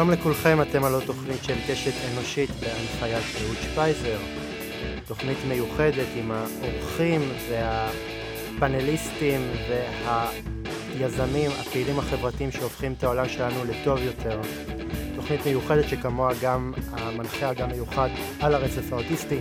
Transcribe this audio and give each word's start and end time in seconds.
שלום 0.00 0.10
לכולכם, 0.10 0.62
אתם 0.62 0.84
על 0.84 1.00
תוכנית 1.06 1.44
של 1.44 1.54
קשת 1.68 1.92
אנושית 2.12 2.50
בהנחיית 2.50 3.24
אהוד 3.42 3.56
שפייזר. 3.62 4.18
תוכנית 5.06 5.38
מיוחדת 5.48 6.06
עם 6.16 6.30
האורחים 6.30 7.20
והפאנליסטים 7.50 9.40
והיזמים, 10.96 11.50
הפעילים 11.60 11.98
החברתיים 11.98 12.52
שהופכים 12.52 12.92
את 12.92 13.04
העולם 13.04 13.28
שלנו 13.28 13.64
לטוב 13.64 13.98
יותר. 14.02 14.40
תוכנית 15.16 15.46
מיוחדת 15.46 15.88
שכמוה 15.88 16.32
גם 16.42 16.72
המנחה 16.92 17.48
הגם 17.48 17.68
מיוחד 17.70 18.08
על 18.40 18.54
הרצף 18.54 18.92
האוטיסטי. 18.92 19.38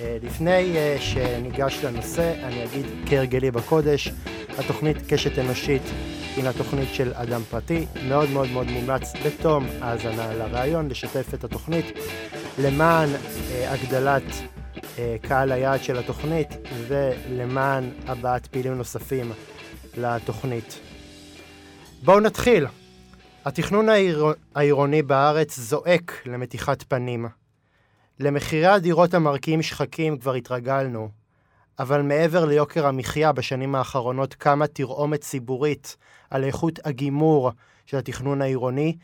אה, 0.00 0.16
לפני 0.22 0.76
אה, 0.76 0.96
שניגש 1.00 1.84
לנושא, 1.84 2.34
אני 2.44 2.64
אגיד 2.64 2.86
כהרגלי 3.06 3.50
בקודש, 3.50 4.12
התוכנית 4.58 4.96
קשת 5.08 5.38
אנושית 5.38 5.82
הינה 6.36 6.52
תוכנית 6.52 6.88
של 6.94 7.12
אדם 7.14 7.42
פרטי, 7.50 7.86
מאוד 8.08 8.30
מאוד 8.30 8.48
מאוד 8.50 8.66
מומלץ 8.66 9.12
בתום 9.26 9.66
האזנה 9.80 10.34
לרעיון, 10.34 10.88
לשתף 10.88 11.34
את 11.34 11.44
התוכנית 11.44 11.86
למען 12.58 13.08
אה, 13.50 13.72
הגדלת 13.72 14.22
אה, 14.98 15.16
קהל 15.22 15.52
היעד 15.52 15.82
של 15.82 15.98
התוכנית 15.98 16.48
ולמען 16.88 17.90
הבאת 18.06 18.46
פעילים 18.46 18.74
נוספים 18.74 19.32
לתוכנית. 19.96 20.78
בואו 22.02 22.20
נתחיל. 22.20 22.66
התכנון 23.44 23.88
העיר... 23.88 24.24
העירוני 24.54 25.02
בארץ 25.02 25.58
זועק 25.58 26.22
למתיחת 26.26 26.82
פנים. 26.82 27.26
למחירי 28.20 28.66
הדירות 28.66 29.14
המרקיעים 29.14 29.62
שחקים 29.62 30.18
כבר 30.18 30.34
התרגלנו, 30.34 31.08
אבל 31.78 32.02
מעבר 32.02 32.44
ליוקר 32.44 32.86
המחיה 32.86 33.32
בשנים 33.32 33.74
האחרונות 33.74 34.34
קמה 34.34 34.66
תרעומת 34.66 35.20
ציבורית 35.20 35.96
על 36.30 36.44
איכות 36.44 36.78
הגימור 36.84 37.50
של 37.86 37.96
התכנון 37.96 38.42
העירוני, 38.42 38.96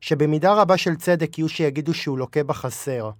שבמידה 0.00 0.54
רבה 0.54 0.76
של 0.76 0.96
צדק 0.96 1.38
יהיו 1.38 1.48
שיגידו 1.48 1.94
שהוא 1.94 2.18
לוקה 2.18 2.42
בחסר. 2.42 3.10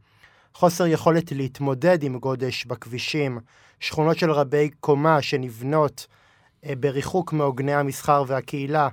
חוסר 0.54 0.86
יכולת 0.86 1.32
להתמודד 1.32 2.02
עם 2.02 2.18
גודש 2.18 2.64
בכבישים, 2.64 3.38
שכונות 3.80 4.18
של 4.18 4.30
רבי 4.30 4.70
קומה 4.80 5.22
שנבנות 5.22 6.06
אה, 6.64 6.76
בריחוק 6.76 7.32
מעוגני 7.32 7.74
המסחר 7.74 8.24
והקהילה, 8.26 8.88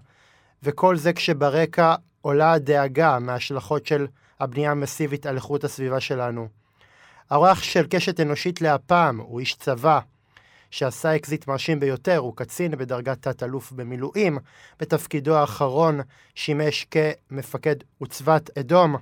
וכל 0.64 0.98
זה 0.98 1.14
כשברקע 1.14 1.96
עולה 2.22 2.52
הדאגה 2.52 3.20
מההשלכות 3.20 3.86
של 3.86 4.08
הבנייה 4.40 4.72
המסיבית 4.72 5.26
על 5.26 5.36
איכות 5.36 5.64
הסביבה 5.64 6.00
שלנו. 6.00 6.61
האורח 7.32 7.64
של 7.64 7.88
קשת 7.90 8.20
אנושית 8.20 8.62
להפעם 8.62 9.18
הוא 9.18 9.40
איש 9.40 9.56
צבא, 9.56 10.00
שעשה 10.72 11.16
אקזיט 11.16 11.48
מרשים 11.48 11.80
ביותר, 11.80 12.18
הוא 12.18 12.36
קצין 12.36 12.72
בדרגת 12.72 13.28
תת-אלוף 13.28 13.72
במילואים, 13.72 14.38
בתפקידו 14.80 15.36
האחרון 15.36 16.00
שימש 16.36 16.86
כמפקד 16.92 17.76
עוצבת 17.98 18.58
אדום. 18.58 18.96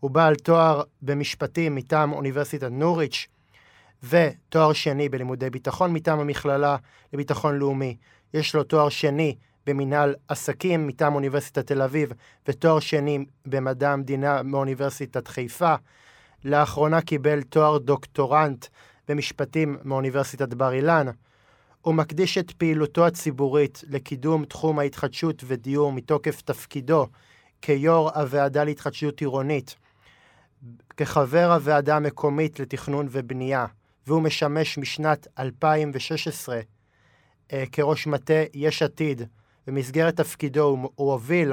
הוא 0.00 0.10
בעל 0.10 0.34
תואר 0.34 0.82
במשפטים 1.02 1.74
מטעם 1.74 2.12
אוניברסיטת 2.12 2.68
נוריץ' 2.70 3.26
ותואר 4.02 4.72
שני 4.72 5.08
בלימודי 5.08 5.50
ביטחון 5.50 5.92
מטעם 5.92 6.20
המכללה 6.20 6.76
לביטחון 7.12 7.58
לאומי. 7.58 7.96
יש 8.34 8.54
לו 8.54 8.64
תואר 8.64 8.88
שני 8.88 9.36
במנהל 9.66 10.14
עסקים 10.28 10.86
מטעם 10.86 11.14
אוניברסיטת 11.14 11.66
תל 11.66 11.82
אביב 11.82 12.12
ותואר 12.48 12.80
שני 12.80 13.24
במדע 13.46 13.92
המדינה 13.92 14.42
מאוניברסיטת 14.42 15.28
חיפה. 15.28 15.74
לאחרונה 16.44 17.00
קיבל 17.00 17.42
תואר 17.42 17.78
דוקטורנט 17.78 18.66
במשפטים 19.08 19.76
מאוניברסיטת 19.84 20.54
בר 20.54 20.72
אילן. 20.72 21.06
הוא 21.80 21.94
מקדיש 21.94 22.38
את 22.38 22.50
פעילותו 22.50 23.06
הציבורית 23.06 23.84
לקידום 23.88 24.44
תחום 24.44 24.78
ההתחדשות 24.78 25.44
ודיור 25.46 25.92
מתוקף 25.92 26.40
תפקידו 26.40 27.06
כיו"ר 27.62 28.10
הוועדה 28.14 28.64
להתחדשות 28.64 29.20
עירונית, 29.20 29.76
כחבר 30.96 31.52
הוועדה 31.52 31.96
המקומית 31.96 32.60
לתכנון 32.60 33.08
ובנייה, 33.10 33.66
והוא 34.06 34.22
משמש 34.22 34.78
משנת 34.78 35.26
2016 35.38 36.60
אה, 37.52 37.64
כראש 37.72 38.06
מטה 38.06 38.42
יש 38.54 38.82
עתיד. 38.82 39.22
במסגרת 39.66 40.16
תפקידו 40.16 40.62
הוא, 40.62 40.90
הוביל 40.94 41.52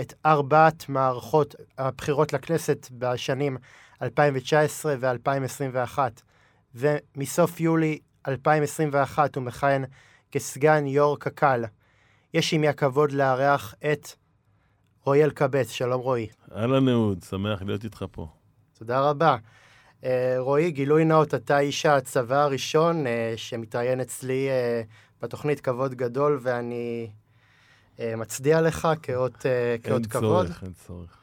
את 0.00 0.14
ארבעת 0.26 0.88
מערכות 0.88 1.54
הבחירות 1.78 2.32
לכנסת 2.32 2.88
בשנים 2.92 3.56
2019 4.02 4.94
ו-2021. 5.00 5.98
ומסוף 6.74 7.60
יולי 7.60 7.98
2021 8.28 9.36
הוא 9.36 9.44
מכהן 9.44 9.84
כסגן 10.30 10.86
יו"ר 10.86 11.16
קק"ל. 11.18 11.64
יש 12.34 12.52
עימי 12.52 12.68
הכבוד 12.68 13.12
לארח 13.12 13.74
את 13.92 14.08
רועי 15.04 15.24
אלקבץ. 15.24 15.70
שלום 15.70 16.00
רועי. 16.00 16.28
אהלן 16.56 16.88
אהוד, 16.88 17.22
שמח 17.22 17.62
להיות 17.62 17.84
איתך 17.84 18.04
פה. 18.10 18.26
תודה 18.78 19.00
רבה. 19.00 19.36
Uh, 20.00 20.04
רועי, 20.38 20.70
גילוי 20.70 21.04
נאות, 21.04 21.34
אתה 21.34 21.58
איש 21.58 21.86
הצבא 21.86 22.42
הראשון 22.42 23.06
uh, 23.06 23.08
שמתראיין 23.36 24.00
אצלי 24.00 24.48
uh, 24.48 25.22
בתוכנית 25.22 25.60
כבוד 25.60 25.94
גדול, 25.94 26.38
ואני 26.42 27.10
מצדיע 27.98 28.60
לך 28.60 28.88
כאות, 29.02 29.46
כאות 29.82 30.06
כבוד. 30.06 30.46
אין 30.46 30.52
צורך, 30.52 30.62
אין 30.62 30.72
צורך. 30.72 31.21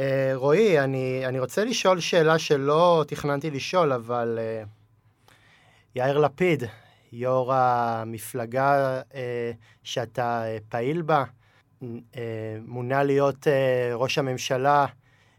Uh, 0.00 0.02
רועי, 0.34 0.80
אני, 0.80 1.26
אני 1.26 1.40
רוצה 1.40 1.64
לשאול 1.64 2.00
שאלה 2.00 2.38
שלא 2.38 3.04
תכננתי 3.06 3.50
לשאול, 3.50 3.92
אבל 3.92 4.38
uh, 4.38 4.68
יאיר 5.94 6.18
לפיד, 6.18 6.62
יו"ר 7.12 7.52
המפלגה 7.54 9.00
uh, 9.00 9.14
שאתה 9.82 10.44
פעיל 10.68 11.02
בה, 11.02 11.24
מונה 12.66 13.02
להיות 13.02 13.46
ראש 13.94 14.18
הממשלה 14.18 14.86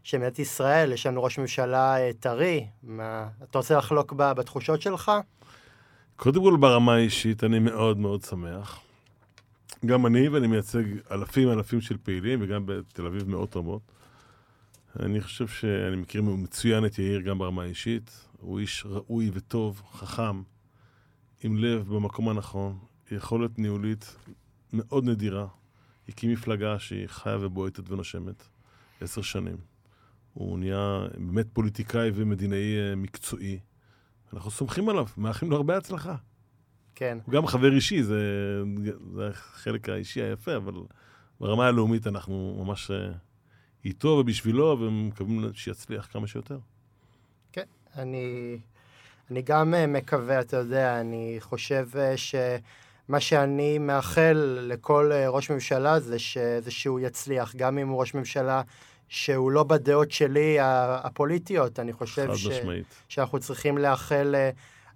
של 0.02 0.18
מדינת 0.18 0.38
ישראל, 0.38 0.92
יש 0.92 1.06
לנו 1.06 1.22
ראש 1.22 1.38
ממשלה 1.38 1.96
טרי. 2.20 2.66
מה, 2.82 3.28
אתה 3.42 3.58
רוצה 3.58 3.78
לחלוק 3.78 4.12
בתחושות 4.12 4.82
שלך? 4.82 5.12
קודם 6.16 6.42
כל, 6.42 6.56
ברמה 6.56 6.94
האישית, 6.94 7.44
אני 7.44 7.58
מאוד 7.58 7.98
מאוד 7.98 8.22
שמח. 8.22 8.80
גם 9.86 10.06
אני, 10.06 10.28
ואני 10.28 10.46
מייצג 10.46 10.84
אלפים 11.10 11.50
אלפים 11.50 11.80
של 11.80 11.96
פעילים, 12.02 12.38
וגם 12.42 12.66
בתל 12.66 13.06
אביב 13.06 13.30
מאות 13.30 13.56
רבות. 13.56 13.82
אני 15.00 15.20
חושב 15.20 15.48
שאני 15.48 15.96
מכיר 15.96 16.22
מצוין 16.22 16.86
את 16.86 16.98
יאיר 16.98 17.20
גם 17.20 17.38
ברמה 17.38 17.62
האישית. 17.62 18.28
הוא 18.38 18.60
איש 18.60 18.86
ראוי 18.86 19.30
וטוב, 19.34 19.82
חכם, 19.92 20.42
עם 21.42 21.56
לב 21.56 21.94
במקום 21.94 22.28
הנכון, 22.28 22.78
יכולת 23.10 23.58
ניהולית 23.58 24.16
מאוד 24.72 25.04
נדירה. 25.04 25.46
הקים 26.08 26.32
מפלגה 26.32 26.78
שהיא 26.78 27.06
חיה 27.06 27.38
ובועטת 27.40 27.90
ונושמת 27.90 28.48
עשר 29.00 29.22
שנים. 29.22 29.56
הוא 30.32 30.58
נהיה 30.58 31.06
באמת 31.16 31.46
פוליטיקאי 31.52 32.10
ומדינאי 32.14 32.78
אה, 32.78 32.94
מקצועי. 32.96 33.60
אנחנו 34.32 34.50
סומכים 34.50 34.88
עליו, 34.88 35.06
מאחלים 35.16 35.50
לו 35.50 35.56
הרבה 35.56 35.76
הצלחה. 35.76 36.16
כן. 36.94 37.18
הוא 37.24 37.34
גם 37.34 37.46
חבר 37.46 37.72
אישי, 37.72 38.02
זה, 38.02 38.20
זה 39.14 39.28
החלק 39.28 39.88
האישי 39.88 40.22
היפה, 40.22 40.56
אבל 40.56 40.74
ברמה 41.40 41.66
הלאומית 41.66 42.06
אנחנו 42.06 42.64
ממש 42.64 42.90
אה, 42.90 43.12
איתו 43.84 44.08
ובשבילו, 44.08 44.76
ומקווים 44.80 45.50
שיצליח 45.54 46.08
כמה 46.12 46.26
שיותר. 46.26 46.58
כן, 47.52 47.64
אני, 47.96 48.58
אני 49.30 49.42
גם 49.42 49.74
אה, 49.74 49.86
מקווה, 49.86 50.40
אתה 50.40 50.56
יודע, 50.56 51.00
אני 51.00 51.36
חושב 51.40 51.88
אה, 51.96 52.16
שמה 52.16 53.20
שאני 53.20 53.78
מאחל 53.78 54.58
לכל 54.62 55.12
אה, 55.12 55.28
ראש 55.28 55.50
ממשלה 55.50 56.00
זה, 56.00 56.18
ש, 56.18 56.38
זה 56.38 56.70
שהוא 56.70 57.00
יצליח, 57.00 57.56
גם 57.56 57.78
אם 57.78 57.88
הוא 57.88 58.00
ראש 58.00 58.14
ממשלה 58.14 58.62
שהוא 59.08 59.50
לא 59.50 59.62
בדעות 59.62 60.10
שלי 60.10 60.56
הפוליטיות, 60.60 61.78
אני 61.78 61.92
חושב 61.92 62.34
ש, 62.34 62.48
שאנחנו 63.08 63.40
צריכים 63.40 63.78
לאחל 63.78 64.34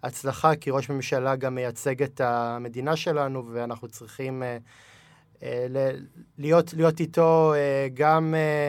הצלחה, 0.02 0.56
כי 0.56 0.70
ראש 0.70 0.88
ממשלה 0.90 1.37
גם 1.37 1.55
מייצג 1.55 2.02
את 2.02 2.20
המדינה 2.20 2.96
שלנו, 2.96 3.49
ואנחנו 3.52 3.88
צריכים... 3.88 4.43
להיות, 6.38 6.75
להיות 6.75 7.00
איתו 7.00 7.55
אה, 7.55 7.88
גם, 7.94 8.35
אה, 8.35 8.69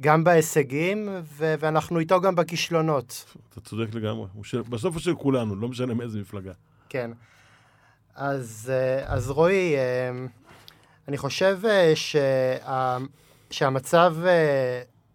גם 0.00 0.24
בהישגים, 0.24 1.08
ו- 1.22 1.54
ואנחנו 1.58 1.98
איתו 1.98 2.20
גם 2.20 2.34
בכישלונות. 2.34 3.34
אתה 3.48 3.60
צודק 3.60 3.94
לגמרי. 3.94 4.26
של, 4.42 4.62
בסוף 4.62 4.94
הוא 4.94 5.02
של 5.02 5.14
כולנו, 5.14 5.56
לא 5.56 5.68
משנה 5.68 5.94
מאיזה 5.94 6.20
מפלגה. 6.20 6.52
כן. 6.88 7.10
אז, 8.14 8.72
אז 9.04 9.30
רועי, 9.30 9.74
אני 11.08 11.18
חושב 11.18 11.60
שה, 11.94 12.96
שהמצב 13.50 14.16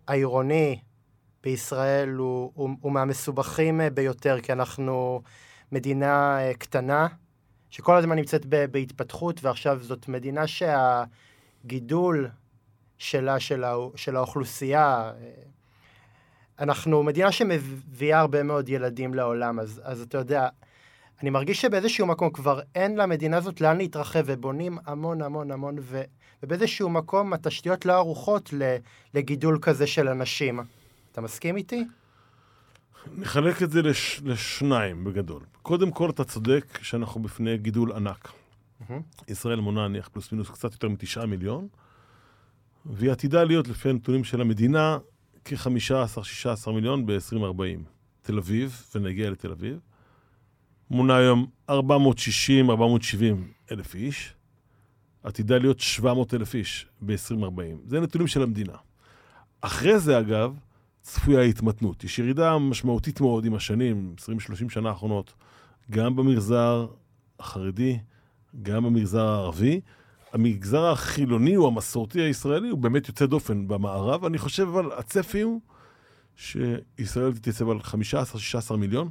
העירוני 0.07 0.79
בישראל 1.43 2.09
הוא, 2.09 2.51
הוא, 2.53 2.69
הוא 2.81 2.91
מהמסובכים 2.91 3.81
ביותר, 3.93 4.41
כי 4.41 4.53
אנחנו 4.53 5.21
מדינה 5.71 6.39
קטנה, 6.59 7.07
שכל 7.71 7.97
הזמן 7.97 8.15
נמצאת 8.15 8.45
בהתפתחות, 8.45 9.43
ועכשיו 9.43 9.79
זאת 9.83 10.07
מדינה 10.07 10.43
שהגידול 10.47 12.29
שלה, 12.97 13.39
של, 13.39 13.63
הא, 13.63 13.77
של 13.95 14.15
האוכלוסייה, 14.15 15.11
אנחנו 16.59 17.03
מדינה 17.03 17.31
שמביאה 17.31 18.19
הרבה 18.19 18.43
מאוד 18.43 18.69
ילדים 18.69 19.13
לעולם, 19.13 19.59
אז, 19.59 19.81
אז 19.83 20.01
אתה 20.01 20.17
יודע, 20.17 20.47
אני 21.21 21.29
מרגיש 21.29 21.61
שבאיזשהו 21.61 22.07
מקום 22.07 22.29
כבר 22.29 22.59
אין 22.75 22.95
למדינה 22.95 23.37
הזאת 23.37 23.61
לאן 23.61 23.77
להתרחב, 23.77 24.23
ובונים 24.25 24.77
המון 24.85 25.21
המון 25.21 25.51
המון, 25.51 25.75
ו, 25.79 26.01
ובאיזשהו 26.43 26.89
מקום 26.89 27.33
התשתיות 27.33 27.85
לא 27.85 27.93
ערוכות 27.93 28.53
לגידול 29.13 29.59
כזה 29.61 29.87
של 29.87 30.07
אנשים. 30.07 30.59
אתה 31.11 31.21
מסכים 31.21 31.57
איתי? 31.57 31.85
נחלק 33.17 33.63
את 33.63 33.71
זה 33.71 33.81
לש, 33.81 34.21
לשניים 34.25 35.03
בגדול. 35.03 35.41
קודם 35.61 35.91
כל, 35.91 36.09
אתה 36.09 36.23
צודק 36.23 36.79
שאנחנו 36.81 37.21
בפני 37.21 37.57
גידול 37.57 37.91
ענק. 37.91 38.27
Mm-hmm. 38.27 38.93
ישראל 39.27 39.59
מונה 39.59 39.87
נניח 39.87 40.07
פלוס 40.07 40.31
מינוס 40.31 40.49
קצת 40.49 40.71
יותר 40.71 40.89
מתשעה 40.89 41.25
מיליון, 41.25 41.67
והיא 42.85 43.11
עתידה 43.11 43.43
להיות, 43.43 43.67
לפי 43.67 43.89
הנתונים 43.89 44.23
של 44.23 44.41
המדינה, 44.41 44.97
כ-15-16 45.45 46.71
מיליון 46.71 47.05
ב-2040. 47.05 47.61
תל 48.21 48.37
אביב, 48.37 48.83
ונגיע 48.95 49.29
לתל 49.29 49.51
אביב, 49.51 49.79
מונה 50.89 51.17
היום 51.17 51.47
460-470 51.69 51.73
אלף 53.71 53.95
איש, 53.95 54.33
עתידה 55.23 55.57
להיות 55.57 55.79
700 55.79 56.33
אלף 56.33 56.55
איש 56.55 56.87
ב-2040. 57.01 57.77
זה 57.85 57.99
נתונים 57.99 58.27
של 58.27 58.43
המדינה. 58.43 58.75
אחרי 59.61 59.99
זה, 59.99 60.19
אגב, 60.19 60.55
צפויה 61.01 61.41
התמתנות. 61.41 62.03
יש 62.03 62.19
ירידה 62.19 62.57
משמעותית 62.57 63.21
מאוד 63.21 63.45
עם 63.45 63.53
השנים, 63.53 64.15
20-30 64.67 64.69
שנה 64.69 64.89
האחרונות, 64.89 65.33
גם 65.91 66.15
במגזר 66.15 66.87
החרדי, 67.39 67.99
גם 68.61 68.83
במגזר 68.83 69.25
הערבי. 69.27 69.81
המגזר 70.33 70.85
החילוני 70.85 71.57
או 71.57 71.67
המסורתי 71.67 72.21
הישראלי 72.21 72.69
הוא 72.69 72.79
באמת 72.79 73.07
יוצא 73.07 73.25
דופן 73.25 73.67
במערב. 73.67 74.25
אני 74.25 74.37
חושב, 74.37 74.67
אבל 74.67 74.91
הצפי 74.97 75.41
הוא 75.41 75.61
שישראל 76.35 77.33
תתייצב 77.33 77.69
על 77.69 77.77
15-16 78.71 78.75
מיליון. 78.75 79.09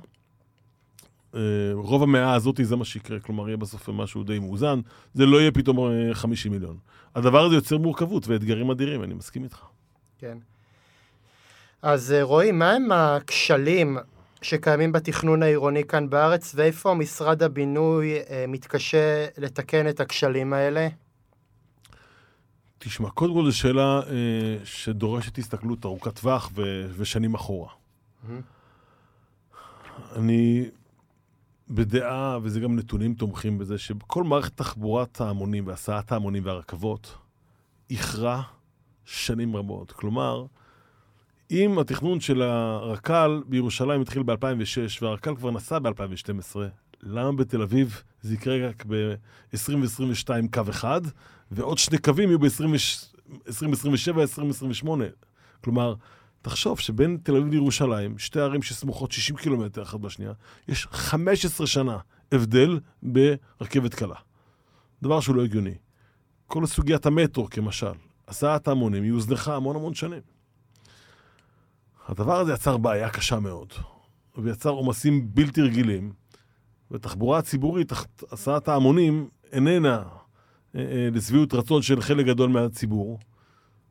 אה, 1.34 1.40
רוב 1.72 2.02
המאה 2.02 2.34
הזאת 2.34 2.60
זה 2.62 2.76
מה 2.76 2.84
שיקרה, 2.84 3.20
כלומר 3.20 3.48
יהיה 3.48 3.56
בסוף 3.56 3.88
משהו 3.88 4.24
די 4.24 4.38
מאוזן, 4.38 4.80
זה 5.14 5.26
לא 5.26 5.40
יהיה 5.40 5.50
פתאום 5.50 5.78
50 6.12 6.52
אה, 6.52 6.58
מיליון. 6.58 6.78
הדבר 7.14 7.44
הזה 7.44 7.54
יוצר 7.54 7.78
מורכבות 7.78 8.28
ואתגרים 8.28 8.70
אדירים, 8.70 9.02
אני 9.02 9.14
מסכים 9.14 9.44
איתך. 9.44 9.64
כן. 10.18 10.38
אז 11.82 12.12
אה, 12.12 12.22
רועי, 12.22 12.52
מה 12.52 12.72
הם 12.72 12.92
הכשלים 12.92 13.98
שקיימים 14.42 14.92
בתכנון 14.92 15.42
העירוני 15.42 15.84
כאן 15.84 16.10
בארץ, 16.10 16.52
ואיפה 16.56 16.94
משרד 16.94 17.42
הבינוי 17.42 18.18
מתקשה 18.48 19.26
לתקן 19.38 19.88
את 19.88 20.00
הכשלים 20.00 20.52
האלה? 20.52 20.88
תשמע, 22.78 23.10
קודם 23.10 23.34
כל 23.34 23.50
זו 23.50 23.56
שאלה 23.56 24.00
אה, 24.00 24.56
שדורשת 24.64 25.38
הסתכלות 25.38 25.84
ארוכת 25.84 26.20
טווח 26.20 26.50
ו- 26.54 26.90
ושנים 26.96 27.34
אחורה. 27.34 27.68
Mm-hmm. 27.68 28.30
אני 30.16 30.68
בדעה, 31.68 32.38
וזה 32.42 32.60
גם 32.60 32.76
נתונים 32.76 33.14
תומכים 33.14 33.58
בזה, 33.58 33.78
שכל 33.78 34.24
מערכת 34.24 34.56
תחבורת 34.56 35.20
ההמונים 35.20 35.66
והסעת 35.66 36.12
ההמונים 36.12 36.46
והרכבות 36.46 37.16
איחרה 37.90 38.42
שנים 39.04 39.56
רבות. 39.56 39.92
כלומר, 39.92 40.46
אם 41.50 41.78
התכנון 41.78 42.20
של 42.20 42.42
הרק"ל 42.42 43.42
בירושלים 43.46 44.00
התחיל 44.00 44.22
ב-2006 44.22 45.02
והרק"ל 45.02 45.36
כבר 45.36 45.50
נסע 45.50 45.78
ב-2012, 45.78 46.56
למה 47.02 47.32
בתל 47.32 47.62
אביב 47.62 48.02
זה 48.22 48.34
יקרה 48.34 48.68
רק 48.68 48.84
ב-2022 48.88 50.28
קו 50.52 50.62
אחד, 50.70 51.00
ועוד 51.50 51.78
שני 51.78 51.98
קווים 51.98 52.28
יהיו 52.28 52.38
ב-2027-2028? 52.38 54.88
כלומר, 55.64 55.94
תחשוב 56.42 56.80
שבין 56.80 57.18
תל 57.22 57.36
אביב 57.36 57.52
לירושלים, 57.52 58.18
שתי 58.18 58.40
ערים 58.40 58.62
שסמוכות 58.62 59.12
60 59.12 59.36
קילומטר 59.36 59.82
אחת 59.82 60.00
בשנייה, 60.00 60.32
יש 60.68 60.86
15 60.90 61.66
שנה 61.66 61.98
הבדל 62.32 62.80
ברכבת 63.02 63.94
קלה. 63.94 64.16
דבר 65.02 65.20
שהוא 65.20 65.36
לא 65.36 65.44
הגיוני. 65.44 65.74
כל 66.46 66.66
סוגיית 66.66 67.06
המטרו, 67.06 67.50
כמשל, 67.50 67.92
הסעת 68.28 68.68
ההמונים, 68.68 69.02
היא 69.02 69.12
הוזנחה 69.12 69.56
המון 69.56 69.76
המון 69.76 69.94
שנים. 69.94 70.39
הדבר 72.10 72.40
הזה 72.40 72.52
יצר 72.52 72.76
בעיה 72.76 73.10
קשה 73.10 73.40
מאוד, 73.40 73.72
ויצר 74.38 74.70
עומסים 74.70 75.34
בלתי 75.34 75.62
רגילים, 75.62 76.12
ותחבורה 76.90 77.38
הציבורית, 77.38 77.92
הסעת 78.32 78.68
ההמונים, 78.68 79.28
איננה 79.52 80.02
אה, 80.76 80.80
אה, 80.80 81.08
לשביעות 81.12 81.54
רצון 81.54 81.82
של 81.82 82.00
חלק 82.00 82.26
גדול 82.26 82.50
מהציבור, 82.50 83.18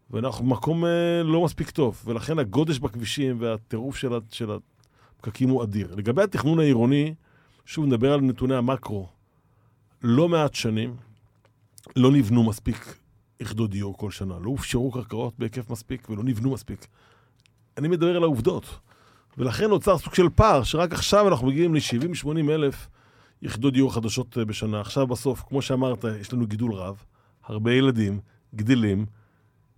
ואנחנו 0.09 0.45
במקום 0.45 0.85
אה, 0.85 1.23
לא 1.23 1.43
מספיק 1.43 1.69
טוב, 1.69 2.01
ולכן 2.05 2.39
הגודש 2.39 2.79
בכבישים 2.79 3.37
והטירוף 3.41 3.95
של, 3.95 4.09
של 4.31 4.51
הפקקים 4.51 5.49
הוא 5.49 5.63
אדיר. 5.63 5.95
לגבי 5.95 6.23
התכנון 6.23 6.59
העירוני, 6.59 7.13
שוב 7.65 7.85
נדבר 7.85 8.13
על 8.13 8.21
נתוני 8.21 8.55
המקרו, 8.55 9.07
לא 10.01 10.29
מעט 10.29 10.53
שנים 10.53 10.95
לא 11.95 12.11
נבנו 12.11 12.43
מספיק 12.43 12.95
יחידות 13.39 13.69
דיור 13.69 13.97
כל 13.97 14.11
שנה, 14.11 14.39
לא 14.39 14.49
הופשרו 14.49 14.91
קרקעות 14.91 15.33
בהיקף 15.39 15.69
מספיק 15.69 16.09
ולא 16.09 16.23
נבנו 16.23 16.51
מספיק. 16.53 16.87
אני 17.77 17.87
מדבר 17.87 18.15
על 18.15 18.23
העובדות. 18.23 18.79
ולכן 19.37 19.69
נוצר 19.69 19.97
סוג 19.97 20.13
של 20.13 20.29
פער, 20.35 20.63
שרק 20.63 20.93
עכשיו 20.93 21.27
אנחנו 21.27 21.47
מגיעים 21.47 21.75
ל-70-80 21.75 22.51
אלף 22.51 22.87
יחידות 23.41 23.73
דיור 23.73 23.93
חדשות 23.93 24.37
אה, 24.37 24.45
בשנה. 24.45 24.81
עכשיו 24.81 25.07
בסוף, 25.07 25.43
כמו 25.47 25.61
שאמרת, 25.61 26.05
יש 26.21 26.33
לנו 26.33 26.47
גידול 26.47 26.73
רב, 26.73 27.03
הרבה 27.45 27.73
ילדים 27.73 28.19
גדלים, 28.55 29.05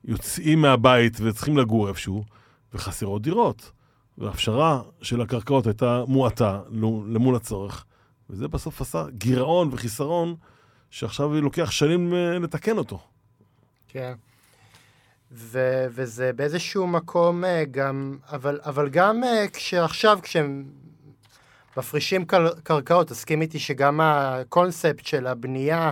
יוצאים 0.05 0.61
מהבית 0.61 1.17
וצריכים 1.21 1.57
לגור 1.57 1.88
איפשהו, 1.88 2.23
וחסרות 2.73 3.21
דירות. 3.21 3.71
והפשרה 4.17 4.81
של 5.01 5.21
הקרקעות 5.21 5.67
הייתה 5.67 6.03
מועטה 6.07 6.61
למול 7.07 7.35
הצורך, 7.35 7.85
וזה 8.29 8.47
בסוף 8.47 8.81
עשה 8.81 9.05
גירעון 9.09 9.69
וחיסרון 9.71 10.35
שעכשיו 10.89 11.41
לוקח 11.41 11.71
שנים 11.71 12.13
אה, 12.13 12.39
לתקן 12.39 12.77
אותו. 12.77 12.99
כן. 13.88 14.13
ו- 15.31 15.86
וזה 15.89 16.33
באיזשהו 16.33 16.88
מקום 16.88 17.45
אה, 17.45 17.63
גם, 17.72 18.18
אבל, 18.31 18.60
אבל 18.66 18.89
גם 18.89 19.22
כשעכשיו, 19.54 20.19
כשהם 20.22 20.66
מפרישים 21.78 22.25
קר- 22.25 22.60
קרקעות, 22.63 23.07
תסכים 23.07 23.42
איתי 23.42 23.60
שגם 23.60 24.00
הקונספט 24.01 25.06
של 25.06 25.28
הבנייה 25.28 25.92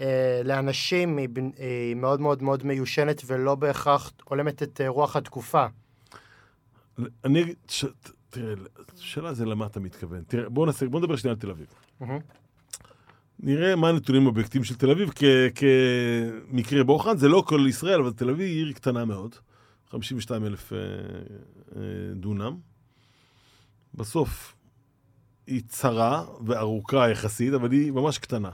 אה, 0.00 0.40
לאנשים 0.44 1.16
היא, 1.16 1.28
היא 1.56 1.94
מאוד 1.96 2.20
מאוד 2.20 2.42
מאוד 2.42 2.66
מיושנת 2.66 3.22
ולא 3.26 3.54
בהכרח 3.54 4.12
הולמת 4.24 4.62
את 4.62 4.80
אה, 4.80 4.88
רוח 4.88 5.16
התקופה. 5.16 5.66
אני 7.24 7.54
ש... 7.68 7.84
תראה, 8.30 8.54
השאלה 8.98 9.34
זה 9.34 9.46
למה 9.46 9.66
אתה 9.66 9.80
מתכוון. 9.80 10.22
תראה, 10.28 10.48
בוא, 10.48 10.66
נעשה, 10.66 10.88
בוא 10.88 11.00
נדבר 11.00 11.16
שנייה 11.16 11.34
על 11.34 11.40
תל 11.40 11.50
אביב. 11.50 11.66
Mm-hmm. 12.02 12.04
נראה 13.40 13.76
מה 13.76 13.88
הנתונים 13.88 14.22
האובייקטיביים 14.22 14.64
של 14.64 14.74
תל 14.74 14.90
אביב 14.90 15.10
כ- 15.14 15.58
כמקרה 16.50 16.84
בוחן. 16.84 17.16
זה 17.16 17.28
לא 17.28 17.44
כל 17.46 17.66
ישראל, 17.68 18.00
אבל 18.00 18.12
תל 18.12 18.30
אביב 18.30 18.40
היא 18.40 18.64
עיר 18.64 18.72
קטנה 18.72 19.04
מאוד, 19.04 19.34
52 19.90 20.44
אלף 20.44 20.72
אה, 20.72 20.78
אה, 20.78 21.82
דונם. 22.14 22.56
בסוף, 23.94 24.54
היא 25.46 25.62
צרה 25.68 26.24
וארוכה 26.46 27.10
יחסית, 27.10 27.54
אבל 27.54 27.72
היא 27.72 27.92
ממש 27.92 28.18
קטנה. 28.18 28.50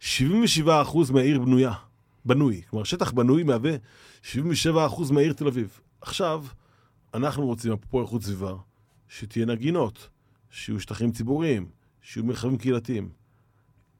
77% 0.00 0.66
מהעיר 1.12 1.38
בנויה, 1.38 1.72
בנוי. 2.24 2.62
כלומר, 2.70 2.84
שטח 2.84 3.12
בנוי 3.12 3.42
מהווה 3.42 3.72
77% 4.22 4.36
מהעיר 5.12 5.32
תל 5.32 5.46
אביב. 5.46 5.80
עכשיו, 6.00 6.44
אנחנו 7.14 7.46
רוצים, 7.46 7.72
אפרופו 7.72 8.02
איכות 8.02 8.22
סביבה, 8.22 8.54
שתהיינה 9.08 9.54
גינות, 9.54 10.08
שיהיו 10.50 10.80
שטחים 10.80 11.12
ציבוריים, 11.12 11.70
שיהיו 12.02 12.24
מרחבים 12.24 12.58
קהילתיים. 12.58 13.19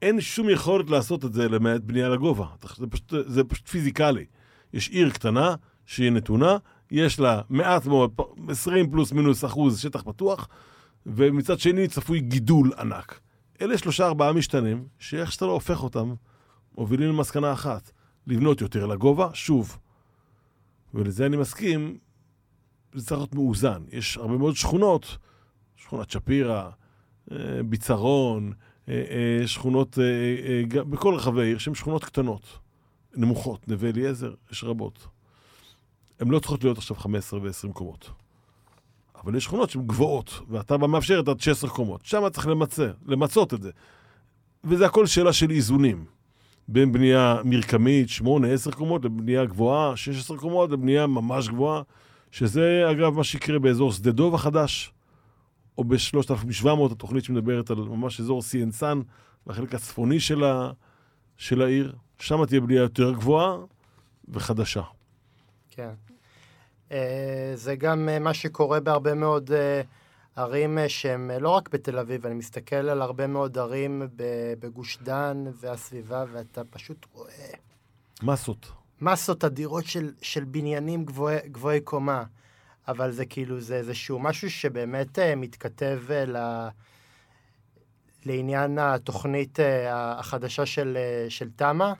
אין 0.02 0.21
שום 0.21 0.50
יכולת 0.50 0.90
לעשות 0.90 1.25
את 1.25 1.33
זה 1.33 1.49
למעט 1.49 1.80
בנייה 1.80 2.09
לגובה. 2.09 2.47
זה 2.76 2.87
פשוט, 2.87 3.14
זה 3.26 3.45
פשוט 3.45 3.69
פיזיקלי. 3.69 4.25
יש 4.73 4.88
עיר 4.88 5.11
קטנה 5.11 5.54
שהיא 5.87 6.11
נתונה, 6.11 6.57
יש 6.90 7.21
לה 7.21 7.40
מעט 7.49 7.87
מאוד, 7.87 8.14
20 8.49 8.90
פלוס 8.90 9.12
מינוס 9.12 9.45
אחוז 9.45 9.80
שטח 9.80 10.02
פתוח, 10.02 10.49
ומצד 11.07 11.59
שני 11.59 11.88
צפוי 11.88 12.21
גידול 12.21 12.73
ענק. 12.78 13.21
אלה 13.61 13.78
שלושה 13.78 14.07
ארבעה 14.07 14.33
משתנים, 14.33 14.85
שאיך 14.99 15.33
שאתה 15.33 15.47
לא 15.47 15.52
הופך 15.52 15.83
אותם, 15.83 16.14
מובילים 16.78 17.09
למסקנה 17.09 17.52
אחת, 17.52 17.92
לבנות 18.26 18.61
יותר 18.61 18.87
לגובה, 18.87 19.28
שוב. 19.35 19.78
ולזה 20.95 21.26
אני 21.26 21.37
מסכים, 21.37 21.99
זה 22.95 23.07
צריך 23.07 23.21
להיות 23.21 23.35
מאוזן. 23.35 23.83
יש 23.92 24.16
הרבה 24.16 24.38
מאוד 24.38 24.57
שכונות, 24.57 25.19
שכונת 25.76 26.11
שפירא, 26.11 26.71
אה, 27.33 27.37
ביצרון, 27.64 28.52
שכונות 29.47 29.99
בכל 30.69 31.15
רחבי 31.15 31.43
העיר, 31.43 31.59
שהן 31.59 31.75
שכונות 31.75 32.05
קטנות, 32.05 32.59
נמוכות, 33.17 33.69
נווה 33.69 33.91
אליעזר, 33.91 34.35
יש 34.53 34.65
רבות. 34.65 35.07
הן 36.21 36.29
לא 36.29 36.39
צריכות 36.39 36.65
להיות 36.65 36.79
עכשיו 36.79 36.97
15 36.97 37.41
ו-20 37.41 37.73
קומות. 37.73 38.11
אבל 39.25 39.35
יש 39.37 39.45
שכונות 39.45 39.71
שהן 39.71 39.87
גבוהות, 39.87 40.41
ואתה 40.49 40.77
מאפשר 40.77 41.21
את 41.21 41.29
עד 41.29 41.41
16 41.41 41.71
קומות. 41.71 42.01
שם 42.05 42.29
צריך 42.33 42.47
למצא, 42.47 42.91
למצות 43.07 43.55
את 43.55 43.63
זה. 43.63 43.71
וזה 44.65 44.87
הכל 44.87 45.07
שאלה 45.07 45.33
של 45.33 45.51
איזונים. 45.51 46.05
בין 46.69 46.93
בנייה 46.93 47.37
מרקמית, 47.45 48.09
8, 48.09 48.49
10 48.49 48.71
קומות, 48.71 49.05
לבנייה 49.05 49.45
גבוהה, 49.45 49.97
16 49.97 50.39
קומות, 50.39 50.71
לבנייה 50.71 51.07
ממש 51.07 51.49
גבוהה, 51.49 51.83
שזה 52.31 52.91
אגב 52.91 53.15
מה 53.15 53.25
שיקרה 53.25 53.59
באזור 53.59 53.93
שדה 53.93 54.11
דוב 54.11 54.35
החדש, 54.35 54.93
או 55.79 55.85
ב-3700, 55.85 56.93
התוכנית 56.93 57.25
שמדברת 57.25 57.71
על 57.71 57.77
ממש 57.77 58.21
אזור 58.21 58.43
סיאנסן, 58.43 59.00
בחלק 59.47 59.75
הצפוני 59.75 60.21
של, 60.21 60.45
ה, 60.45 60.71
של 61.37 61.62
העיר. 61.62 61.95
שם 62.19 62.47
תהיה 62.47 62.61
בנייה 62.61 62.83
יותר 62.83 63.12
גבוהה 63.12 63.57
וחדשה. 64.29 64.83
כן. 65.71 65.91
אה, 66.93 67.53
זה 67.55 67.77
גם 67.77 68.09
אה, 68.09 68.19
מה 68.19 68.35
שקורה 68.35 68.81
בהרבה 68.81 69.15
מאוד 69.15 69.53
אה, 69.53 69.83
ערים 70.37 70.79
שהן 70.89 71.31
לא 71.31 71.49
רק 71.49 71.69
בתל 71.69 71.99
אביב, 71.99 72.27
אני 72.27 72.35
מסתכל 72.35 72.77
על 72.77 73.03
הרבה 73.03 73.27
מאוד 73.27 73.59
ערים 73.59 74.03
בגוש 74.61 74.99
דן 75.03 75.45
והסביבה, 75.61 76.25
ואתה 76.33 76.65
פשוט 76.65 77.07
רואה... 77.12 77.53
מסות. 78.23 78.73
מסות 79.00 79.45
אדירות 79.45 79.85
של, 79.85 80.12
של 80.23 80.45
בניינים 80.45 81.05
גבוהי, 81.05 81.39
גבוהי 81.47 81.81
קומה. 81.81 82.25
אבל 82.91 83.11
זה 83.11 83.27
כאילו, 83.27 83.61
זה 83.61 83.77
איזשהו 83.77 84.19
משהו 84.19 84.51
שבאמת 84.51 85.19
uh, 85.19 85.23
מתכתב 85.37 86.01
uh, 86.09 86.31
ל... 86.31 86.69
לעניין 88.27 88.79
התוכנית 88.79 89.59
uh, 89.59 89.63
החדשה 89.93 90.67
של, 90.67 90.99
של 91.29 91.51
תמ"א, 91.57 91.93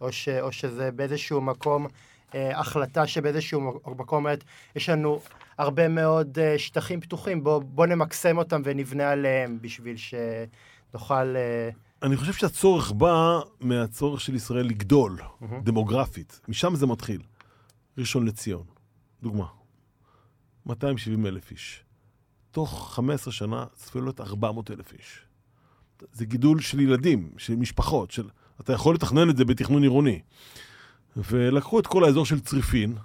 או, 0.00 0.12
ש, 0.12 0.28
או 0.28 0.52
שזה 0.52 0.90
באיזשהו 0.92 1.40
מקום, 1.40 1.86
החלטה 2.34 3.06
שבאיזשהו 3.06 3.60
מקום 3.86 4.18
אומרת, 4.18 4.44
יש 4.76 4.88
לנו 4.88 5.20
הרבה 5.58 5.88
מאוד 5.88 6.38
שטחים 6.56 7.00
פתוחים, 7.00 7.44
בואו 7.44 7.60
בוא 7.60 7.86
נמקסם 7.86 8.38
אותם 8.38 8.62
ונבנה 8.64 9.10
עליהם 9.10 9.58
בשביל 9.60 9.96
שנוכל... 9.96 11.34
אני 12.02 12.16
חושב 12.16 12.32
שהצורך 12.32 12.92
בא 12.92 13.40
מהצורך 13.60 14.20
של 14.20 14.34
ישראל 14.34 14.66
לגדול, 14.66 15.18
mm-hmm. 15.20 15.44
דמוגרפית. 15.62 16.40
משם 16.48 16.74
זה 16.74 16.86
מתחיל. 16.86 17.22
ראשון 17.98 18.26
לציון, 18.26 18.64
דוגמה. 19.22 19.46
270 20.66 21.26
אלף 21.26 21.50
איש. 21.50 21.84
תוך 22.50 22.94
15 22.94 23.32
שנה 23.32 23.64
צפוי 23.74 24.02
להיות 24.02 24.20
400 24.20 24.70
אלף 24.70 24.92
איש. 24.92 25.20
זה 26.12 26.24
גידול 26.24 26.60
של 26.60 26.80
ילדים, 26.80 27.30
של 27.38 27.56
משפחות, 27.56 28.10
של... 28.10 28.28
אתה 28.60 28.72
יכול 28.72 28.94
לתכנן 28.94 29.30
את 29.30 29.36
זה 29.36 29.44
בתכנון 29.44 29.82
עירוני. 29.82 30.20
ולקחו 31.16 31.80
את 31.80 31.86
כל 31.86 32.04
האזור 32.04 32.26
של 32.26 32.40
צריפין, 32.40 32.96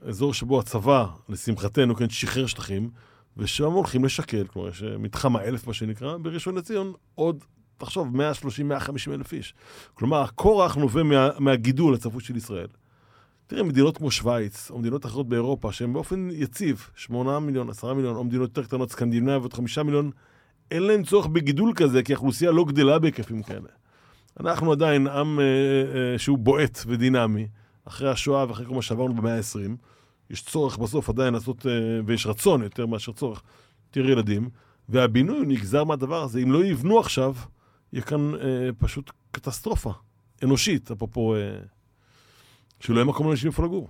אזור 0.00 0.34
שבו 0.34 0.60
הצבא, 0.60 1.06
לשמחתנו, 1.28 1.96
כן, 1.96 2.10
שחרר 2.10 2.46
שטחים, 2.46 2.90
ושם 3.36 3.72
הולכים 3.72 4.04
לשקל, 4.04 4.46
כלומר, 4.46 4.68
יש 4.68 4.82
מתחם 4.82 5.36
האלף, 5.36 5.66
מה 5.66 5.74
שנקרא, 5.74 6.16
בראשון 6.16 6.54
לציון, 6.54 6.92
עוד, 7.14 7.44
תחשוב, 7.76 8.08
130-150 8.16 9.12
אלף 9.12 9.32
איש. 9.32 9.54
כלומר, 9.94 10.22
הכורח 10.22 10.74
נובע 10.74 11.02
מה, 11.02 11.28
מהגידול 11.38 11.94
הצפוי 11.94 12.20
של 12.20 12.36
ישראל. 12.36 12.68
תראה, 13.46 13.62
מדינות 13.62 13.96
כמו 13.96 14.10
שווייץ, 14.10 14.70
או 14.70 14.78
מדינות 14.78 15.06
אחרות 15.06 15.28
באירופה, 15.28 15.72
שהן 15.72 15.92
באופן 15.92 16.28
יציב, 16.32 16.88
8 16.94 17.38
מיליון, 17.38 17.70
10 17.70 17.94
מיליון, 17.94 18.16
או 18.16 18.24
מדינות 18.24 18.48
יותר 18.48 18.64
קטנות, 18.64 18.90
סקנדינביות, 18.90 19.52
5 19.52 19.78
מיליון, 19.78 20.10
אין 20.70 20.82
להם 20.82 21.04
צורך 21.04 21.26
בגידול 21.26 21.72
כזה, 21.76 22.02
כי 22.02 22.12
האוכלוסייה 22.12 22.50
לא 22.50 22.64
גדלה 22.64 22.98
בהיקפים 22.98 23.42
כאלה. 23.42 23.68
אנחנו 24.40 24.72
עדיין 24.72 25.06
עם 25.06 25.40
אה, 25.40 25.44
אה, 25.44 26.18
שהוא 26.18 26.38
בועט 26.38 26.78
ודינמי, 26.86 27.48
אחרי 27.84 28.10
השואה 28.10 28.48
ואחרי 28.48 28.66
כל 28.66 28.74
מה 28.74 28.82
שעברנו 28.82 29.14
במאה 29.14 29.36
ה-20. 29.36 29.70
יש 30.30 30.42
צורך 30.42 30.78
בסוף 30.78 31.08
עדיין 31.08 31.34
לעשות, 31.34 31.66
אה, 31.66 31.72
ויש 32.06 32.26
רצון 32.26 32.62
יותר 32.62 32.86
מאשר 32.86 33.12
צורך, 33.12 33.42
יותר 33.86 34.10
ילדים, 34.10 34.50
והבינוי 34.88 35.46
נגזר 35.46 35.84
מהדבר 35.84 36.22
הזה. 36.22 36.38
אם 36.38 36.52
לא 36.52 36.64
יבנו 36.64 37.00
עכשיו, 37.00 37.34
יהיה 37.92 38.02
כאן 38.02 38.34
אה, 38.34 38.70
פשוט 38.78 39.10
קטסטרופה 39.30 39.92
אנושית, 40.42 40.90
אפרופו... 40.90 41.34
אה, 41.34 41.73
שלא 42.84 42.94
יהיה 42.94 43.04
מקום 43.04 43.26
לאנשים 43.26 43.50
איפה 43.50 43.64
לגור. 43.64 43.88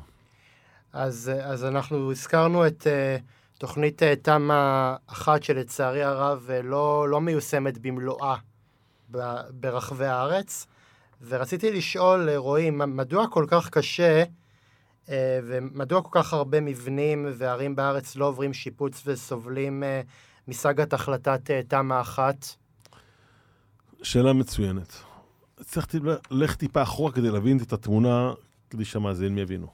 אז, 0.93 1.31
אז 1.43 1.65
אנחנו 1.65 2.11
הזכרנו 2.11 2.67
את 2.67 2.87
uh, 2.87 3.23
תוכנית 3.59 4.03
uh, 4.03 4.07
תמ"א 4.23 4.95
אחת 5.07 5.43
שלצערי 5.43 6.03
הרב 6.03 6.49
uh, 6.49 6.63
לא, 6.63 7.09
לא 7.09 7.21
מיושמת 7.21 7.79
במלואה 7.79 8.37
ב, 9.11 9.19
ברחבי 9.51 10.07
הארץ, 10.07 10.67
ורציתי 11.29 11.73
לשאול, 11.73 12.31
רועי, 12.31 12.71
מדוע 12.71 13.29
כל 13.29 13.45
כך 13.49 13.71
קשה 13.71 14.25
uh, 15.07 15.11
ומדוע 15.45 16.03
כל 16.03 16.23
כך 16.23 16.33
הרבה 16.33 16.61
מבנים 16.61 17.27
וערים 17.39 17.77
בארץ 17.77 18.17
לא 18.17 18.25
עוברים 18.25 18.53
שיפוץ 18.53 19.03
וסובלים 19.07 19.83
uh, 19.83 20.09
מסגת 20.49 20.93
החלטת 20.93 21.41
uh, 21.51 21.69
תמ"א 21.69 22.01
אחת? 22.01 22.47
שאלה 24.03 24.33
מצוינת. 24.33 24.93
צריך 25.61 25.87
ללכת 26.31 26.59
טיפה 26.59 26.83
אחורה 26.83 27.13
כדי 27.13 27.31
להבין 27.31 27.59
את 27.59 27.73
התמונה 27.73 28.33
כדי 28.75 28.85
שהמאזינים 28.85 29.39
יבינו. 29.39 29.67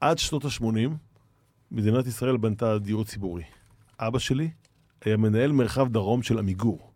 עד 0.00 0.18
שנות 0.18 0.44
ה-80, 0.44 0.90
מדינת 1.70 2.06
ישראל 2.06 2.36
בנתה 2.36 2.78
דיור 2.78 3.04
ציבורי. 3.04 3.42
אבא 3.98 4.18
שלי 4.18 4.50
היה 5.04 5.16
מנהל 5.16 5.52
מרחב 5.52 5.88
דרום 5.88 6.22
של 6.22 6.38
עמיגור. 6.38 6.92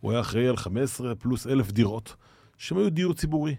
הוא 0.00 0.12
היה 0.12 0.20
אחראי 0.20 0.48
על 0.48 0.56
15 0.56 1.14
פלוס 1.14 1.46
אלף 1.46 1.70
דירות, 1.72 2.16
שהם 2.58 2.78
היו 2.78 2.90
דיור 2.90 3.14
ציבורי, 3.14 3.56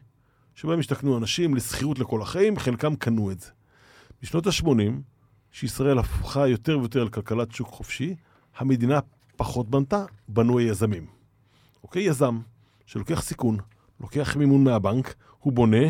שבהם 0.56 0.80
השתכנו 0.80 1.18
אנשים 1.18 1.56
לשכירות 1.56 2.00
לכל 2.00 2.22
החיים, 2.22 2.60
חלקם 2.60 2.96
קנו 2.96 3.32
את 3.32 3.40
זה. 3.40 3.50
בשנות 4.22 4.48
ה-80, 4.48 4.92
שישראל 5.52 6.00
הפכה 6.00 6.48
יותר 6.48 6.80
ויותר 6.80 7.04
לכלכלת 7.04 7.52
שוק 7.52 7.68
חופשי, 7.68 8.16
המדינה 8.58 9.00
פחות 9.36 9.70
בנתה, 9.70 10.06
בנו 10.28 10.60
היזמים. 10.60 11.06
אוקיי? 11.84 12.04
יזם 12.04 12.40
שלוקח 12.86 13.22
סיכון, 13.22 13.58
לוקח 14.00 14.36
מימון 14.36 14.64
מהבנק, 14.64 15.16
הוא 15.40 15.54
בונה, 15.54 15.88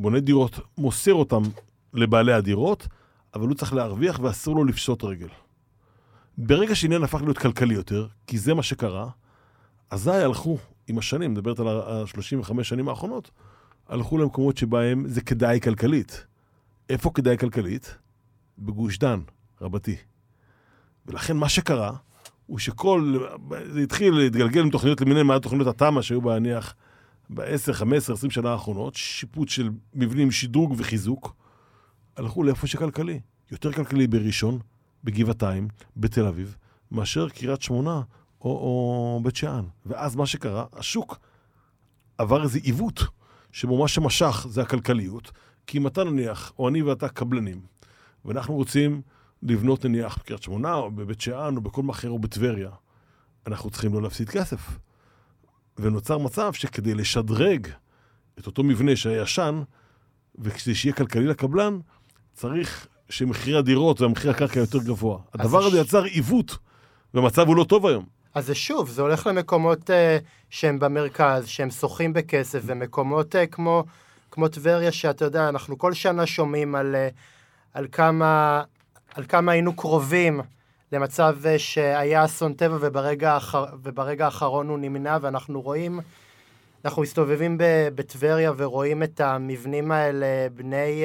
בונה 0.00 0.20
דירות, 0.20 0.60
מוסר 0.78 1.14
אותם 1.14 1.42
לבעלי 1.94 2.32
הדירות, 2.32 2.88
אבל 3.34 3.46
הוא 3.46 3.54
צריך 3.54 3.72
להרוויח 3.72 4.20
ואסור 4.22 4.56
לו 4.56 4.64
לפשוט 4.64 5.04
רגל. 5.04 5.28
ברגע 6.38 6.74
שעניין 6.74 7.02
הפך 7.02 7.22
להיות 7.22 7.38
כלכלי 7.38 7.74
יותר, 7.74 8.06
כי 8.26 8.38
זה 8.38 8.54
מה 8.54 8.62
שקרה, 8.62 9.08
אזי 9.90 10.10
הלכו, 10.10 10.58
עם 10.88 10.98
השנים, 10.98 11.32
מדברת 11.32 11.60
על 11.60 11.68
ה-35 11.68 12.62
שנים 12.62 12.88
האחרונות, 12.88 13.30
הלכו 13.88 14.18
למקומות 14.18 14.56
שבהם 14.56 15.08
זה 15.08 15.20
כדאי 15.20 15.60
כלכלית. 15.60 16.26
איפה 16.88 17.10
כדאי 17.14 17.38
כלכלית? 17.38 17.94
בגוש 18.58 18.98
דן, 18.98 19.20
רבתי. 19.60 19.96
ולכן 21.06 21.36
מה 21.36 21.48
שקרה, 21.48 21.92
הוא 22.46 22.58
שכל, 22.58 23.18
זה 23.72 23.80
התחיל 23.80 24.14
להתגלגל 24.14 24.60
עם 24.60 24.70
תוכניות 24.70 25.00
למיניהן, 25.00 25.26
מה 25.26 25.40
תוכניות 25.40 25.66
התמ"א 25.66 26.02
שהיו 26.02 26.20
בהניח 26.20 26.74
ב-10, 27.34 27.72
15, 27.72 28.14
20 28.14 28.30
שנה 28.30 28.52
האחרונות, 28.52 28.94
שיפוץ 28.94 29.50
של 29.50 29.70
מבנים, 29.94 30.30
שדרוג 30.30 30.74
וחיזוק, 30.78 31.36
הלכו 32.16 32.42
לאיפה 32.42 32.66
שכלכלי. 32.66 33.20
יותר 33.50 33.72
כלכלי 33.72 34.06
בראשון, 34.06 34.58
בגבעתיים, 35.04 35.68
בתל 35.96 36.26
אביב, 36.26 36.56
מאשר 36.90 37.28
קריית 37.28 37.62
שמונה 37.62 38.02
או, 38.40 38.50
או 38.50 39.20
בית 39.22 39.36
שאן. 39.36 39.64
ואז 39.86 40.16
מה 40.16 40.26
שקרה, 40.26 40.64
השוק 40.72 41.18
עבר 42.18 42.42
איזה 42.42 42.58
עיוות, 42.62 43.00
מה 43.64 43.88
שמשך 43.88 44.46
זה 44.48 44.62
הכלכליות, 44.62 45.30
כי 45.66 45.78
אם 45.78 45.86
אתה 45.86 46.04
נניח, 46.04 46.52
או 46.58 46.68
אני 46.68 46.82
ואתה 46.82 47.08
קבלנים, 47.08 47.60
ואנחנו 48.24 48.54
רוצים 48.54 49.02
לבנות 49.42 49.84
נניח 49.84 50.18
בקריית 50.18 50.42
שמונה, 50.42 50.74
או 50.74 50.90
בבית 50.90 51.20
שאן, 51.20 51.56
או 51.56 51.60
בכל 51.60 51.82
מחר, 51.82 52.10
או 52.10 52.18
בטבריה, 52.18 52.70
אנחנו 53.46 53.70
צריכים 53.70 53.94
לא 53.94 54.02
להפסיד 54.02 54.28
כסף. 54.28 54.78
ונוצר 55.80 56.18
מצב 56.18 56.52
שכדי 56.52 56.94
לשדרג 56.94 57.68
את 58.38 58.46
אותו 58.46 58.62
מבנה 58.62 58.96
שהיה 58.96 59.22
ישן, 59.22 59.62
וכדי 60.38 60.74
שיהיה 60.74 60.94
כלכלי 60.94 61.26
לקבלן, 61.26 61.78
צריך 62.32 62.86
שמחיר 63.08 63.58
הדירות 63.58 64.00
ומחיר 64.00 64.30
הקרקע 64.30 64.60
יותר 64.60 64.78
גבוה. 64.78 65.18
הדבר 65.34 65.64
הזה 65.64 65.76
ש... 65.76 65.80
יצר 65.80 66.02
עיוות, 66.02 66.58
והמצב 67.14 67.46
הוא 67.46 67.56
לא 67.56 67.64
טוב 67.64 67.86
היום. 67.86 68.04
אז 68.34 68.46
זה 68.46 68.54
שוב, 68.54 68.88
זה 68.88 69.02
הולך 69.02 69.26
למקומות 69.26 69.90
uh, 69.90 69.92
שהם 70.50 70.78
במרכז, 70.78 71.46
שהם 71.46 71.70
שוחים 71.70 72.12
בכסף, 72.12 72.60
ומקומות 72.66 73.34
uh, 73.34 73.38
כמו, 73.50 73.84
כמו 74.30 74.48
טבריה, 74.48 74.92
שאתה 74.92 75.24
יודע, 75.24 75.48
אנחנו 75.48 75.78
כל 75.78 75.92
שנה 75.92 76.26
שומעים 76.26 76.74
על, 76.74 76.94
uh, 76.94 77.14
על, 77.74 77.86
כמה, 77.92 78.62
על 79.14 79.24
כמה 79.28 79.52
היינו 79.52 79.76
קרובים 79.76 80.40
למצב 80.92 81.36
אה, 81.46 81.58
שהיה 81.58 82.24
אסון 82.24 82.54
טבע 82.54 82.78
וברגע, 82.80 83.32
האחר, 83.32 83.64
וברגע 83.82 84.24
האחרון 84.24 84.68
הוא 84.68 84.78
נמנע, 84.78 85.18
ואנחנו 85.20 85.60
רואים, 85.60 86.00
אנחנו 86.84 87.02
מסתובבים 87.02 87.56
בטבריה 87.94 88.52
ורואים 88.56 89.02
את 89.02 89.20
המבנים 89.20 89.92
האלה 89.92 90.26
בני... 90.54 91.04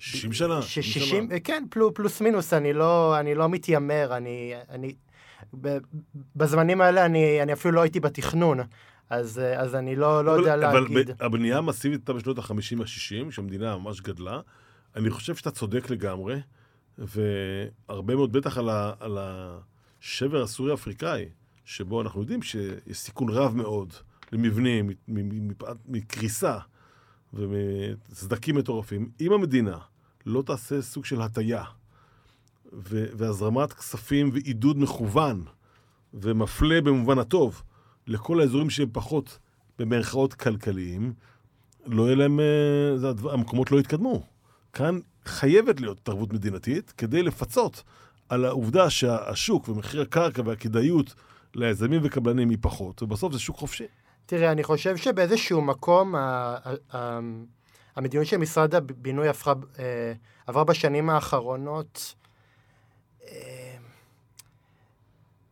60 0.00 0.30
אה, 0.30 0.36
שנה. 0.36 0.62
60, 0.62 1.28
כן, 1.44 1.64
פלוס, 1.70 1.92
פלוס 1.94 2.20
מינוס, 2.20 2.52
אני 2.52 2.72
לא, 2.72 3.20
אני 3.20 3.34
לא 3.34 3.48
מתיימר, 3.48 4.16
אני, 4.16 4.54
אני, 4.70 4.94
בזמנים 6.36 6.80
האלה 6.80 7.04
אני, 7.04 7.42
אני 7.42 7.52
אפילו 7.52 7.74
לא 7.74 7.80
הייתי 7.80 8.00
בתכנון, 8.00 8.58
אז, 9.10 9.40
אז 9.56 9.74
אני 9.74 9.96
לא, 9.96 10.24
לא 10.24 10.30
יודע 10.30 10.54
אבל 10.54 10.80
להגיד. 10.80 11.10
אבל 11.10 11.26
הבנייה 11.26 11.58
המסיבית 11.58 12.00
הייתה 12.00 12.12
בשנות 12.12 12.38
ה-50 12.38 12.78
וה-60, 12.78 13.30
שהמדינה 13.30 13.76
ממש 13.76 14.00
גדלה. 14.00 14.40
אני 14.96 15.10
חושב 15.10 15.34
שאתה 15.34 15.50
צודק 15.50 15.90
לגמרי. 15.90 16.36
והרבה 16.98 18.16
מאוד 18.16 18.32
בטח 18.32 18.58
על, 18.58 18.68
ה, 18.68 18.92
על 19.00 19.18
השבר 19.20 20.42
הסורי-אפריקאי, 20.42 21.24
שבו 21.64 22.02
אנחנו 22.02 22.20
יודעים 22.20 22.42
שיש 22.42 22.98
סיכון 22.98 23.28
רב 23.28 23.56
מאוד 23.56 23.92
למבנים, 24.32 24.90
מקריסה 25.88 26.58
ומסדקים 27.34 28.56
מטורפים. 28.56 29.10
אם 29.20 29.32
המדינה 29.32 29.78
לא 30.26 30.42
תעשה 30.42 30.82
סוג 30.82 31.04
של 31.04 31.20
הטיה 31.20 31.64
והזרמת 32.72 33.72
כספים 33.72 34.30
ועידוד 34.32 34.78
מכוון 34.78 35.44
ומפלה 36.14 36.80
במובן 36.80 37.18
הטוב 37.18 37.62
לכל 38.06 38.40
האזורים 38.40 38.70
שהם 38.70 38.88
פחות 38.92 39.38
במרכאות 39.78 40.34
כלכליים, 40.34 41.12
לא 41.86 42.02
יהיה 42.02 42.16
להם, 42.16 42.40
אה, 42.40 43.32
המקומות 43.32 43.70
לא 43.70 43.80
יתקדמו. 43.80 44.26
כאן 44.72 44.98
חייבת 45.26 45.80
להיות 45.80 45.98
התערבות 45.98 46.32
מדינתית 46.32 46.90
כדי 46.90 47.22
לפצות 47.22 47.82
על 48.28 48.44
העובדה 48.44 48.90
שהשוק 48.90 49.68
ומחיר 49.68 50.02
הקרקע 50.02 50.42
והכדאיות 50.44 51.14
ליזמים 51.54 52.00
וקבלנים 52.04 52.50
היא 52.50 52.58
פחות, 52.60 53.02
ובסוף 53.02 53.32
זה 53.32 53.38
שוק 53.38 53.56
חופשי. 53.56 53.86
תראה, 54.26 54.52
אני 54.52 54.64
חושב 54.64 54.96
שבאיזשהו 54.96 55.60
מקום 55.60 56.14
המדיניות 57.96 58.28
של 58.28 58.36
משרד 58.36 58.74
הבינוי 58.74 59.28
עברה, 59.28 59.54
אה, 59.78 60.12
עברה 60.46 60.64
בשנים 60.64 61.10
האחרונות 61.10 62.14
אה, 63.28 63.76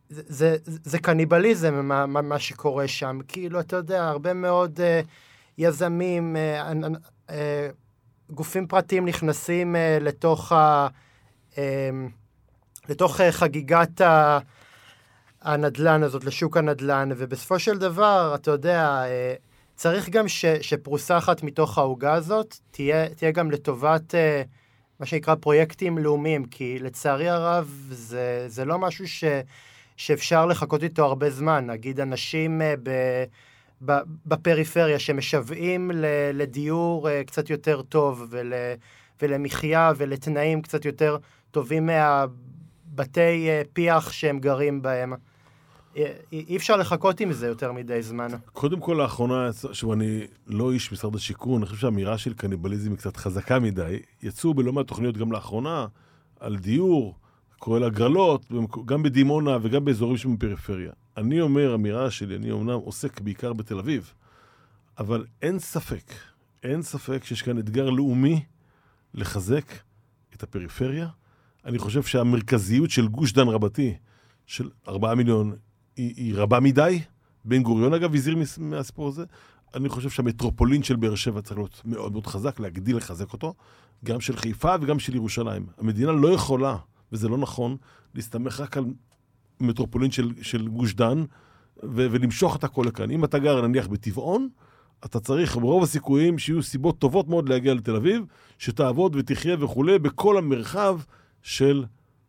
זה, 0.09 0.23
זה, 0.27 0.57
זה 0.65 0.99
קניבליזם, 0.99 1.89
מה, 1.89 2.07
מה, 2.07 2.39
שקורה 2.39 2.89
שם. 2.89 3.19
כאילו, 3.29 3.61
אתה 3.61 3.77
יודע, 3.77 4.09
הרבה 4.09 4.35
מאוד 4.35 4.81
uh, 4.81 5.07
יזמים, 5.59 6.37
גופים 8.31 8.67
פרטיים 8.67 9.07
נכנסים 9.07 9.75
uh, 9.75 10.03
לתוך, 10.03 10.53
ה, 10.53 10.89
uh, 11.53 11.57
לתוך 12.89 13.21
uh, 13.21 13.23
חגיגת 13.31 14.01
ה, 14.01 14.39
הנדלן 15.43 16.03
הזאת, 16.03 16.25
לשוק 16.25 16.57
הנדלן, 16.57 17.09
ובסופו 17.17 17.59
של 17.59 17.79
דבר, 17.79 18.33
אתה 18.35 18.51
יודע, 18.51 19.03
uh, 19.05 19.41
צריך 19.77 20.09
גם 20.09 20.29
ש, 20.29 20.45
שפרוסה 20.47 21.19
אחת 21.19 21.43
מתוך 21.43 21.79
העוגה 21.79 22.13
הזאת 22.13 22.57
תהיה, 22.71 23.09
תהיה 23.09 23.31
גם 23.31 23.51
לטובת... 23.51 24.15
Uh, 24.15 24.49
מה 25.01 25.07
שנקרא 25.07 25.35
פרויקטים 25.35 25.99
לאומיים, 25.99 26.45
כי 26.45 26.79
לצערי 26.79 27.29
הרב 27.29 27.89
זה, 27.91 28.45
זה 28.49 28.65
לא 28.65 28.79
משהו 28.79 29.09
ש, 29.09 29.25
שאפשר 29.97 30.47
לחכות 30.47 30.83
איתו 30.83 31.05
הרבה 31.05 31.31
זמן. 31.31 31.67
נגיד 31.67 32.01
אנשים 32.01 32.61
uh, 32.61 32.65
ב, 32.83 32.91
בפריפריה 34.27 34.99
שמשוועים 34.99 35.91
לדיור 36.35 37.09
uh, 37.09 37.27
קצת 37.27 37.51
יותר 37.51 37.83
טוב 37.83 38.27
ול, 38.31 38.53
ולמחיה 39.23 39.93
ולתנאים 39.97 40.63
קצת 40.63 40.85
יותר 40.85 41.17
טובים 41.51 41.87
מהבתי 41.87 43.49
uh, 43.49 43.69
פיח 43.73 44.13
שהם 44.13 44.39
גרים 44.39 44.83
בהם. 44.83 45.13
אי 46.33 46.57
אפשר 46.57 46.77
לחכות 46.77 47.21
עם 47.21 47.33
זה 47.33 47.47
יותר 47.47 47.73
מדי 47.73 48.03
זמן. 48.03 48.29
קודם 48.53 48.81
כל, 48.81 48.99
לאחרונה, 49.03 49.51
שוב, 49.73 49.93
אני 49.93 50.27
לא 50.47 50.73
איש 50.73 50.93
משרד 50.93 51.15
השיכון, 51.15 51.57
אני 51.57 51.67
חושב 51.67 51.81
שהאמירה 51.81 52.19
של 52.19 52.35
קניבליזם 52.35 52.91
היא 52.91 52.99
קצת 52.99 53.17
חזקה 53.17 53.59
מדי. 53.59 53.99
יצאו 54.23 54.55
בלא 54.55 54.73
מעט 54.73 54.87
תוכניות 54.87 55.17
גם 55.17 55.33
לאחרונה 55.33 55.87
על 56.41 56.57
דיור, 56.57 57.15
כולל 57.65 57.85
הגרלות, 57.85 58.53
גם 58.85 59.03
בדימונה 59.03 59.59
וגם 59.63 59.85
באזורים 59.85 60.17
שבפריפריה. 60.17 60.93
אני 61.17 61.41
אומר, 61.41 61.75
אמירה 61.75 62.11
שלי, 62.11 62.37
אני 62.37 62.51
אומנם 62.51 62.79
עוסק 62.79 63.21
בעיקר 63.21 63.53
בתל 63.53 63.79
אביב, 63.79 64.13
אבל 64.99 65.25
אין 65.43 65.59
ספק, 65.59 66.13
אין 66.63 66.83
ספק 66.83 67.25
שיש 67.25 67.43
כאן 67.43 67.59
אתגר 67.59 67.91
לאומי 67.91 68.45
לחזק 69.15 69.65
את 70.35 70.43
הפריפריה. 70.43 71.09
אני 71.65 71.79
חושב 71.79 72.03
שהמרכזיות 72.03 72.91
של 72.91 73.09
גוש 73.09 73.33
דן 73.33 73.49
רבתי, 73.49 73.95
של 74.47 74.71
ארבעה 74.89 75.15
מיליון 75.15 75.53
היא, 75.97 76.15
היא 76.17 76.35
רבה 76.37 76.61
מדי. 76.61 77.01
בן 77.45 77.63
גוריון, 77.63 77.95
אגב, 77.95 78.15
הזהיר 78.15 78.37
מהסיפור 78.59 79.09
הזה. 79.09 79.25
אני 79.75 79.89
חושב 79.89 80.11
שהמטרופולין 80.11 80.83
של 80.83 80.97
באר 80.97 81.15
שבע 81.15 81.43
צריך 81.43 81.59
להיות 81.59 81.83
מאוד 81.85 82.13
מאוד 82.13 82.27
חזק, 82.27 82.61
להגדיל, 82.61 82.97
לחזק 82.97 83.33
אותו, 83.33 83.55
גם 84.05 84.21
של 84.21 84.37
חיפה 84.37 84.75
וגם 84.81 84.99
של 84.99 85.15
ירושלים. 85.15 85.67
המדינה 85.79 86.13
לא 86.13 86.29
יכולה, 86.29 86.77
וזה 87.15 87.29
לא 87.29 87.39
נכון, 87.39 87.77
להסתמך 88.15 88.61
רק 88.61 88.77
על 88.77 88.85
מטרופולין 89.61 90.11
של, 90.11 90.33
של 90.43 90.69
גוש 90.69 90.95
דן 90.95 91.25
ו- 91.83 92.07
ולמשוך 92.11 92.57
את 92.57 92.65
הכל 92.65 92.85
לכאן. 92.87 93.11
אם 93.11 93.25
אתה 93.25 93.39
גר 93.39 93.67
נניח 93.67 93.87
בטבעון, 93.87 94.49
אתה 95.05 95.21
צריך 95.21 95.57
ברוב 95.57 95.83
הסיכויים 95.83 96.39
שיהיו 96.39 96.63
סיבות 96.63 96.99
טובות 96.99 97.29
מאוד 97.29 97.49
להגיע 97.49 97.75
לתל 97.75 97.97
אביב, 97.97 98.25
שתעבוד 98.59 99.17
ותחיה 99.17 99.57
וכולי 99.61 99.99
בכל 99.99 100.39
המרחב 100.39 101.01
של 101.43 101.85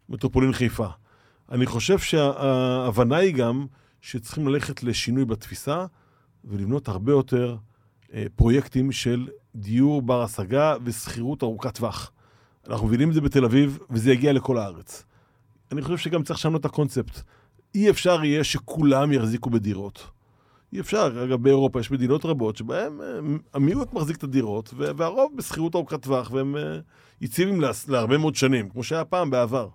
מטרופולין 0.10 0.54
חיפה. 0.54 0.88
אני 1.52 1.66
חושב 1.66 2.00
שההבנה 2.00 3.16
היא 3.16 3.36
גם 3.36 3.66
שצריכים 4.02 4.48
ללכת 4.48 4.84
לשינוי 4.84 5.26
בתפיסה 5.26 5.86
ולבנות 6.44 6.88
הרבה 6.88 7.12
יותר 7.12 7.58
אה, 8.14 8.26
פרויקטים 8.36 8.92
של 8.92 9.28
דיור 9.56 10.02
בר 10.02 10.22
השגה 10.22 10.76
ושכירות 10.84 11.44
ארוכת 11.44 11.76
טווח. 11.76 12.12
אנחנו 12.70 12.88
מבינים 12.88 13.10
את 13.10 13.14
זה 13.14 13.22
בתל 13.22 13.46
אביב, 13.46 13.80
וזה 13.90 14.12
יגיע 14.12 14.34
לכל 14.34 14.58
הארץ. 14.58 15.04
אני 15.72 15.82
חושב 15.82 15.98
שגם 15.98 16.24
צריך 16.24 16.40
לשנות 16.40 16.62
את 16.62 16.66
הקונספט. 16.66 17.22
אי 17.76 17.90
אפשר 17.90 18.24
יהיה 18.24 18.44
שכולם 18.44 19.12
יחזיקו 19.12 19.50
בדירות. 19.50 20.08
אי 20.74 20.80
אפשר. 20.80 21.24
אגב, 21.24 21.44
באירופה 21.44 21.80
יש 21.80 21.92
מדינות 21.92 22.26
רבות 22.26 22.58
שבהן 22.58 23.02
אה, 23.02 23.08
המיעוט 23.54 23.94
מחזיק 23.94 24.18
את 24.18 24.24
הדירות, 24.24 24.74
והרוב 24.78 25.34
בשכירות 25.38 25.76
ארוכת 25.76 26.02
טווח, 26.02 26.32
והם 26.32 26.58
אה, 26.58 26.80
יציבים 27.22 27.62
להרבה 27.88 28.18
מאוד 28.18 28.36
שנים, 28.36 28.70
כמו 28.70 28.84
שהיה 28.84 29.06
פעם 29.06 29.30
בעבר. 29.30 29.68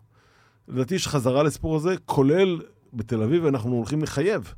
לדעתי 0.69 0.95
יש 0.95 1.09
חזרה 1.09 1.43
לסיפור 1.43 1.77
הזה, 1.77 1.95
כולל 2.05 2.61
בתל 2.93 3.23
אביב, 3.23 3.47
אנחנו 3.47 3.75
הולכים 3.75 4.03
לחייב 4.03 4.55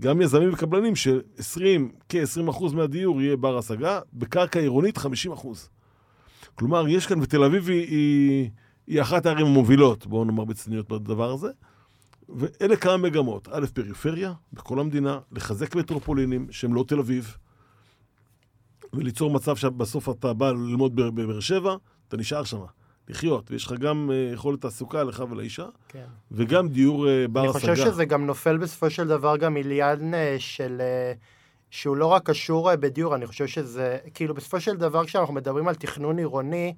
גם 0.00 0.20
יזמים 0.20 0.52
וקבלנים 0.52 0.96
ש-20, 0.96 1.60
כ-20% 2.08 2.74
מהדיור 2.74 3.22
יהיה 3.22 3.36
בר 3.36 3.58
השגה, 3.58 4.00
בקרקע 4.12 4.60
עירונית 4.60 4.98
50%. 4.98 5.00
כלומר, 6.58 6.88
יש 6.88 7.06
כאן, 7.06 7.22
ותל 7.22 7.44
אביב 7.44 7.68
היא, 7.68 7.86
היא, 7.88 8.50
היא 8.86 9.02
אחת 9.02 9.26
הערים 9.26 9.46
המובילות, 9.46 10.06
בואו 10.06 10.24
נאמר 10.24 10.44
בצניעות 10.44 10.88
בדבר 10.88 11.32
הזה. 11.32 11.48
ואלה 12.28 12.76
כמה 12.76 12.96
מגמות. 12.96 13.48
א', 13.52 13.66
פריפריה, 13.74 14.32
בכל 14.52 14.80
המדינה, 14.80 15.18
לחזק 15.32 15.76
מטרופולינים 15.76 16.46
שהם 16.50 16.74
לא 16.74 16.84
תל 16.88 16.98
אביב, 16.98 17.36
וליצור 18.92 19.30
מצב 19.30 19.56
שבסוף 19.56 20.08
אתה 20.08 20.32
בא 20.32 20.50
ללמוד 20.50 20.96
בבאר 20.96 21.40
שבע, 21.40 21.76
אתה 22.08 22.16
נשאר 22.16 22.44
שם. 22.44 22.60
לחיות, 23.08 23.50
ויש 23.50 23.66
לך 23.66 23.72
גם 23.72 24.10
uh, 24.10 24.34
יכולת 24.34 24.60
תעסוקה 24.60 25.04
לך 25.04 25.24
ולאישה, 25.30 25.66
כן. 25.88 26.04
וגם 26.30 26.68
דיור 26.68 27.06
uh, 27.06 27.08
בר 27.32 27.40
השגה. 27.40 27.68
אני 27.68 27.76
חושב 27.76 27.90
שזה 27.90 28.04
גם 28.04 28.26
נופל 28.26 28.56
בסופו 28.56 28.90
של 28.90 29.08
דבר 29.08 29.36
גם 29.36 29.56
עניין 29.56 30.14
uh, 30.14 30.16
של... 30.38 30.80
Uh, 31.14 31.37
שהוא 31.70 31.96
לא 31.96 32.06
רק 32.06 32.22
קשור 32.26 32.70
uh, 32.70 32.76
בדיור, 32.76 33.14
אני 33.14 33.26
חושב 33.26 33.46
שזה, 33.46 33.98
כאילו 34.14 34.34
בסופו 34.34 34.60
של 34.60 34.76
דבר 34.76 35.04
כשאנחנו 35.04 35.34
מדברים 35.34 35.68
על 35.68 35.74
תכנון 35.74 36.18
עירוני, 36.18 36.74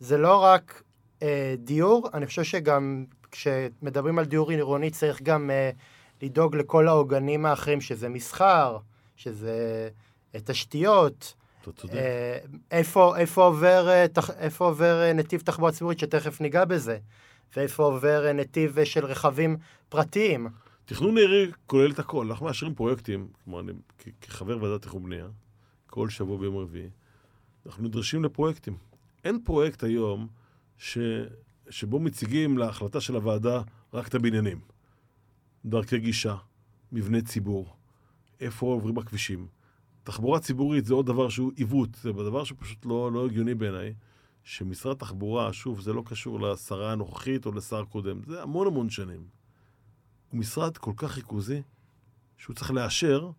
זה 0.00 0.18
לא 0.18 0.36
רק 0.44 0.82
uh, 1.20 1.22
דיור, 1.58 2.08
אני 2.14 2.26
חושב 2.26 2.42
שגם 2.42 3.04
כשמדברים 3.30 4.18
על 4.18 4.24
דיור 4.24 4.50
עירוני 4.50 4.90
צריך 4.90 5.22
גם 5.22 5.50
uh, 5.50 6.22
לדאוג 6.22 6.56
לכל 6.56 6.88
העוגנים 6.88 7.46
האחרים, 7.46 7.80
שזה 7.80 8.08
מסחר, 8.08 8.78
שזה 9.16 9.88
uh, 10.34 10.38
תשתיות, 10.44 11.34
אתה 11.62 11.80
צודק. 11.80 11.94
אה, 11.94 12.38
איפה, 12.70 13.16
איפה, 13.16 13.44
עובר, 13.44 13.88
אה, 13.88 14.06
איפה 14.38 14.64
עובר 14.64 15.02
אה, 15.02 15.12
נתיב 15.12 15.40
תחבורה 15.40 15.72
ציבורית, 15.72 15.98
שתכף 15.98 16.40
ניגע 16.40 16.64
בזה, 16.64 16.98
ואיפה 17.56 17.82
עובר 17.82 18.32
נתיב 18.32 18.84
של 18.84 19.06
רכבים 19.06 19.56
פרטיים. 19.88 20.48
תכנון 20.88 21.18
עירי 21.18 21.50
כולל 21.66 21.90
את 21.90 21.98
הכל. 21.98 22.26
אנחנו 22.26 22.46
מאשרים 22.46 22.74
פרויקטים, 22.74 23.28
כמו 23.44 23.60
אני 23.60 23.72
כחבר 24.20 24.62
ועדת 24.62 24.82
תכנון 24.82 25.02
בנייה, 25.02 25.28
כל 25.86 26.08
שבוע 26.08 26.38
ביום 26.38 26.56
רביעי, 26.56 26.90
אנחנו 27.66 27.84
נדרשים 27.84 28.24
לפרויקטים. 28.24 28.76
אין 29.24 29.44
פרויקט 29.44 29.84
היום 29.84 30.28
ש... 30.78 30.98
שבו 31.70 32.00
מציגים 32.00 32.58
להחלטה 32.58 33.00
של 33.00 33.14
הוועדה 33.14 33.62
רק 33.94 34.08
את 34.08 34.14
הבניינים. 34.14 34.60
דרכי 35.64 35.98
גישה, 35.98 36.36
מבני 36.92 37.22
ציבור, 37.22 37.76
איפה 38.40 38.66
עוברים 38.66 38.98
הכבישים. 38.98 39.46
תחבורה 40.02 40.40
ציבורית 40.40 40.84
זה 40.84 40.94
עוד 40.94 41.06
דבר 41.06 41.28
שהוא 41.28 41.52
עיוות, 41.56 41.94
זה 41.94 42.12
דבר 42.12 42.44
שפשוט 42.44 42.86
לא, 42.86 43.12
לא 43.12 43.26
הגיוני 43.26 43.54
בעיניי. 43.54 43.94
שמשרד 44.42 44.96
התחבורה, 44.96 45.52
שוב, 45.52 45.80
זה 45.80 45.92
לא 45.92 46.02
קשור 46.06 46.40
לשרה 46.40 46.92
הנוכחית 46.92 47.46
או 47.46 47.52
לשר 47.52 47.84
קודם, 47.84 48.20
זה 48.26 48.42
המון 48.42 48.66
המון 48.66 48.90
שנים. 48.90 49.37
הוא 50.30 50.40
משרד 50.40 50.78
כל 50.78 50.92
כך 50.96 51.16
ריכוזי, 51.16 51.62
שהוא 52.36 52.56
צריך 52.56 52.70
לאשר 52.70 53.30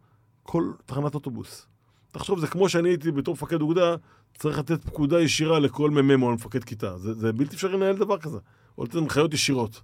כל 0.43 0.71
תחנת 0.85 1.15
אוטובוס. 1.15 1.67
תחשוב, 2.11 2.39
זה 2.39 2.47
כמו 2.47 2.69
שאני 2.69 2.89
הייתי 2.89 3.11
בתור 3.11 3.33
מפקד 3.33 3.61
אוגדה, 3.61 3.95
צריך 4.37 4.59
לתת 4.59 4.83
פקודה 4.83 5.21
ישירה 5.21 5.59
לכל 5.59 5.91
מ"מ 5.91 6.23
או 6.23 6.31
למפקד 6.31 6.63
כיתה. 6.63 6.97
זה, 6.97 7.13
זה 7.13 7.33
בלתי 7.33 7.55
אפשרי 7.55 7.73
לנהל 7.73 7.97
דבר 7.97 8.17
כזה. 8.17 8.37
או 8.77 8.83
לתת 8.83 8.95
הנחיות 8.95 9.33
ישירות. 9.33 9.81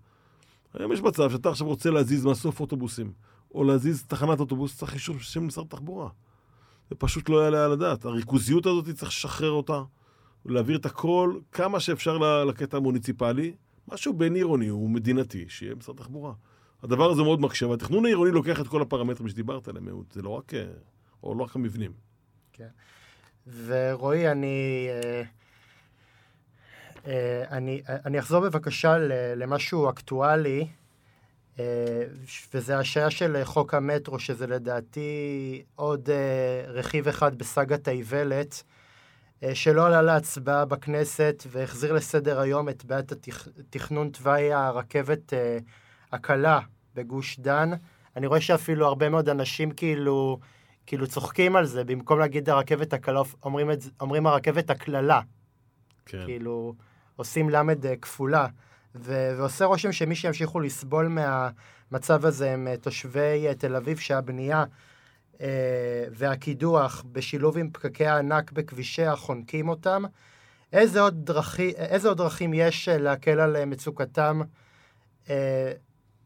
היום 0.74 0.92
יש 0.92 1.02
מצב 1.02 1.32
שאתה 1.32 1.50
עכשיו 1.50 1.68
רוצה 1.68 1.92
להזיז 1.92 2.26
מסוף 2.26 2.60
אוטובוסים, 2.60 3.12
או 3.54 3.64
להזיז 3.64 4.04
תחנת 4.04 4.40
אוטובוס, 4.40 4.78
צריך 4.78 4.94
אישור 4.94 5.20
של 5.20 5.40
משרד 5.40 5.66
התחבורה. 5.66 6.10
זה 6.90 6.96
פשוט 6.96 7.30
לא 7.30 7.44
יעלה 7.44 7.66
על 7.66 7.72
הדעת. 7.72 8.06
הריכוזיות 8.06 8.66
הזאת, 8.66 8.90
צריך 8.90 9.12
לשחרר 9.12 9.52
אותה, 9.52 9.82
ולהעביר 10.46 10.78
את 10.78 10.86
הכל 10.86 11.40
כמה 11.52 11.80
שאפשר 11.80 12.44
לקטע 12.44 12.78
המוניציפלי. 12.78 13.56
משהו 13.88 14.14
בין 14.14 14.36
עירוני 14.36 14.68
הוא 14.68 14.90
מדינתי, 14.90 15.46
שיהיה 15.48 15.76
משרד 15.76 15.96
תחבורה. 15.96 16.34
הדבר 16.86 17.12
הזה 17.12 17.24
מאוד 17.24 17.42
מקשה, 17.42 17.68
והתכנון 17.68 18.06
העירוני 18.06 18.32
לוקח 18.32 18.62
את 18.62 18.68
כל 18.68 18.82
הפרמטרים 18.82 19.30
שדיברת 19.30 19.68
עליהם. 19.68 19.88
זה 20.14 20.22
לא 20.22 20.30
רק, 20.30 20.54
אה, 20.54 20.66
או 21.24 21.36
לא 21.36 21.44
רק 21.44 21.56
המבנים. 21.56 21.92
כן. 22.54 22.68
ורועי, 23.66 24.32
אני... 24.32 24.88
אה, 27.08 27.44
אני, 27.52 27.82
אני 27.88 28.20
אחזור 28.20 28.42
בבקשה 28.42 28.98
למשהו 29.36 29.90
אקטואלי, 29.90 30.68
אה, 31.60 32.04
וזה 32.54 32.78
השעיה 32.78 33.10
של 33.10 33.42
חוק 33.44 33.74
המטרו, 33.74 34.20
שזה 34.20 34.48
לדעתי 34.48 35.64
עוד 35.76 36.10
אה, 36.10 36.72
רכיב 36.72 37.08
אחד 37.08 37.36
בסאגת 37.36 37.88
האיוולת, 37.88 38.64
שלא 39.54 39.88
עלה 39.88 40.02
להצבעה 40.02 40.66
בכנסת 40.66 41.44
והחזיר 41.52 41.94
לסדר 41.94 42.40
היום 42.40 42.70
את 42.70 42.86
בעיית 42.86 43.12
התכנון 43.60 44.10
תוואי 44.10 44.54
הרכבת 44.54 45.34
הקלה 46.12 46.60
בגוש 46.96 47.40
דן. 47.40 47.72
אני 48.16 48.28
רואה 48.28 48.42
שאפילו 48.42 48.88
הרבה 48.88 49.10
מאוד 49.10 49.30
אנשים 49.30 49.72
כאילו, 49.72 50.40
כאילו 50.86 51.08
צוחקים 51.08 51.56
על 51.56 51.66
זה, 51.66 51.84
במקום 51.84 52.20
להגיד 52.20 52.50
הרכבת 52.50 52.94
הקלה, 52.94 53.22
אומרים, 53.44 53.72
את, 53.72 53.80
אומרים 54.02 54.28
הרכבת 54.28 54.70
הקללה. 54.70 55.22
כן. 56.06 56.26
כאילו, 56.26 56.74
עושים 57.16 57.50
למד 57.50 57.86
אה, 57.86 57.96
כפולה. 57.96 58.48
ו- 58.96 59.34
ועושה 59.38 59.66
רושם 59.66 59.92
שמי 59.92 60.16
שימשיכו 60.16 60.60
לסבול 60.60 61.08
מהמצב 61.08 62.26
הזה 62.26 62.52
הם 62.52 62.68
אה, 62.68 62.78
תושבי 62.78 63.48
אה, 63.48 63.56
תל 63.56 63.76
אביב, 63.76 63.98
שהבנייה 63.98 64.66
אה, 65.42 66.06
והקידוח 66.12 67.04
בשילוב 67.12 67.58
עם 67.58 67.70
פקקי 67.74 68.06
הענק 68.06 68.52
בכבישיה 68.52 69.16
חונקים 69.16 69.70
אותם. 69.70 70.04
איזה 70.74 71.02
עוד, 71.02 71.26
דרכי, 71.26 71.72
איזה 71.76 72.08
עוד 72.08 72.18
דרכים 72.18 72.54
יש 72.54 72.88
להקל 72.90 73.40
על 73.40 73.66
מצוקתם 73.66 74.42
אה, 75.30 75.72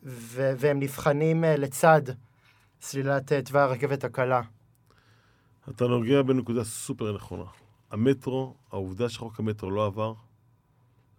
ו- 0.03 0.51
והם 0.57 0.79
נבחנים 0.79 1.43
אה, 1.43 1.57
לצד 1.57 2.01
סלילת 2.81 3.33
תוואי 3.33 3.61
הרכבת 3.63 4.03
הקלה? 4.03 4.41
אתה 5.69 5.87
נוגע 5.87 6.21
בנקודה 6.21 6.63
סופר 6.63 7.15
נכונה. 7.15 7.43
המטרו, 7.91 8.55
העובדה 8.71 9.09
שחוק 9.09 9.39
המטרו 9.39 9.71
לא 9.71 9.85
עבר, 9.85 10.13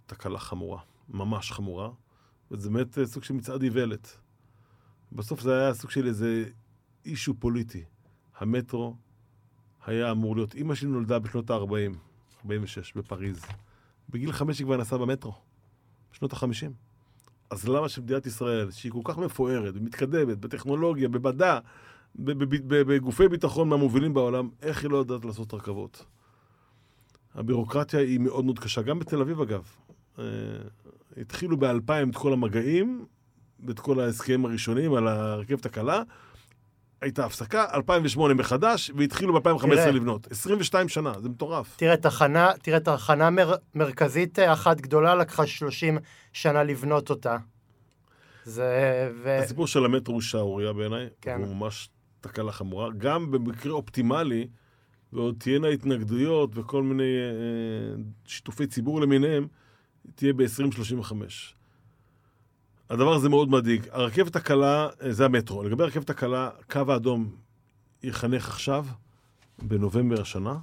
תקלה 0.06 0.38
חמורה, 0.38 0.80
ממש 1.08 1.52
חמורה, 1.52 1.90
וזה 2.50 2.70
באמת 2.70 2.98
אה, 2.98 3.06
סוג 3.06 3.24
של 3.24 3.34
מצעד 3.34 3.62
איוולת. 3.62 4.16
בסוף 5.12 5.40
זה 5.40 5.60
היה 5.60 5.74
סוג 5.74 5.90
של 5.90 6.06
איזה 6.06 6.44
אישו 7.04 7.34
פוליטי. 7.34 7.84
המטרו 8.38 8.96
היה 9.86 10.10
אמור 10.10 10.36
להיות, 10.36 10.54
אימא 10.54 10.74
שלי 10.74 10.88
נולדה 10.88 11.18
בשנות 11.18 11.50
ה-40, 11.50 11.96
46, 12.44 12.92
בפריז. 12.92 13.42
בגיל 14.08 14.32
חמש 14.32 14.58
היא 14.58 14.64
כבר 14.64 14.76
נסעה 14.76 14.98
במטרו, 14.98 15.34
בשנות 16.12 16.32
ה-50. 16.32 16.89
אז 17.50 17.68
למה 17.68 17.88
שמדינת 17.88 18.26
ישראל, 18.26 18.70
שהיא 18.70 18.92
כל 18.92 19.00
כך 19.04 19.18
מפוארת 19.18 19.74
ומתקדמת 19.76 20.38
בטכנולוגיה, 20.38 21.08
במדע, 21.08 21.58
בגופי 22.14 23.28
ביטחון 23.28 23.68
מהמובילים 23.68 24.14
בעולם, 24.14 24.48
איך 24.62 24.82
היא 24.82 24.90
לא 24.90 24.96
יודעת 24.96 25.24
לעשות 25.24 25.54
רכבות? 25.54 26.04
הבירוקרטיה 27.34 28.00
היא 28.00 28.20
מאוד 28.20 28.44
מאוד 28.44 28.58
קשה, 28.58 28.82
גם 28.82 28.98
בתל 28.98 29.20
אביב 29.20 29.40
אגב. 29.40 29.62
אה, 30.18 30.24
התחילו 31.16 31.56
ב-2000 31.56 32.10
את 32.10 32.16
כל 32.16 32.32
המגעים 32.32 33.04
ואת 33.66 33.78
כל 33.78 34.00
ההסכמים 34.00 34.44
הראשונים 34.44 34.94
על 34.94 35.08
הרכבת 35.08 35.66
הקלה. 35.66 36.02
הייתה 37.00 37.24
הפסקה, 37.24 37.64
2008 37.74 38.34
מחדש, 38.34 38.90
והתחילו 38.96 39.40
ב-2015 39.40 39.90
לבנות. 39.90 40.32
22 40.32 40.88
שנה, 40.88 41.12
זה 41.20 41.28
מטורף. 41.28 41.76
תראה, 41.76 41.96
תחנה, 41.96 42.50
תראה, 42.62 42.80
תחנה 42.80 43.30
מר, 43.30 43.54
מרכזית 43.74 44.38
אה, 44.38 44.52
אחת 44.52 44.80
גדולה 44.80 45.14
לקחה 45.14 45.46
30 45.46 45.98
שנה 46.32 46.62
לבנות 46.62 47.10
אותה. 47.10 47.36
זה... 48.44 49.10
ו... 49.22 49.38
הסיפור 49.38 49.66
של 49.66 49.84
המטרו 49.84 50.14
הוא 50.14 50.22
שערורייה 50.22 50.72
בעיניי, 50.72 51.08
כן. 51.20 51.40
הוא 51.40 51.54
ממש 51.54 51.88
תקלה 52.20 52.52
חמורה. 52.52 52.88
גם 52.98 53.30
במקרה 53.30 53.72
אופטימלי, 53.72 54.46
ועוד 55.12 55.34
תהיינה 55.38 55.68
התנגדויות 55.68 56.50
וכל 56.54 56.82
מיני 56.82 57.02
אה, 57.02 58.02
שיתופי 58.26 58.66
ציבור 58.66 59.00
למיניהם, 59.00 59.46
תהיה 60.14 60.32
ב-2035. 60.32 61.12
הדבר 62.90 63.12
הזה 63.14 63.28
מאוד 63.28 63.50
מדאיג. 63.50 63.86
הרכבת 63.90 64.36
הקלה, 64.36 64.88
זה 65.10 65.24
המטרו. 65.24 65.62
לגבי 65.62 65.82
הרכבת 65.82 66.10
הקלה, 66.10 66.50
קו 66.70 66.92
האדום 66.92 67.36
יחנך 68.02 68.48
עכשיו, 68.48 68.86
בנובמבר 69.62 70.20
השנה. 70.20 70.58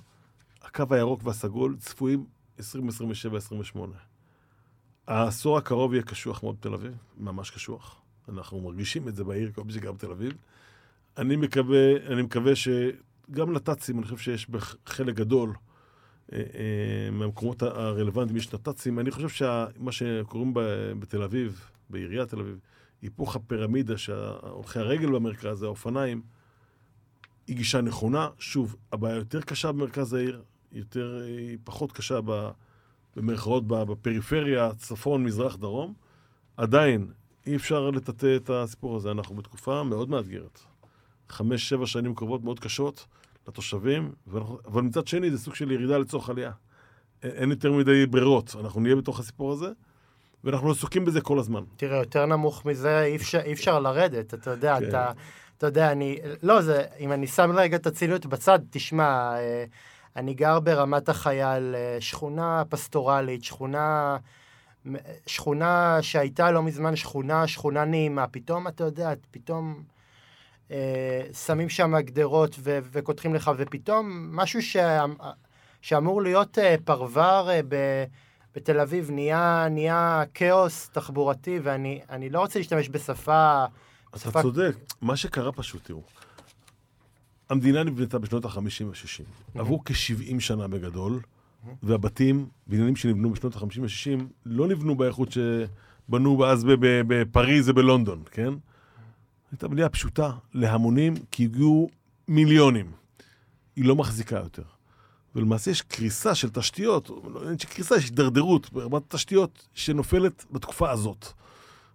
הקו 0.62 0.84
הירוק 0.90 1.22
והסגול 1.24 1.76
צפויים 1.80 2.26
2027-2028. 2.60 2.62
העשור 5.08 5.58
הקרוב 5.58 5.94
יהיה 5.94 6.04
קשוח 6.04 6.44
מאוד 6.44 6.56
בתל 6.60 6.74
אביב, 6.74 6.94
ממש 7.18 7.50
קשוח. 7.50 8.02
אנחנו 8.30 8.62
מרגישים 8.62 9.08
את 9.08 9.16
זה 9.16 9.24
בעיר, 9.24 9.52
מי 9.66 9.74
שגר 9.74 9.92
בתל 9.92 10.12
אביב. 10.12 10.34
אני 11.18 11.36
מקווה, 11.36 12.08
אני 12.08 12.22
מקווה 12.22 12.54
שגם 12.56 13.54
נת"צים, 13.54 13.98
אני 13.98 14.04
חושב 14.04 14.18
שיש 14.18 14.50
בחלק 14.50 15.16
גדול 15.16 15.54
אה, 16.34 16.38
אה, 16.38 17.12
מהמקומות 17.12 17.62
הרלוונטיים 17.63 18.38
יש 18.38 18.54
נת"צים. 18.54 19.00
אני 19.00 19.12
חושב 19.12 19.30
שמה 19.30 19.92
שקוראים 19.92 20.54
בתל 21.00 21.24
אביב, 21.24 21.70
בעיריית 21.89 22.30
תל 22.30 22.39
אביב, 22.39 22.60
היפוך 23.02 23.36
הפירמידה 23.36 23.97
שהולכי 23.97 24.80
הרגל 24.80 25.12
במרכז, 25.12 25.63
האופניים, 25.63 26.21
היא 27.47 27.56
גישה 27.56 27.82
נכונה. 27.82 28.30
שוב, 28.39 28.76
הבעיה 28.91 29.15
יותר 29.15 29.41
קשה 29.41 29.71
במרכז 29.71 30.13
העיר, 30.13 30.43
יותר, 30.71 31.21
היא 31.28 31.58
פחות 31.63 31.91
קשה 31.91 32.19
ב, 32.26 32.50
במרכאות 33.15 33.67
בפריפריה, 33.67 34.69
צפון, 34.78 35.23
מזרח, 35.23 35.56
דרום. 35.56 35.93
עדיין, 36.58 37.12
אי 37.47 37.56
אפשר 37.56 37.89
לטאטא 37.89 38.36
את 38.36 38.50
הסיפור 38.50 38.95
הזה. 38.95 39.12
אנחנו 39.12 39.36
בתקופה 39.36 39.84
מאוד 39.84 40.10
מאתגרת. 40.10 40.60
חמש, 41.30 41.69
שבע 41.69 41.86
שנים 41.86 42.15
קרובות 42.15 42.43
מאוד 42.43 42.60
קשות 42.60 43.06
לתושבים, 43.47 44.12
אבל 44.65 44.82
מצד 44.82 45.08
שני 45.08 45.32
זה 45.32 45.38
סוג 45.38 45.56
של 45.56 45.71
ירידה 45.71 45.97
לצורך 45.97 46.30
עלייה. 46.30 46.52
אין 47.23 47.50
יותר 47.50 47.71
מדי 47.71 48.06
ברירות, 48.06 48.56
אנחנו 48.60 48.82
נהיה 48.82 48.95
בתוך 48.95 49.19
הסיפור 49.19 49.52
הזה. 49.52 49.71
ואנחנו 50.43 50.71
עסוקים 50.71 51.06
בזה 51.06 51.21
כל 51.21 51.39
הזמן. 51.39 51.63
תראה, 51.78 51.97
יותר 51.97 52.26
נמוך 52.26 52.65
מזה 52.65 53.04
אי 53.04 53.15
אפשר, 53.15 53.39
אי 53.39 53.54
אפשר 53.54 53.80
לרדת, 53.80 54.34
אתה 54.34 54.52
יודע, 54.52 54.78
כן. 54.80 54.89
אתה, 54.89 55.12
אתה 55.58 55.67
יודע, 55.67 55.91
אני, 55.91 56.19
לא, 56.43 56.62
זה, 56.62 56.84
אם 57.00 57.12
אני 57.12 57.28
שם 57.28 57.52
רגע 57.56 57.78
את 57.78 57.88
הציליות 57.88 58.26
בצד, 58.26 58.60
תשמע, 58.69 59.36
אה, 59.38 59.65
אני 60.15 60.34
גר 60.34 60.60
ברמת 60.60 61.10
החייל, 61.10 61.76
אה, 61.76 61.97
שכונה 62.00 62.63
פסטורלית, 62.69 63.43
שכונה, 63.43 64.17
שכונה 65.26 65.97
שהייתה 66.02 66.52
לא 66.52 66.63
מזמן 66.63 66.95
שכונה, 66.95 67.47
שכונה 67.47 67.86
נעימה, 67.86 68.28
פתאום, 68.28 68.67
אתה 68.67 68.84
יודע, 68.84 69.13
פתאום 69.32 69.84
אה, 70.71 71.21
שמים 71.34 71.69
שם 71.69 72.00
גדרות 72.00 72.56
ו- 72.60 72.80
וקודחים 72.91 73.36
לך, 73.36 73.52
ופתאום 73.58 74.30
משהו 74.32 74.62
ש- 74.62 74.78
שאמור 75.82 76.21
להיות 76.21 76.60
אה, 76.60 76.76
פרבר 76.86 77.47
אה, 77.50 77.60
ב- 77.69 78.04
בתל 78.58 78.80
אביב 78.80 79.12
נהיה, 79.12 79.67
נהיה 79.72 80.24
כאוס 80.34 80.89
תחבורתי, 80.89 81.60
ואני 81.63 82.30
לא 82.30 82.39
רוצה 82.39 82.60
להשתמש 82.60 82.89
בשפה... 82.89 83.65
אתה 84.10 84.17
בשפה... 84.17 84.41
צודק. 84.41 84.76
מה 85.02 85.15
שקרה 85.15 85.52
פשוט, 85.52 85.84
תראו, 85.84 86.02
המדינה 87.50 87.84
נבנתה 87.84 88.20
בשנות 88.20 88.46
ה-50 88.46 88.60
וה-60. 88.60 88.86
Mm-hmm. 88.86 89.60
עברו 89.60 89.82
כ-70 89.86 90.39
שנה 90.39 90.67
בגדול, 90.67 91.20
mm-hmm. 91.20 91.70
והבתים, 91.84 92.50
בניינים 92.67 92.96
שנבנו 92.96 93.30
בשנות 93.30 93.56
ה-50 93.56 93.82
וה-60, 93.82 94.24
לא 94.46 94.67
נבנו 94.67 94.96
באיכות 94.96 95.30
שבנו 95.32 96.46
אז 96.46 96.65
בפריז 96.80 97.70
ובלונדון, 97.70 98.24
כן? 98.32 98.54
הייתה 99.52 99.67
בנייה 99.67 99.89
פשוטה 99.89 100.32
להמונים, 100.54 101.13
כי 101.32 101.43
הגיעו 101.43 101.89
מיליונים. 102.28 102.91
היא 103.76 103.86
לא 103.86 103.96
מחזיקה 103.96 104.36
יותר. 104.36 104.77
ולמעשה 105.38 105.71
יש 105.71 105.82
קריסה 105.82 106.36
של 106.36 106.50
תשתיות, 106.50 107.10
לא 107.34 107.50
אין 107.50 107.56
קריסה, 107.58 107.95
יש 107.95 108.04
הידרדרות 108.04 108.73
ברמת 108.73 109.02
תשתיות 109.08 109.67
שנופלת 109.73 110.45
בתקופה 110.52 110.91
הזאת. 110.91 111.26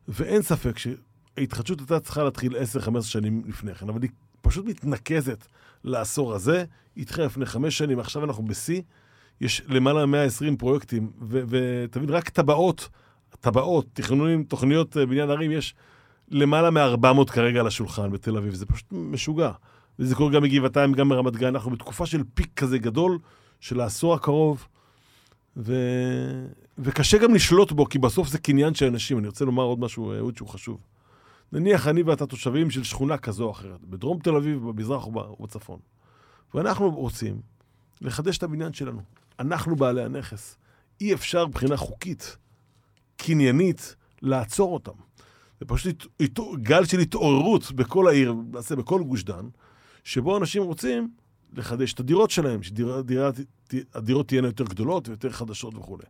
ואין 0.09 0.43
ספק 0.43 0.79
שההתחדשות 0.79 1.79
הייתה 1.79 2.01
צריכה 2.01 2.25
להתחיל 2.25 2.57
10-15 2.97 3.03
שנים 3.03 3.43
לפני 3.47 3.75
כן, 3.75 3.89
אבל 3.89 4.03
היא 4.03 4.11
פשוט 4.41 4.67
מתנקזת 4.67 5.47
לעשור 5.85 6.35
הזה, 6.35 6.65
היא 6.97 7.03
התחילה 7.03 7.27
לפני 7.27 7.47
5 7.47 7.79
שנים, 7.79 7.99
עכשיו 7.99 8.25
אנחנו 8.25 8.45
בשיא, 8.45 8.83
יש 9.41 9.63
למעלה 9.69 10.07
מ-120 10.07 10.57
פרויקטים, 10.59 11.13
ותבין, 11.29 12.11
רק 12.11 12.29
טבעות, 12.29 12.89
טבעות, 13.41 13.87
תכנונים, 13.93 14.45
תוכניות 14.45 14.97
אה, 14.97 15.07
בניין 15.07 15.31
ערים, 15.31 15.53
יש 15.53 15.75
למעלה 16.29 16.71
מ-400 16.71 17.33
כרגע 17.33 17.61
על 17.61 17.67
השולחן 17.67 18.11
בתל 18.11 18.37
אביב, 18.37 18.55
זה 18.55 18.67
פשוט 18.67 18.87
משוגע. 18.93 19.53
וזה 19.99 20.15
קורה 20.15 20.33
גם 20.33 20.43
בגבעתיים, 20.43 20.93
גם 20.93 21.09
ברמת 21.09 21.37
גן. 21.37 21.47
אנחנו 21.47 21.71
בתקופה 21.71 22.07
של 22.07 22.23
פיק 22.35 22.51
כזה 22.57 22.79
גדול, 22.79 23.19
של 23.61 23.81
העשור 23.81 24.15
הקרוב, 24.15 24.67
ו... 25.57 25.75
וקשה 26.79 27.19
גם 27.19 27.35
לשלוט 27.35 27.73
בו, 27.73 27.89
כי 27.89 27.99
בסוף 27.99 28.29
זה 28.29 28.39
קניין 28.39 28.75
של 28.75 28.87
אנשים. 28.87 29.19
אני 29.19 29.27
רוצה 29.27 29.45
לומר 29.45 29.63
עוד 29.63 29.81
משהו, 29.81 30.15
אהוד, 30.15 30.37
שהוא 30.37 30.49
חשוב. 30.49 30.81
נניח 31.53 31.89
אני 31.89 32.03
ואתה 32.03 32.27
תושבים 32.27 32.71
של 32.71 32.83
שכונה 32.83 33.19
כזו 33.19 33.45
או 33.45 33.51
אחרת, 33.51 33.81
בדרום 33.85 34.19
תל 34.19 34.37
אביב, 34.37 34.59
במזרח 34.69 35.07
או 35.07 35.37
בצפון. 35.41 35.79
ואנחנו 36.55 36.91
רוצים 36.91 37.41
לחדש 38.01 38.39
את 38.39 38.43
הבניין 38.43 38.73
שלנו. 38.73 39.01
אנחנו 39.39 39.77
בעלי 39.77 40.05
הנכס. 40.05 40.57
אי 41.01 41.15
אפשר 41.15 41.47
מבחינה 41.47 41.77
חוקית, 41.77 42.37
קניינית, 43.17 43.97
לעצור 44.23 44.75
אותם. 44.75 44.93
זה 45.61 45.67
פשוט 45.67 46.07
גל 46.63 46.85
של 46.85 46.99
התעוררות 46.99 47.73
בכל 47.73 48.09
העיר, 48.09 48.35
בכל 48.77 49.03
גוש 49.03 49.25
דן, 49.25 49.49
שבו 50.05 50.37
אנשים 50.37 50.63
רוצים 50.63 51.09
לחדש 51.57 51.93
את 51.93 52.01
הדירות 52.01 52.31
שלהם, 52.31 52.61
שהדירות 52.63 54.29
תהיינה 54.29 54.49
יותר 54.49 54.65
גדולות 54.65 55.09
ויותר 55.09 55.31
חדשות 55.31 55.75
וכולי. 55.75 56.05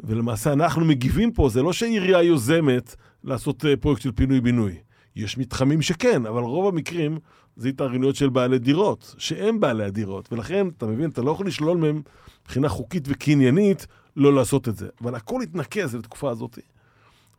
ולמעשה 0.00 0.52
אנחנו 0.52 0.84
מגיבים 0.84 1.32
פה, 1.32 1.48
זה 1.48 1.62
לא 1.62 1.72
שהעירייה 1.72 2.22
יוזמת 2.22 2.96
לעשות 3.24 3.64
אה, 3.64 3.76
פרויקט 3.76 4.02
של 4.02 4.12
פינוי-בינוי. 4.12 4.76
יש 5.16 5.38
מתחמים 5.38 5.82
שכן, 5.82 6.26
אבל 6.26 6.42
רוב 6.42 6.74
המקרים 6.74 7.18
זה 7.56 7.68
התארגנויות 7.68 8.16
של 8.16 8.28
בעלי 8.28 8.58
דירות, 8.58 9.14
שהם 9.18 9.60
בעלי 9.60 9.84
הדירות, 9.84 10.32
ולכן, 10.32 10.68
אתה 10.68 10.86
מבין, 10.86 11.10
אתה 11.10 11.22
לא 11.22 11.30
יכול 11.30 11.46
לשלול 11.46 11.78
מהם 11.78 12.02
מבחינה 12.42 12.68
חוקית 12.68 13.04
וקניינית 13.08 13.86
לא 14.16 14.34
לעשות 14.34 14.68
את 14.68 14.76
זה. 14.76 14.88
אבל 15.00 15.14
הכל 15.14 15.42
התנקז 15.42 15.94
לתקופה 15.94 16.30
הזאת, 16.30 16.58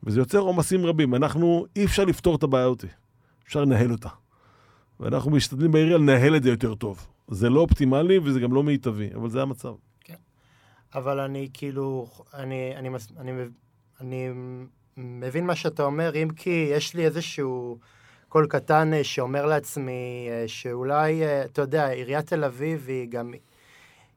וזה 0.04 0.20
יוצר 0.20 0.40
עומסים 0.40 0.86
רבים. 0.86 1.16
אנחנו, 1.16 1.66
אי 1.76 1.86
אפשר 1.86 2.06
לפתור 2.06 2.36
את 2.36 2.44
הבעיה 2.44 2.66
הזאת, 2.66 2.86
אפשר 3.48 3.62
לנהל 3.62 3.92
אותה. 3.92 4.10
ואנחנו 5.00 5.32
משתדלים 5.32 5.72
בעירייה 5.72 5.98
לנהל 5.98 6.36
את 6.36 6.44
זה 6.44 6.50
יותר 6.50 6.76
טוב. 6.76 7.08
זה 7.28 7.50
לא 7.50 7.60
אופטימלי 7.60 8.20
וזה 8.20 8.40
גם 8.40 8.54
לא 8.54 8.64
מיטבי, 8.64 9.10
אבל 9.16 9.30
זה 9.30 9.42
המצב. 9.42 9.74
כן. 10.00 10.16
אבל 10.96 11.20
אני 11.20 11.50
כאילו, 11.54 12.08
אני, 12.34 12.74
אני, 12.76 12.90
אני, 13.20 13.32
אני, 14.02 14.30
מבין 14.98 15.46
מה 15.46 15.56
שאתה 15.56 15.84
אומר, 15.84 16.16
אם 16.16 16.28
כי 16.36 16.70
יש 16.72 16.94
לי 16.94 17.06
איזשהו 17.06 17.78
קול 18.30 18.48
קטן 18.48 18.94
אה, 18.94 19.04
שאומר 19.04 19.46
לעצמי 19.46 20.28
אה, 20.30 20.44
שאולי, 20.48 21.24
אה, 21.24 21.46
אתה 21.46 21.62
יודע, 21.62 21.88
עיריית 21.88 22.28
תל 22.28 22.44
אביב 22.44 22.86
היא 22.88 23.08
גם, 23.10 23.34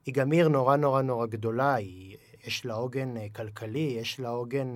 היא 0.06 0.14
גם 0.14 0.32
עיר 0.32 0.48
נורא 0.48 0.76
נורא 0.76 1.02
נורא 1.02 1.26
גדולה, 1.26 1.74
היא, 1.74 2.16
יש 2.46 2.66
לה 2.66 2.74
עוגן 2.74 3.14
כלכלי, 3.28 3.96
יש 4.00 4.20
לה 4.20 4.28
עוגן... 4.28 4.74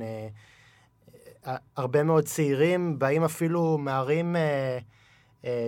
הרבה 1.76 2.02
מאוד 2.02 2.24
צעירים 2.24 2.98
באים 2.98 3.24
אפילו 3.24 3.78
מערים 3.78 4.36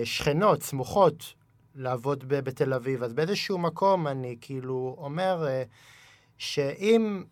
שכנות, 0.03 0.63
סמוכות, 0.63 1.33
לעבוד 1.75 2.23
בתל 2.27 2.73
אביב. 2.73 3.03
אז 3.03 3.13
באיזשהו 3.13 3.57
מקום 3.57 4.07
אני 4.07 4.35
כאילו 4.41 4.95
אומר 4.97 5.47
שאם 6.37 7.23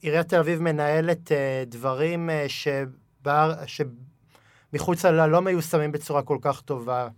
עיריית 0.00 0.28
תל 0.28 0.38
אביב 0.38 0.62
מנהלת 0.62 1.32
uh, 1.32 1.34
דברים 1.66 2.30
שבר, 2.48 3.54
שמחוצה 3.66 5.10
לה 5.10 5.26
לא 5.26 5.42
מיושמים 5.42 5.92
בצורה 5.92 6.22
כל 6.22 6.38
כך 6.40 6.60
טובה. 6.60 7.08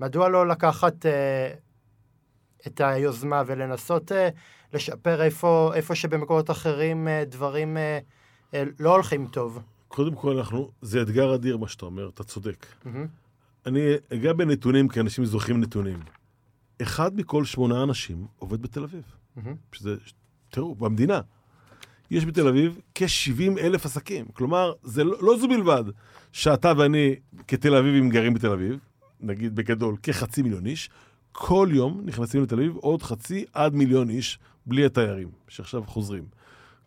מדוע 0.00 0.28
לא 0.28 0.48
לקחת 0.48 1.06
את 2.66 2.80
היוזמה 2.80 3.42
ולנסות 3.46 4.12
לשפר 4.72 5.22
איפה, 5.22 5.72
איפה 5.74 5.94
שבמקומות 5.94 6.50
אחרים 6.50 7.08
דברים 7.26 7.76
לא 8.78 8.92
הולכים 8.92 9.26
טוב? 9.26 9.62
קודם 9.88 10.14
כל, 10.14 10.36
אנחנו, 10.36 10.70
זה 10.82 11.02
אתגר 11.02 11.34
אדיר 11.34 11.56
מה 11.56 11.68
שאתה 11.68 11.84
אומר, 11.84 12.08
אתה 12.08 12.24
צודק. 12.24 12.66
Mm-hmm. 12.84 12.88
אני 13.66 13.80
אגע 14.12 14.32
בנתונים, 14.32 14.88
כי 14.88 15.00
אנשים 15.00 15.24
זוכרים 15.24 15.60
נתונים. 15.60 15.98
אחד 16.82 17.16
מכל 17.16 17.44
שמונה 17.44 17.82
אנשים 17.82 18.26
עובד 18.38 18.62
בתל 18.62 18.82
אביב. 18.82 19.02
Mm-hmm. 19.02 19.40
שזה, 19.72 19.96
תראו, 20.50 20.74
במדינה. 20.74 21.20
יש 22.10 22.26
בתל 22.26 22.48
אביב 22.48 22.80
כ-70 22.94 23.58
אלף 23.60 23.86
עסקים. 23.86 24.26
כלומר, 24.32 24.72
זה 24.82 25.04
לא, 25.04 25.16
לא 25.22 25.38
זו 25.38 25.48
בלבד 25.48 25.84
שאתה 26.32 26.72
ואני 26.76 27.14
כתל 27.48 27.74
אביבים 27.74 28.08
גרים 28.08 28.34
בתל 28.34 28.52
אביב, 28.52 28.78
נגיד 29.20 29.56
בגדול 29.56 29.96
כחצי 30.02 30.42
מיליון 30.42 30.66
איש, 30.66 30.90
כל 31.32 31.68
יום 31.72 32.00
נכנסים 32.04 32.42
לתל 32.42 32.54
אביב 32.54 32.76
עוד 32.76 33.02
חצי 33.02 33.44
עד 33.52 33.74
מיליון 33.74 34.10
איש 34.10 34.38
בלי 34.66 34.84
התיירים, 34.84 35.28
שעכשיו 35.48 35.82
חוזרים. 35.86 36.24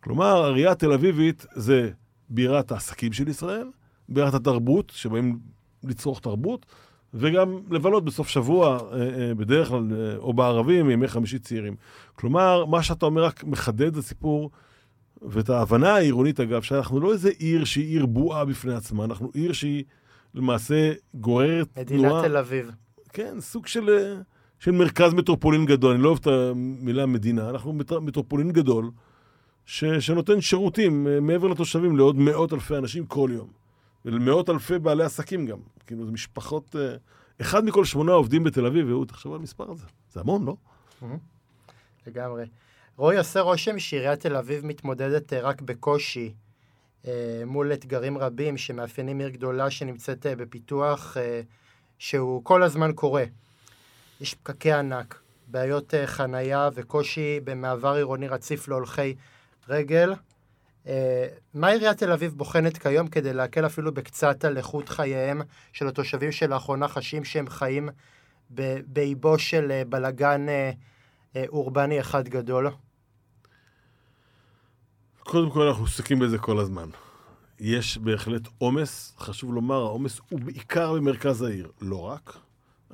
כלומר, 0.00 0.24
הראייה 0.24 0.74
תל 0.74 0.92
אביבית 0.92 1.46
זה 1.54 1.90
בירת 2.28 2.72
העסקים 2.72 3.12
של 3.12 3.28
ישראל, 3.28 3.66
בירת 4.08 4.34
התרבות, 4.34 4.92
שבאים 4.96 5.38
לצרוך 5.88 6.20
תרבות, 6.20 6.66
וגם 7.14 7.58
לבלות 7.70 8.04
בסוף 8.04 8.28
שבוע, 8.28 8.78
אה, 8.92 9.00
אה, 9.00 9.34
בדרך 9.34 9.68
כלל, 9.68 9.88
אה, 9.92 10.16
או 10.16 10.32
בערבים, 10.32 10.90
ימי 10.90 11.08
חמישי 11.08 11.38
צעירים. 11.38 11.76
כלומר, 12.14 12.64
מה 12.64 12.82
שאתה 12.82 13.06
אומר 13.06 13.24
רק 13.24 13.44
מחדד 13.44 13.86
את 13.86 13.96
הסיפור 13.96 14.50
ואת 15.22 15.50
ההבנה 15.50 15.94
העירונית, 15.94 16.40
אגב, 16.40 16.62
שאנחנו 16.62 17.00
לא 17.00 17.12
איזה 17.12 17.30
עיר 17.38 17.64
שהיא 17.64 17.88
עיר 17.88 18.06
בועה 18.06 18.44
בפני 18.44 18.74
עצמה, 18.74 19.04
אנחנו 19.04 19.30
עיר 19.34 19.52
שהיא 19.52 19.84
למעשה 20.34 20.92
גוררת 21.14 21.78
תנועה... 21.78 22.10
מדינת 22.10 22.24
תל 22.24 22.36
אביב. 22.36 22.70
כן, 23.12 23.36
סוג 23.40 23.66
של, 23.66 24.16
של 24.58 24.70
מרכז 24.70 25.14
מטרופולין 25.14 25.66
גדול. 25.66 25.94
אני 25.94 26.02
לא 26.02 26.08
אוהב 26.08 26.18
את 26.20 26.26
המילה 26.26 27.06
מדינה, 27.06 27.50
אנחנו 27.50 27.72
מטרופולין 28.00 28.52
גדול, 28.52 28.90
ש, 29.66 29.84
שנותן 29.84 30.40
שירותים 30.40 31.06
מעבר 31.20 31.48
לתושבים 31.48 31.96
לעוד 31.96 32.16
מאות 32.16 32.52
אלפי 32.52 32.76
אנשים 32.76 33.06
כל 33.06 33.30
יום. 33.32 33.63
ולמאות 34.04 34.50
אלפי 34.50 34.78
בעלי 34.78 35.04
עסקים 35.04 35.46
גם. 35.46 35.58
כאילו, 35.86 36.06
זה 36.06 36.12
משפחות... 36.12 36.76
אה, 36.76 36.96
אחד 37.40 37.64
מכל 37.64 37.84
שמונה 37.84 38.12
עובדים 38.12 38.44
בתל 38.44 38.66
אביב, 38.66 38.88
והוא, 38.88 39.06
תחשוב 39.06 39.32
על 39.32 39.40
המספר 39.40 39.70
הזה. 39.70 39.86
זה 40.12 40.20
המון, 40.20 40.44
לא? 40.44 40.56
לגמרי. 42.06 42.44
רועי 42.96 43.18
עושה 43.18 43.40
רושם 43.40 43.78
שעיריית 43.78 44.20
תל 44.20 44.36
אביב 44.36 44.66
מתמודדת 44.66 45.32
אה, 45.32 45.40
רק 45.40 45.60
בקושי 45.60 46.34
אה, 47.06 47.42
מול 47.46 47.72
אתגרים 47.72 48.18
רבים 48.18 48.56
שמאפיינים 48.56 49.20
עיר 49.20 49.28
גדולה 49.28 49.70
שנמצאת 49.70 50.26
בפיתוח 50.26 51.16
שהוא 51.98 52.44
כל 52.44 52.62
הזמן 52.62 52.92
קורה. 52.92 53.24
יש 54.20 54.34
פקקי 54.34 54.72
ענק, 54.72 55.20
בעיות 55.46 55.94
חנייה 56.06 56.68
וקושי 56.74 57.40
במעבר 57.44 57.94
עירוני 57.94 58.28
רציף 58.28 58.68
להולכי 58.68 59.14
רגל. 59.68 60.12
אה, 60.86 61.26
מה 61.54 61.68
עיריית 61.68 61.98
תל 61.98 62.12
אביב 62.12 62.32
בוחנת 62.32 62.78
כיום 62.78 63.08
כדי 63.08 63.32
להקל 63.32 63.66
אפילו 63.66 63.94
בקצת 63.94 64.44
על 64.44 64.56
איכות 64.56 64.88
חייהם 64.88 65.40
של 65.72 65.88
התושבים 65.88 66.32
שלאחרונה 66.32 66.88
חשים 66.88 67.24
שהם 67.24 67.48
חיים 67.48 67.88
באיבו 68.86 69.38
של 69.38 69.70
אה, 69.70 69.82
בלגן 69.88 70.46
אה, 70.48 71.44
אורבני 71.48 72.00
אחד 72.00 72.28
גדול? 72.28 72.70
קודם 75.18 75.50
כל, 75.50 75.66
אנחנו 75.66 75.84
עוסקים 75.84 76.18
בזה 76.18 76.38
כל 76.38 76.58
הזמן. 76.58 76.88
יש 77.60 77.98
בהחלט 77.98 78.42
עומס, 78.58 79.14
חשוב 79.18 79.54
לומר, 79.54 79.80
העומס 79.80 80.20
הוא 80.28 80.40
בעיקר 80.40 80.92
במרכז 80.92 81.42
העיר, 81.42 81.70
לא 81.80 82.00
רק. 82.00 82.36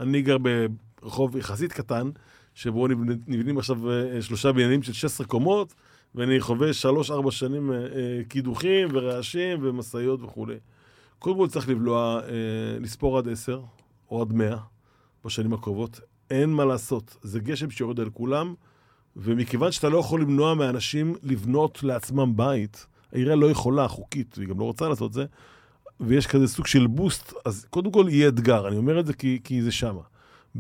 אני 0.00 0.22
גר 0.22 0.36
ברחוב 0.38 1.36
יחסית 1.36 1.72
קטן, 1.72 2.10
שבו 2.54 2.88
נבנים 3.26 3.58
עכשיו 3.58 3.78
שלושה 4.20 4.52
בניינים 4.52 4.82
של 4.82 4.92
16 4.92 5.26
קומות, 5.26 5.74
ואני 6.14 6.40
חווה 6.40 6.72
שלוש-ארבע 6.72 7.30
שנים 7.30 7.72
אה, 7.72 7.76
אה, 7.76 8.20
קידוחים 8.28 8.88
ורעשים 8.92 9.58
ומשאיות 9.62 10.22
וכולי. 10.22 10.56
קודם 11.18 11.36
כל 11.36 11.48
צריך 11.48 11.68
לבלוע, 11.68 12.20
לספור 12.80 13.18
עד 13.18 13.28
עשר 13.28 13.62
או 14.10 14.22
עד 14.22 14.32
מאה 14.32 14.56
בשנים 15.24 15.52
הקרובות. 15.52 16.00
אין 16.30 16.50
מה 16.50 16.64
לעשות, 16.64 17.16
זה 17.22 17.40
גשם 17.40 17.70
שיורד 17.70 18.00
על 18.00 18.10
כולם. 18.10 18.54
ומכיוון 19.16 19.72
שאתה 19.72 19.88
לא 19.88 19.98
יכול 19.98 20.20
למנוע 20.20 20.54
מאנשים 20.54 21.14
לבנות 21.22 21.82
לעצמם 21.82 22.36
בית, 22.36 22.86
העירייה 23.12 23.36
לא 23.36 23.50
יכולה, 23.50 23.88
חוקית, 23.88 24.34
והיא 24.38 24.48
גם 24.48 24.60
לא 24.60 24.64
רוצה 24.64 24.88
לעשות 24.88 25.12
זה, 25.12 25.24
ויש 26.00 26.26
כזה 26.26 26.48
סוג 26.48 26.66
של 26.66 26.86
בוסט, 26.86 27.32
אז 27.44 27.66
קודם 27.70 27.92
כל 27.92 28.06
יהיה 28.08 28.28
אתגר, 28.28 28.68
אני 28.68 28.76
אומר 28.76 29.00
את 29.00 29.06
זה 29.06 29.12
כי, 29.12 29.40
כי 29.44 29.62
זה 29.62 29.72
שמה. 29.72 30.00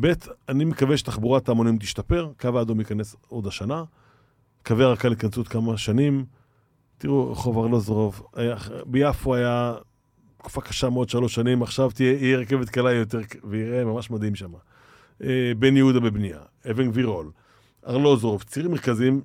ב', 0.00 0.12
אני 0.48 0.64
מקווה 0.64 0.96
שתחבורת 0.96 1.48
ההמונים 1.48 1.78
תשתפר, 1.78 2.30
קו 2.40 2.58
האדום 2.58 2.78
ייכנס 2.80 3.16
עוד 3.28 3.46
השנה, 3.46 3.84
קווי 4.66 4.84
הרק"ל 4.84 5.10
ייכנסו 5.10 5.40
עוד 5.40 5.48
כמה 5.48 5.78
שנים. 5.78 6.24
תראו, 6.98 7.30
רחוב 7.32 7.58
ארלוזרוב, 7.58 8.22
ביפו 8.86 9.34
היה 9.34 9.74
תקופה 10.36 10.60
קשה 10.60 10.90
מאוד, 10.90 11.08
שלוש 11.08 11.34
שנים, 11.34 11.62
עכשיו 11.62 11.90
תהיה 11.90 12.38
רכבת 12.38 12.68
קלה 12.68 12.92
יותר, 12.92 13.18
ויראה 13.44 13.84
ממש 13.84 14.10
מדהים 14.10 14.34
שם. 14.34 14.52
אה, 15.22 15.52
בן 15.58 15.76
יהודה 15.76 16.00
בבנייה, 16.00 16.38
אבן 16.70 16.90
גבירול. 16.90 17.30
ארלוזורוב, 17.86 18.42
צירים 18.42 18.70
מרכזיים. 18.70 19.20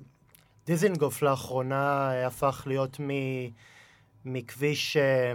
דיזינגוף 0.66 1.22
לאחרונה 1.22 2.10
הפך 2.26 2.62
להיות 2.66 3.00
מ... 3.00 3.10
מכביש 4.24 4.96
אה, 4.96 5.32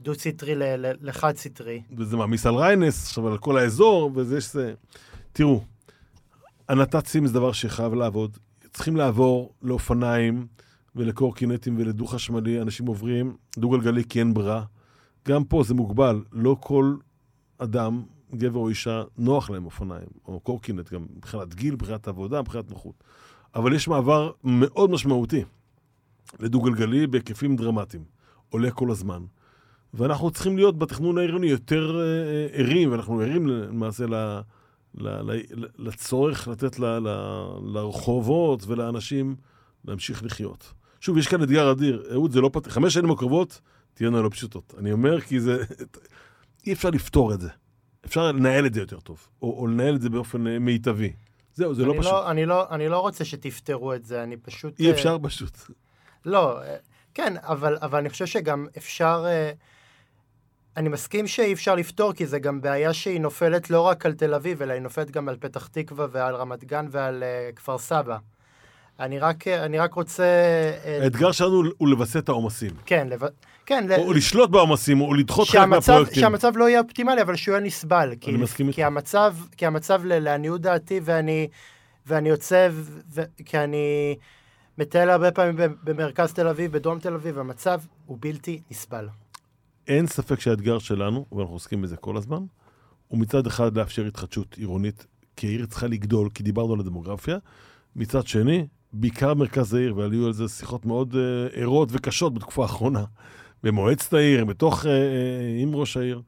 דו-סטרי 0.00 0.54
לחד-סטרי. 0.80 1.82
וזה 1.96 2.16
מעמיס 2.16 2.46
על 2.46 2.54
ריינס, 2.54 3.06
עכשיו 3.06 3.28
על 3.28 3.38
כל 3.38 3.58
האזור, 3.58 4.12
וזה 4.14 4.40
שזה... 4.40 4.74
תראו, 5.32 5.64
הנת"צים 6.68 7.26
זה 7.26 7.34
דבר 7.34 7.52
שחייב 7.52 7.94
לעבוד. 7.94 8.38
צריכים 8.74 8.96
לעבור 8.96 9.54
לאופניים 9.62 10.46
ולקורקינטים 10.96 11.78
ולדו-חשמלי, 11.78 12.62
אנשים 12.62 12.86
עוברים 12.86 13.36
דו-גלגלי 13.58 14.04
כי 14.04 14.20
אין 14.20 14.34
ברירה. 14.34 14.64
גם 15.28 15.44
פה 15.44 15.62
זה 15.62 15.74
מוגבל, 15.74 16.24
לא 16.32 16.56
כל 16.60 16.96
אדם 17.58 18.02
גבר 18.34 18.58
או 18.58 18.68
אישה, 18.68 19.02
נוח 19.18 19.50
להם 19.50 19.64
אופניים, 19.64 20.08
או 20.26 20.40
קורקינט, 20.40 20.92
גם 20.92 21.06
מבחינת 21.16 21.54
גיל, 21.54 21.74
מבחינת 21.74 22.08
עבודה, 22.08 22.40
מבחינת 22.40 22.70
נוחות. 22.70 23.04
אבל 23.54 23.74
יש 23.74 23.88
מעבר 23.88 24.30
מאוד 24.44 24.90
משמעותי 24.90 25.44
לדו-גלגלי 26.40 27.06
בהיקפים 27.06 27.56
דרמטיים. 27.56 28.04
עולה 28.48 28.70
כל 28.70 28.90
הזמן. 28.90 29.22
ואנחנו 29.94 30.30
צריכים 30.30 30.56
להיות 30.56 30.78
בתכנון 30.78 31.18
העירוני 31.18 31.46
יותר 31.46 32.00
אה, 32.00 32.58
ערים, 32.58 32.92
ואנחנו 32.92 33.20
ערים 33.20 33.46
למעשה 33.46 34.06
ל, 34.06 34.40
לצורך 35.78 36.48
לתת 36.48 36.78
ל, 36.78 36.84
ל, 36.84 37.08
לרחובות 37.64 38.64
ולאנשים 38.66 39.36
להמשיך 39.84 40.24
לחיות. 40.24 40.72
שוב, 41.00 41.18
יש 41.18 41.28
כאן 41.28 41.42
אתגר 41.42 41.72
אדיר. 41.72 42.04
אהוד, 42.12 42.30
זה 42.30 42.40
לא 42.40 42.50
פתח... 42.52 42.70
חמש 42.70 42.94
שנים 42.94 43.10
הקרובות 43.10 43.60
תהיינה 43.94 44.20
לא 44.20 44.28
פשוטות. 44.28 44.74
אני 44.78 44.92
אומר 44.92 45.20
כי 45.20 45.40
זה... 45.40 45.64
אי 46.66 46.72
אפשר 46.72 46.90
לפתור 46.90 47.34
את 47.34 47.40
זה. 47.40 47.48
אפשר 48.06 48.32
לנהל 48.32 48.66
את 48.66 48.74
זה 48.74 48.80
יותר 48.80 49.00
טוב, 49.00 49.28
או, 49.42 49.60
או 49.60 49.66
לנהל 49.66 49.94
את 49.94 50.00
זה 50.00 50.10
באופן 50.10 50.46
אה, 50.46 50.58
מיטבי. 50.58 51.12
זהו, 51.54 51.74
זה 51.74 51.84
לא 51.84 51.94
פשוט. 51.98 52.12
לא, 52.12 52.30
אני, 52.30 52.46
לא, 52.46 52.70
אני 52.70 52.88
לא 52.88 52.98
רוצה 52.98 53.24
שתפתרו 53.24 53.94
את 53.94 54.04
זה, 54.04 54.22
אני 54.22 54.36
פשוט... 54.36 54.80
אי 54.80 54.90
אפשר 54.90 55.16
uh, 55.16 55.26
פשוט. 55.26 55.58
לא, 56.24 56.62
אה, 56.62 56.76
כן, 57.14 57.34
אבל, 57.38 57.76
אבל 57.82 57.98
אני 57.98 58.10
חושב 58.10 58.26
שגם 58.26 58.66
אפשר... 58.76 59.24
אה, 59.26 59.52
אני 60.76 60.88
מסכים 60.88 61.26
שאי 61.26 61.52
אפשר 61.52 61.74
לפתור, 61.74 62.12
כי 62.12 62.26
זה 62.26 62.38
גם 62.38 62.60
בעיה 62.60 62.92
שהיא 62.92 63.20
נופלת 63.20 63.70
לא 63.70 63.80
רק 63.80 64.06
על 64.06 64.12
תל 64.12 64.34
אביב, 64.34 64.62
אלא 64.62 64.72
היא 64.72 64.82
נופלת 64.82 65.10
גם 65.10 65.28
על 65.28 65.36
פתח 65.40 65.66
תקווה 65.66 66.06
ועל 66.12 66.34
רמת 66.34 66.64
גן 66.64 66.86
ועל 66.90 67.22
uh, 67.22 67.56
כפר 67.56 67.78
סבא. 67.78 68.16
אני 69.00 69.18
רק, 69.18 69.48
אני 69.48 69.78
רק 69.78 69.94
רוצה... 69.94 70.24
האתגר 71.02 71.32
שלנו 71.32 71.62
הוא 71.78 71.88
לווסת 71.88 72.16
את 72.16 72.28
העומסים. 72.28 72.70
כן, 72.86 73.08
לב... 73.08 73.20
כן. 73.66 73.92
או 73.98 74.12
ל... 74.12 74.16
לשלוט 74.16 74.50
בעומסים, 74.50 75.00
או 75.00 75.14
לדחות 75.14 75.48
חלק 75.48 75.68
מהפרויקטים. 75.68 76.20
שהמצב 76.20 76.56
לא 76.56 76.68
יהיה 76.68 76.80
אופטימלי, 76.80 77.22
אבל 77.22 77.36
שהוא 77.36 77.52
יהיה 77.52 77.66
נסבל. 77.66 78.08
אני 78.08 78.16
כי, 78.20 78.32
מסכים 78.32 78.72
כי 78.72 78.84
המצב, 78.84 79.34
כי 79.56 79.66
המצב 79.66 80.02
לעניות 80.04 80.60
דעתי, 80.60 81.00
ואני, 81.04 81.48
ואני 82.06 82.28
יוצא, 82.28 82.68
ו... 83.14 83.22
כי 83.44 83.58
אני 83.58 84.16
מטייל 84.78 85.10
הרבה 85.10 85.30
פעמים 85.30 85.56
במרכז 85.84 86.32
תל 86.32 86.48
אביב, 86.48 86.72
בדרום 86.72 86.98
תל 86.98 87.14
אביב, 87.14 87.38
המצב 87.38 87.80
הוא 88.06 88.18
בלתי 88.20 88.60
נסבל. 88.70 89.08
אין 89.88 90.06
ספק 90.06 90.40
שהאתגר 90.40 90.78
שלנו, 90.78 91.26
ואנחנו 91.32 91.54
עוסקים 91.54 91.82
בזה 91.82 91.96
כל 91.96 92.16
הזמן, 92.16 92.42
הוא 93.08 93.18
מצד 93.18 93.46
אחד 93.46 93.76
לאפשר 93.76 94.06
התחדשות 94.06 94.54
עירונית, 94.54 95.06
כי 95.36 95.46
העיר 95.46 95.66
צריכה 95.66 95.86
לגדול, 95.86 96.28
כי 96.34 96.42
דיברנו 96.42 96.74
על 96.74 96.80
הדמוגרפיה. 96.80 97.38
מצד 97.96 98.26
שני, 98.26 98.66
בעיקר 98.92 99.34
מרכז 99.34 99.74
העיר, 99.74 99.96
והיו 99.96 100.26
על 100.26 100.32
זה 100.32 100.48
שיחות 100.48 100.86
מאוד 100.86 101.12
uh, 101.14 101.16
ערות 101.60 101.88
וקשות 101.92 102.34
בתקופה 102.34 102.62
האחרונה, 102.62 103.04
במועצת 103.62 104.12
העיר, 104.12 104.44
בתוך, 104.44 104.82
uh, 104.82 104.86
uh, 104.86 104.88
עם 105.62 105.74
ראש 105.74 105.96
העיר, 105.96 106.22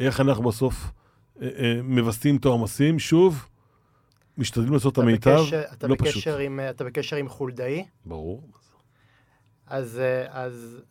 איך 0.00 0.20
אנחנו 0.20 0.42
בסוף 0.42 0.74
uh, 0.84 1.40
uh, 1.40 1.44
מווסתים 1.82 2.36
את 2.36 2.44
העומסים. 2.44 2.98
שוב, 2.98 3.46
משתדלים 4.38 4.72
לעשות 4.72 4.92
את 4.92 4.98
המיטב, 4.98 5.44
לא 5.82 5.94
בקשר 5.94 6.10
פשוט. 6.10 6.34
עם, 6.40 6.60
אתה 6.70 6.84
בקשר 6.84 7.16
עם 7.16 7.28
חולדאי? 7.28 7.84
ברור. 8.06 8.48
אז, 9.66 10.00
אז 10.28 10.82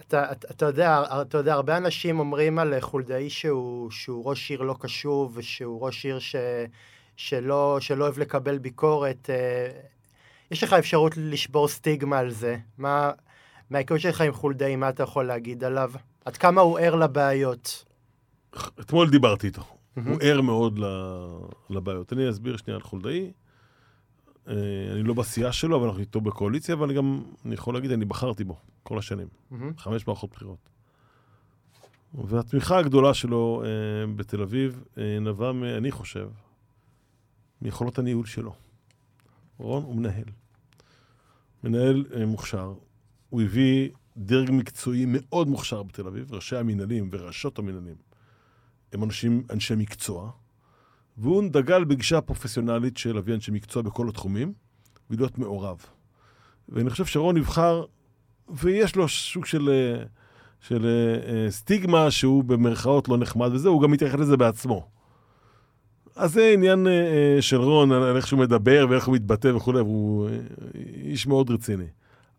אתה, 0.00 0.32
אתה, 0.32 0.48
אתה, 0.50 0.66
יודע, 0.66 1.02
אתה 1.22 1.38
יודע, 1.38 1.54
הרבה 1.54 1.76
אנשים 1.76 2.18
אומרים 2.18 2.58
על 2.58 2.80
חולדאי 2.80 3.30
שהוא, 3.30 3.90
שהוא 3.90 4.24
ראש 4.24 4.50
עיר 4.50 4.62
לא 4.62 4.76
קשוב, 4.80 5.32
ושהוא 5.36 5.86
ראש 5.86 6.04
עיר 6.04 6.18
ש, 6.18 6.36
שלא, 7.16 7.76
שלא 7.80 8.04
אוהב 8.04 8.18
לקבל 8.18 8.58
ביקורת. 8.58 9.30
יש 10.50 10.64
לך 10.64 10.72
אפשרות 10.72 11.12
לשבור 11.16 11.68
סטיגמה 11.68 12.18
על 12.18 12.30
זה. 12.30 12.56
מה, 12.78 13.10
מההיכרות 13.70 14.00
שלך 14.00 14.20
עם 14.20 14.32
חולדאי, 14.32 14.76
מה 14.76 14.88
אתה 14.88 15.02
יכול 15.02 15.26
להגיד 15.26 15.64
עליו? 15.64 15.92
עד 16.24 16.36
כמה 16.36 16.60
הוא 16.60 16.78
ער 16.78 16.94
לבעיות? 16.94 17.84
אתמול 18.80 19.10
דיברתי 19.10 19.46
איתו. 19.46 19.62
הוא 20.06 20.16
ער 20.20 20.40
מאוד 20.40 20.80
לבעיות. 21.70 22.12
אני 22.12 22.30
אסביר 22.30 22.56
שנייה 22.56 22.76
על 22.76 22.82
חולדאי. 22.82 23.32
אה, 24.48 24.54
אני 24.92 25.02
לא 25.02 25.14
בסיעה 25.14 25.52
שלו, 25.52 25.76
אבל 25.76 25.86
אנחנו 25.86 26.00
איתו 26.00 26.20
בקואליציה, 26.20 26.74
אבל 26.74 26.92
גם, 26.92 27.22
אני 27.44 27.54
יכול 27.54 27.74
להגיד, 27.74 27.90
אני 27.90 28.04
בחרתי 28.04 28.44
בו 28.44 28.56
כל 28.84 28.98
השנים. 28.98 29.28
Mm-hmm. 29.28 29.54
חמש 29.78 30.06
מערכות 30.06 30.30
בחירות. 30.30 30.68
והתמיכה 32.14 32.78
הגדולה 32.78 33.14
שלו 33.14 33.62
אה, 33.64 33.68
בתל 34.16 34.42
אביב 34.42 34.84
אה, 34.98 35.18
נבעה, 35.20 35.50
אני 35.50 35.90
חושב, 35.90 36.28
מיכולות 37.62 37.98
הניהול 37.98 38.26
שלו. 38.26 38.54
רון 39.58 39.82
הוא 39.82 39.96
מנהל. 39.96 40.24
מנהל 41.64 42.04
אה, 42.16 42.26
מוכשר. 42.26 42.74
הוא 43.30 43.42
הביא 43.42 43.88
דרג 44.16 44.50
מקצועי 44.50 45.04
מאוד 45.08 45.48
מוכשר 45.48 45.82
בתל 45.82 46.06
אביב, 46.06 46.34
ראשי 46.34 46.56
המנהלים 46.56 47.08
וראשות 47.12 47.58
המנהלים. 47.58 47.96
הם 48.92 49.04
אנשים, 49.04 49.42
אנשי 49.50 49.74
מקצוע. 49.74 50.30
והוא 51.16 51.42
דגל 51.50 51.84
בגישה 51.84 52.20
פרופסיונלית 52.20 52.96
של 52.96 53.14
להביא 53.14 53.34
אנשי 53.34 53.50
מקצוע 53.50 53.82
בכל 53.82 54.08
התחומים, 54.08 54.52
ולהיות 55.10 55.38
מעורב. 55.38 55.86
ואני 56.68 56.90
חושב 56.90 57.04
שרון 57.04 57.36
נבחר, 57.36 57.84
ויש 58.48 58.96
לו 58.96 59.08
סוג 59.08 59.46
של, 59.46 59.70
של 60.60 60.86
uh, 60.86 61.50
סטיגמה 61.50 62.10
שהוא 62.10 62.44
במרכאות 62.44 63.08
לא 63.08 63.16
נחמד 63.16 63.50
וזה, 63.52 63.68
הוא 63.68 63.82
גם 63.82 63.90
מתייחס 63.90 64.18
לזה 64.18 64.36
בעצמו. 64.36 64.88
אז 66.16 66.32
זה 66.32 66.50
עניין 66.54 66.86
של 67.40 67.56
רון, 67.56 67.92
על 67.92 68.16
איך 68.16 68.26
שהוא 68.26 68.40
מדבר 68.40 68.86
ואיך 68.90 69.06
הוא 69.06 69.14
מתבטא 69.14 69.48
וכולי, 69.48 69.80
והוא 69.80 70.28
איש 71.04 71.26
מאוד 71.26 71.50
רציני. 71.50 71.86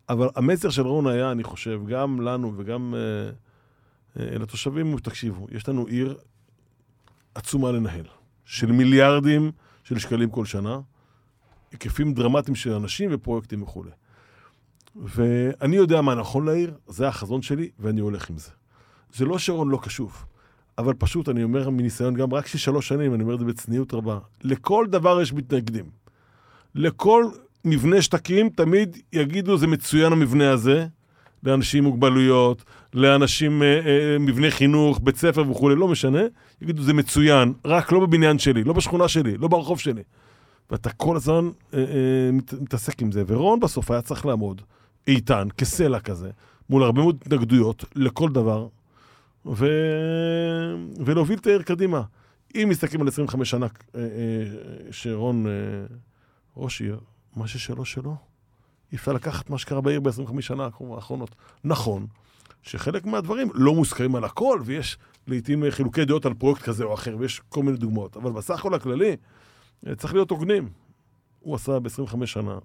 אבל 0.08 0.28
המסר 0.36 0.70
של 0.70 0.86
רון 0.86 1.06
היה, 1.06 1.32
אני 1.32 1.44
חושב, 1.44 1.80
גם 1.86 2.20
לנו 2.20 2.52
וגם 2.56 2.94
לתושבים, 4.16 4.98
תקשיבו, 4.98 5.46
יש 5.50 5.68
לנו 5.68 5.86
עיר 5.86 6.16
עצומה 7.34 7.72
לנהל. 7.72 8.06
של 8.46 8.72
מיליארדים 8.72 9.52
של 9.84 9.98
שקלים 9.98 10.30
כל 10.30 10.44
שנה, 10.44 10.80
היקפים 11.72 12.14
דרמטיים 12.14 12.54
של 12.54 12.72
אנשים 12.72 13.10
ופרויקטים 13.12 13.62
וכולי. 13.62 13.90
ואני 15.04 15.76
יודע 15.76 16.00
מה 16.00 16.14
נכון 16.14 16.46
לעיר, 16.46 16.74
זה 16.86 17.08
החזון 17.08 17.42
שלי, 17.42 17.68
ואני 17.78 18.00
הולך 18.00 18.30
עם 18.30 18.38
זה. 18.38 18.50
זה 19.14 19.24
לא 19.24 19.38
שרון 19.38 19.68
לא 19.68 19.78
קשוב, 19.82 20.24
אבל 20.78 20.94
פשוט, 20.94 21.28
אני 21.28 21.42
אומר 21.42 21.70
מניסיון 21.70 22.14
גם 22.14 22.34
רק 22.34 22.46
של 22.46 22.58
שלוש 22.58 22.88
שנים, 22.88 23.14
אני 23.14 23.22
אומר 23.22 23.34
את 23.34 23.38
זה 23.38 23.44
בצניעות 23.44 23.94
רבה, 23.94 24.18
לכל 24.44 24.86
דבר 24.90 25.20
יש 25.20 25.32
מתנגדים. 25.32 25.84
לכל 26.74 27.24
מבנה 27.64 28.02
שתקים, 28.02 28.48
תמיד 28.48 28.96
יגידו, 29.12 29.56
זה 29.56 29.66
מצוין 29.66 30.12
המבנה 30.12 30.50
הזה, 30.50 30.86
לאנשים 31.42 31.84
עם 31.84 31.90
מוגבלויות, 31.90 32.64
לאנשים, 32.94 33.62
אה, 33.62 33.80
אה, 33.86 34.18
מבני 34.18 34.50
חינוך, 34.50 35.00
בית 35.02 35.16
ספר 35.16 35.50
וכולי, 35.50 35.74
לא 35.74 35.88
משנה, 35.88 36.20
יגידו, 36.62 36.82
זה 36.82 36.92
מצוין, 36.92 37.52
רק 37.64 37.92
לא 37.92 38.00
בבניין 38.00 38.38
שלי, 38.38 38.64
לא 38.64 38.72
בשכונה 38.72 39.08
שלי, 39.08 39.36
לא 39.36 39.48
ברחוב 39.48 39.80
שלי. 39.80 40.02
ואתה 40.70 40.90
כל 40.90 41.16
הזמן 41.16 41.50
אה, 41.74 41.78
אה, 41.78 42.32
מת, 42.32 42.52
מתעסק 42.52 43.02
עם 43.02 43.12
זה. 43.12 43.22
ורון 43.26 43.60
בסוף 43.60 43.90
היה 43.90 44.02
צריך 44.02 44.26
לעמוד 44.26 44.62
איתן, 45.06 45.48
כסלע 45.58 46.00
כזה, 46.00 46.30
מול 46.70 46.82
הרבה 46.82 47.00
מאוד 47.00 47.18
התנגדויות 47.26 47.84
לכל 47.94 48.32
דבר, 48.32 48.68
ו... 49.46 49.66
ולהוביל 51.04 51.38
את 51.38 51.46
העיר 51.46 51.62
קדימה. 51.62 52.02
אם 52.54 52.66
מסתכלים 52.70 53.02
על 53.02 53.08
25 53.08 53.50
שנה 53.50 53.66
אה, 53.66 54.00
אה, 54.00 54.06
שרון 54.90 55.46
אה, 55.46 55.52
ראש 56.56 56.80
עיר, 56.80 57.00
מה 57.36 57.48
ששלו 57.48 57.84
שלו. 57.84 58.16
אי 58.92 58.96
אפשר 58.96 59.12
לקחת 59.12 59.50
מה 59.50 59.58
שקרה 59.58 59.80
בעיר 59.80 60.00
ב-25 60.00 60.40
שנה 60.40 60.68
האחרונות. 60.90 61.34
נכון, 61.64 62.06
שחלק 62.62 63.06
מהדברים 63.06 63.48
לא 63.54 63.74
מוסכמים 63.74 64.16
על 64.16 64.24
הכל, 64.24 64.60
ויש 64.64 64.98
לעיתים 65.26 65.64
חילוקי 65.70 66.04
דעות 66.04 66.26
על 66.26 66.34
פרויקט 66.34 66.62
כזה 66.62 66.84
או 66.84 66.94
אחר, 66.94 67.16
ויש 67.18 67.40
כל 67.48 67.62
מיני 67.62 67.76
דוגמאות, 67.76 68.16
אבל 68.16 68.32
בסך 68.32 68.58
הכל 68.58 68.74
הכללי, 68.74 69.16
צריך 69.96 70.14
להיות 70.14 70.30
הוגנים. 70.30 70.68
הוא 71.46 71.54
עשה 71.54 71.78
ב-25 71.78 72.26
שנה, 72.26 72.58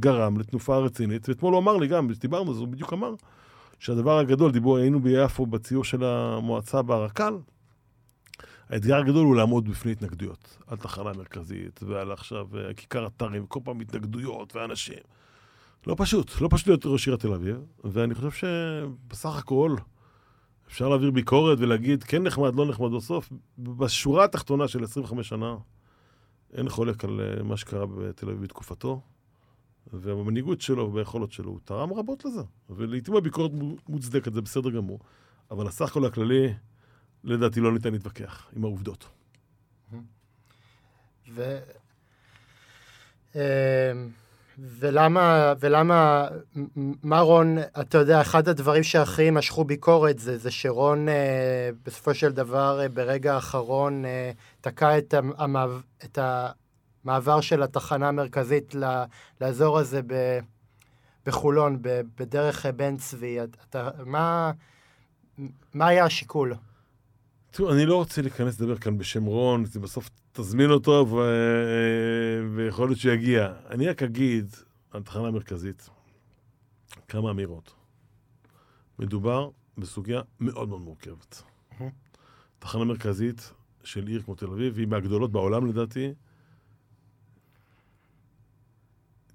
גרם 0.00 0.38
לתנופה 0.38 0.76
רצינית, 0.76 1.28
ואתמול 1.28 1.52
הוא 1.52 1.60
אמר 1.60 1.76
לי 1.76 1.86
גם, 1.86 2.08
דיברנו 2.12 2.54
זה, 2.54 2.60
הוא 2.60 2.68
בדיוק 2.68 2.92
אמר, 2.92 3.14
שהדבר 3.78 4.18
הגדול, 4.18 4.52
דיבור, 4.52 4.76
היינו 4.76 5.00
ביפו 5.00 5.46
בציור 5.46 5.84
של 5.84 6.04
המועצה 6.04 6.82
ברק"ל, 6.82 7.34
האתגר 8.68 8.96
הגדול 8.96 9.26
הוא 9.26 9.36
לעמוד 9.36 9.68
בפני 9.68 9.92
התנגדויות, 9.92 10.58
על 10.66 10.76
תחנה 10.76 11.12
מרכזית, 11.12 11.80
ועל 11.82 12.12
עכשיו 12.12 12.46
כיכר 12.76 13.06
אתרים, 13.06 13.46
כל 13.46 13.60
פעם 13.64 13.80
התנגדויות 13.80 14.56
ואנשים. 14.56 14.98
לא 15.86 15.94
פשוט, 15.98 16.40
לא 16.40 16.48
פשוט 16.50 16.66
להיות 16.66 16.86
ראש 16.86 17.06
עיריית 17.06 17.22
תל 17.22 17.32
אביב, 17.32 17.56
ואני 17.84 18.14
חושב 18.14 18.30
שבסך 18.30 19.36
הכל 19.36 19.76
אפשר 20.68 20.88
להעביר 20.88 21.10
ביקורת 21.10 21.58
ולהגיד 21.60 22.04
כן 22.04 22.22
נחמד, 22.22 22.54
לא 22.54 22.66
נחמד 22.66 22.92
בסוף. 22.96 23.32
בשורה 23.58 24.24
התחתונה 24.24 24.68
של 24.68 24.84
25 24.84 25.28
שנה 25.28 25.56
אין 26.54 26.68
חולק 26.68 27.04
על 27.04 27.20
אה, 27.20 27.42
מה 27.42 27.56
שקרה 27.56 27.86
בתל 27.86 28.28
אביב 28.28 28.42
בתקופתו, 28.42 29.00
ובמנהיגות 29.92 30.60
שלו 30.60 30.82
וביכולות 30.82 31.32
שלו 31.32 31.50
הוא 31.50 31.60
תרם 31.64 31.92
רבות 31.92 32.24
לזה. 32.24 32.42
ולעיתים 32.70 33.16
הביקורת 33.16 33.50
מוצדקת, 33.88 34.32
זה 34.32 34.40
בסדר 34.40 34.70
גמור, 34.70 35.00
אבל 35.50 35.66
הסך 35.66 35.90
הכל 35.90 36.06
הכללי, 36.06 36.54
לדעתי 37.24 37.60
לא 37.60 37.72
ניתן 37.72 37.92
להתווכח 37.92 38.50
עם 38.56 38.64
העובדות. 38.64 39.08
ו... 41.28 41.58
ולמה, 44.58 45.52
ולמה, 45.60 46.28
מה 47.02 47.20
רון, 47.20 47.58
אתה 47.80 47.98
יודע, 47.98 48.20
אחד 48.20 48.48
הדברים 48.48 48.82
שהכי 48.82 49.30
משכו 49.30 49.64
ביקורת 49.64 50.18
זה, 50.18 50.38
זה 50.38 50.50
שרון 50.50 51.08
אה, 51.08 51.70
בסופו 51.84 52.14
של 52.14 52.32
דבר, 52.32 52.80
אה, 52.82 52.88
ברגע 52.88 53.34
האחרון, 53.34 54.04
אה, 54.04 54.30
תקע 54.60 54.98
את, 54.98 55.14
המעבר, 55.38 55.80
את 56.04 56.18
המעבר 57.04 57.40
של 57.40 57.62
התחנה 57.62 58.08
המרכזית 58.08 58.74
ל, 58.74 58.84
לאזור 59.40 59.78
הזה 59.78 60.00
ב, 60.06 60.38
בחולון, 61.26 61.78
ב, 61.82 62.00
בדרך 62.18 62.66
בן 62.66 62.96
צבי. 62.96 63.38
אתה, 63.40 63.90
מה, 64.06 64.52
מה 65.74 65.86
היה 65.86 66.04
השיקול? 66.04 66.54
תראו, 67.50 67.72
אני 67.72 67.86
לא 67.86 67.96
רוצה 67.96 68.22
להיכנס 68.22 68.60
לדבר 68.60 68.76
כאן 68.76 68.98
בשם 68.98 69.24
רון, 69.24 69.64
זה 69.64 69.80
בסוף 69.80 70.10
תזמין 70.36 70.70
אותו 70.70 71.06
ו... 71.10 71.16
ויכול 72.56 72.88
להיות 72.88 72.98
שיגיע. 72.98 73.52
אני 73.70 73.88
רק 73.88 74.02
אגיד 74.02 74.54
על 74.90 75.02
תחנה 75.02 75.30
מרכזית 75.30 75.88
כמה 77.08 77.30
אמירות. 77.30 77.74
מדובר 78.98 79.50
בסוגיה 79.78 80.20
מאוד 80.40 80.68
מאוד 80.68 80.80
מורכבת. 80.80 81.42
תחנה 82.58 82.84
מרכזית 82.84 83.52
של 83.84 84.06
עיר 84.06 84.22
כמו 84.22 84.34
תל 84.34 84.46
אביב, 84.46 84.78
היא 84.78 84.86
מהגדולות 84.86 85.32
בעולם 85.32 85.66
לדעתי. 85.66 86.14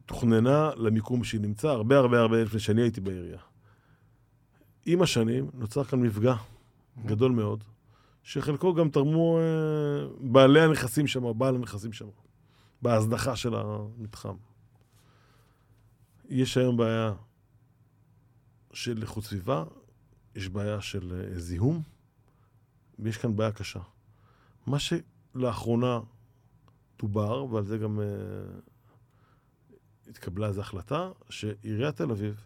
תוכננה 0.06 0.72
למיקום 0.76 1.24
שהיא 1.24 1.42
נמצא 1.42 1.68
הרבה 1.68 1.98
הרבה 1.98 2.20
הרבה 2.20 2.44
לפני 2.44 2.60
שאני 2.60 2.82
הייתי 2.82 3.02
בעירייה. 3.02 3.40
עם 4.86 5.02
השנים 5.02 5.50
נוצר 5.54 5.84
כאן 5.84 6.00
מפגע 6.00 6.36
גדול 7.06 7.32
מאוד, 7.32 7.64
שחלקו 8.24 8.74
גם 8.74 8.90
תרמו 8.90 9.40
אה, 9.40 10.08
בעלי 10.20 10.62
הנכסים 10.62 11.08
שם, 11.08 11.38
בעל 11.38 11.56
הנכסים 11.56 11.94
שם, 11.94 12.08
בהזנחה 12.82 13.36
של 13.36 13.56
המתחם. 13.56 14.36
יש 16.30 16.58
היום 16.58 16.78
בעיה 16.78 17.14
של 18.74 19.02
איכות 19.02 19.24
סביבה, 19.24 19.64
יש 20.36 20.50
בעיה 20.50 20.82
של 20.82 21.22
אה, 21.34 21.40
זיהום, 21.40 21.82
ויש 23.00 23.18
כאן 23.18 23.36
בעיה 23.36 23.52
קשה. 23.52 23.80
מה 24.68 24.78
שלאחרונה 24.80 26.00
דובר, 27.00 27.46
ועל 27.46 27.64
זה 27.64 27.78
גם 27.78 28.00
uh, 28.00 29.70
התקבלה 30.10 30.48
איזו 30.48 30.62
החלטה, 30.62 31.12
שעיריית 31.30 31.96
תל 31.96 32.12
אביב, 32.12 32.44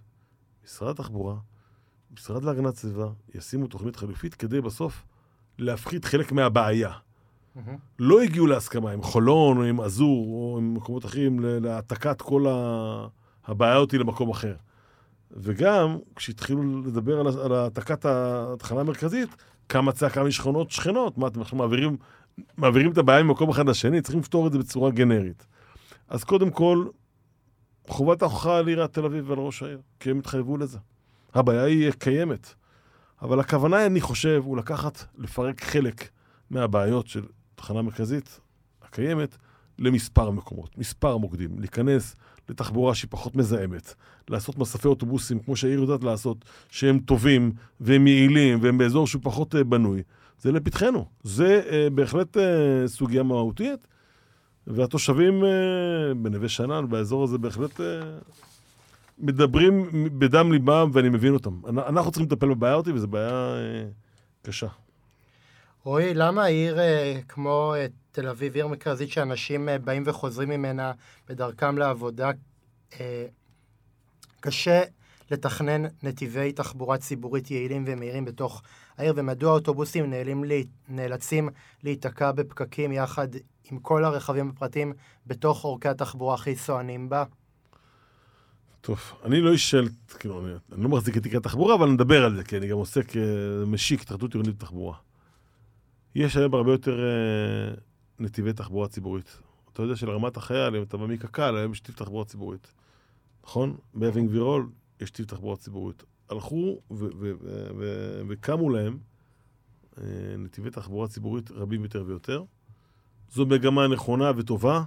משרד 0.64 0.90
התחבורה, 0.90 1.36
משרד 2.12 2.44
להגנת 2.44 2.76
סביבה, 2.76 3.10
ישימו 3.36 3.68
תוכנית 3.68 3.96
חלופית 3.96 4.36
כדי 4.36 4.62
בסוף 4.62 5.06
להפחית 5.60 6.06
חלק 6.06 6.32
מהבעיה. 6.32 6.92
Mm-hmm. 6.92 7.60
לא 8.00 8.22
הגיעו 8.22 8.48
להסכמה 8.48 8.92
עם 8.92 9.02
חולון 9.02 9.58
או 9.58 9.64
עם 9.64 9.82
עזור 9.82 10.28
או 10.28 10.58
עם 10.58 10.74
מקומות 10.74 11.06
אחרים 11.06 11.40
להעתקת 11.40 12.22
כל 12.22 12.46
הבעיות 13.46 13.92
היא 13.92 14.00
למקום 14.00 14.30
אחר. 14.30 14.56
וגם, 15.32 15.98
כשהתחילו 16.16 16.82
לדבר 16.82 17.20
על 17.20 17.54
העתקת 17.54 18.06
התחנה 18.06 18.80
המרכזית, 18.80 19.30
קמה 19.68 19.92
צעקה 19.92 20.24
משכונות 20.24 20.72
שכנות. 20.72 21.18
מה, 21.18 21.28
אתם 21.28 21.42
עכשיו 21.42 21.58
מעבירים, 21.58 21.98
מעבירים 22.58 22.92
את 22.92 22.98
הבעיה 22.98 23.24
ממקום 23.24 23.50
אחד 23.50 23.70
לשני? 23.70 24.02
צריכים 24.02 24.20
לפתור 24.20 24.48
את 24.48 24.52
זה 24.52 24.60
בצורה 24.60 24.92
גנרית. 24.92 25.46
אז 26.08 26.24
קודם 26.24 26.50
כל, 26.50 26.86
חובת 27.88 28.22
ההוכחה 28.22 28.58
על 28.58 28.68
עיריית 28.68 28.94
תל 28.94 29.06
אביב 29.06 29.30
ועל 29.30 29.40
ראש 29.40 29.64
העיר, 29.64 29.82
כי 30.00 30.12
הם 30.12 30.20
התחייבו 30.20 30.58
לזה. 30.58 30.78
הבעיה 31.34 31.64
היא 31.64 31.92
קיימת. 31.92 32.54
אבל 33.24 33.40
הכוונה, 33.40 33.86
אני 33.86 34.02
חושב, 34.02 34.42
הוא 34.46 34.58
לקחת, 34.58 35.04
לפרק 35.18 35.64
חלק 35.64 36.10
מהבעיות 36.50 37.08
של 37.08 37.24
תחנה 37.56 37.82
מרכזית 37.82 38.40
הקיימת 38.82 39.38
למספר 39.80 40.32
מקומות, 40.32 40.78
מספר 40.78 41.18
מוקדים, 41.18 41.60
להיכנס 41.60 42.16
לתחבורה 42.50 42.96
שהיא 42.96 43.08
פחות 43.12 43.36
מזהמת, 43.36 43.94
לעשות 44.30 44.58
מספי 44.58 44.88
אוטובוסים, 44.88 45.40
כמו 45.40 45.56
שהעיר 45.56 45.80
יודעת 45.80 46.04
לעשות, 46.04 46.46
שהם 46.70 47.00
טובים 47.00 47.52
והם 47.80 48.08
יעילים 48.08 48.60
והם 48.62 48.78
באזור 48.78 49.08
שהוא 49.08 49.22
פחות 49.24 49.56
uh, 49.56 49.64
בנוי, 49.64 50.04
זה 50.40 50.52
לפתחנו. 50.52 51.06
זה 51.24 51.62
uh, 51.66 51.94
בהחלט 51.94 52.38
uh, 52.38 52.40
סוגיה 52.88 53.24
מהותית, 53.24 53.88
והתושבים 54.68 55.44
uh, 55.44 55.48
בנווה 56.18 56.50
שאנן, 56.50 56.90
באזור 56.90 57.24
הזה, 57.24 57.38
בהחלט 57.38 57.80
uh, 57.80 57.84
מדברים 59.18 59.90
בדם 60.20 60.52
ליבם, 60.52 60.90
ואני 60.94 61.10
מבין 61.10 61.34
אותם. 61.34 61.62
אנחנו 61.78 62.12
צריכים 62.12 62.28
לטפל 62.32 62.54
בבעיה 62.54 62.74
אותי, 62.74 62.92
וזו 62.92 63.08
בעיה 63.08 63.56
uh, 63.56 64.48
קשה. 64.48 64.68
רועי, 65.84 66.14
למה 66.14 66.46
עיר 66.46 66.78
כמו 67.28 67.74
תל 68.12 68.28
אביב, 68.28 68.56
עיר 68.56 68.68
מרכזית 68.68 69.10
שאנשים 69.10 69.70
באים 69.84 70.04
וחוזרים 70.06 70.50
ממנה 70.50 70.92
בדרכם 71.30 71.78
לעבודה, 71.78 72.32
קשה 74.40 74.84
לתכנן 75.32 75.84
נתיבי 76.04 76.52
תחבורה 76.52 76.98
ציבורית 76.98 77.52
יעילים 77.52 77.84
ומהירים 77.88 78.26
בתוך 78.26 78.62
העיר, 78.98 79.14
ומדוע 79.16 79.52
האוטובוסים 79.52 80.10
נאלים, 80.10 80.44
נאלצים 80.90 81.50
להיתקע 81.84 82.32
בפקקים 82.32 82.92
יחד 82.92 83.28
עם 83.72 83.80
כל 83.80 84.06
הרכבים 84.06 84.50
הפרטיים 84.50 84.94
בתוך 85.28 85.64
אורכי 85.64 85.90
התחבורה 85.90 86.34
הכי 86.34 86.56
סוענים 86.56 87.10
בה? 87.10 87.24
טוב, 88.86 89.00
אני 89.24 89.42
לא 89.42 89.52
איש 89.52 89.72
של, 89.72 89.88
כאילו, 90.20 90.46
אני, 90.46 90.54
אני 90.72 90.84
לא 90.84 90.90
מחזיק 90.90 91.18
את 91.18 91.24
תיק 91.24 91.36
התחבורה, 91.36 91.76
אבל 91.76 91.90
נדבר 91.90 92.26
על 92.26 92.36
זה, 92.36 92.44
כי 92.44 92.58
אני 92.58 92.68
גם 92.68 92.78
עוסק, 92.78 93.18
אה, 93.18 93.66
משיק 93.66 94.02
התאחדות 94.02 94.34
עירונית 94.34 94.56
בתחבורה. 94.56 94.98
יש 96.16 96.38
היום 96.38 96.54
הרבה 96.54 96.72
יותר 96.72 97.00
uh, 97.00 97.80
נתיבי 98.20 98.54
תחבורה 98.54 98.88
ציבורית. 98.88 99.38
אתה 99.74 99.82
יודע 99.82 99.96
שלרמת 99.96 100.38
החייל, 100.38 100.76
אם 100.76 100.84
אתה 100.84 100.98
בא 100.98 101.06
מקק"ל, 101.06 101.58
היום 101.58 101.72
יש 101.72 101.82
נתיב 101.82 101.96
תחבורה 101.96 102.26
ציבורית. 102.26 102.74
נכון? 103.44 103.78
באבינג 103.94 104.30
וירול 104.32 104.70
יש 105.02 105.12
נתיב 105.12 105.26
תחבורה 105.26 105.58
ציבורית. 105.58 106.04
הלכו 106.30 106.80
וקמו 108.28 108.70
להם 108.70 108.98
אה, 109.98 110.04
נתיבי 110.38 110.70
תחבורה 110.70 111.08
ציבורית 111.08 111.52
רבים 111.52 111.84
יותר 111.84 112.04
ויותר. 112.08 112.44
זו 113.32 113.46
מגמה 113.46 113.88
נכונה 113.88 114.32
וטובה. 114.38 114.84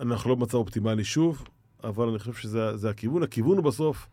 אנחנו 0.00 0.30
לא 0.30 0.36
במצב 0.36 0.54
אופטימלי 0.54 1.04
שוב, 1.04 1.44
אבל 1.84 2.08
אני 2.08 2.18
חושב 2.18 2.32
שזה 2.32 2.90
הכיוון. 2.90 3.22
הכיוון 3.22 3.56
הוא 3.56 3.64
בסוף 3.64 4.08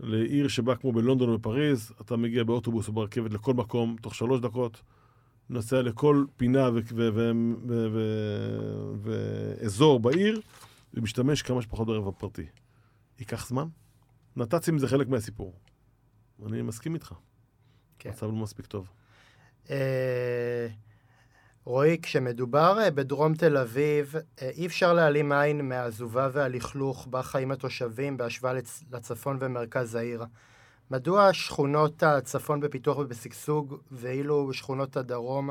לעיר 0.00 0.48
שבה 0.48 0.76
כמו 0.76 0.92
בלונדון 0.92 1.28
או 1.28 1.38
בפריז, 1.38 1.92
אתה 2.00 2.16
מגיע 2.16 2.44
באוטובוס 2.44 2.88
או 2.88 2.92
ברכבת 2.92 3.32
לכל 3.32 3.54
מקום 3.54 3.96
תוך 4.02 4.14
שלוש 4.14 4.40
דקות, 4.40 4.82
נוסע 5.50 5.82
לכל 5.82 6.24
פינה 6.36 6.70
ואזור 9.02 10.00
בעיר, 10.00 10.40
ומשתמש 10.94 11.42
כמה 11.42 11.62
שפחות 11.62 11.86
ברכב 11.86 12.08
הפרטי. 12.08 12.46
ייקח 13.18 13.48
זמן. 13.48 13.68
נת"צים 14.36 14.78
זה 14.78 14.88
חלק 14.88 15.08
מהסיפור. 15.08 15.54
אני 16.46 16.62
מסכים 16.62 16.94
איתך. 16.94 17.14
כן. 17.98 18.10
מצב 18.10 18.26
לא 18.26 18.32
מספיק 18.32 18.66
טוב. 18.66 18.90
אה, 21.66 21.72
רועי, 21.72 21.98
כשמדובר 22.02 22.78
אה, 22.80 22.90
בדרום 22.90 23.34
תל 23.34 23.56
אביב, 23.56 24.14
אה, 24.42 24.50
אי 24.50 24.66
אפשר 24.66 24.92
להעלים 24.92 25.32
עין 25.32 25.68
מהעזובה 25.68 26.28
והלכלוך 26.32 27.06
בה 27.10 27.22
חיים 27.22 27.50
התושבים 27.50 28.16
בהשוואה 28.16 28.52
לצפון 28.92 29.36
ומרכז 29.40 29.94
העיר. 29.94 30.24
מדוע 30.90 31.32
שכונות 31.32 32.02
הצפון 32.02 32.60
בפיתוח 32.60 32.98
ובשגשוג, 32.98 33.76
ואילו 33.90 34.52
שכונות 34.52 34.96
הדרום, 34.96 35.50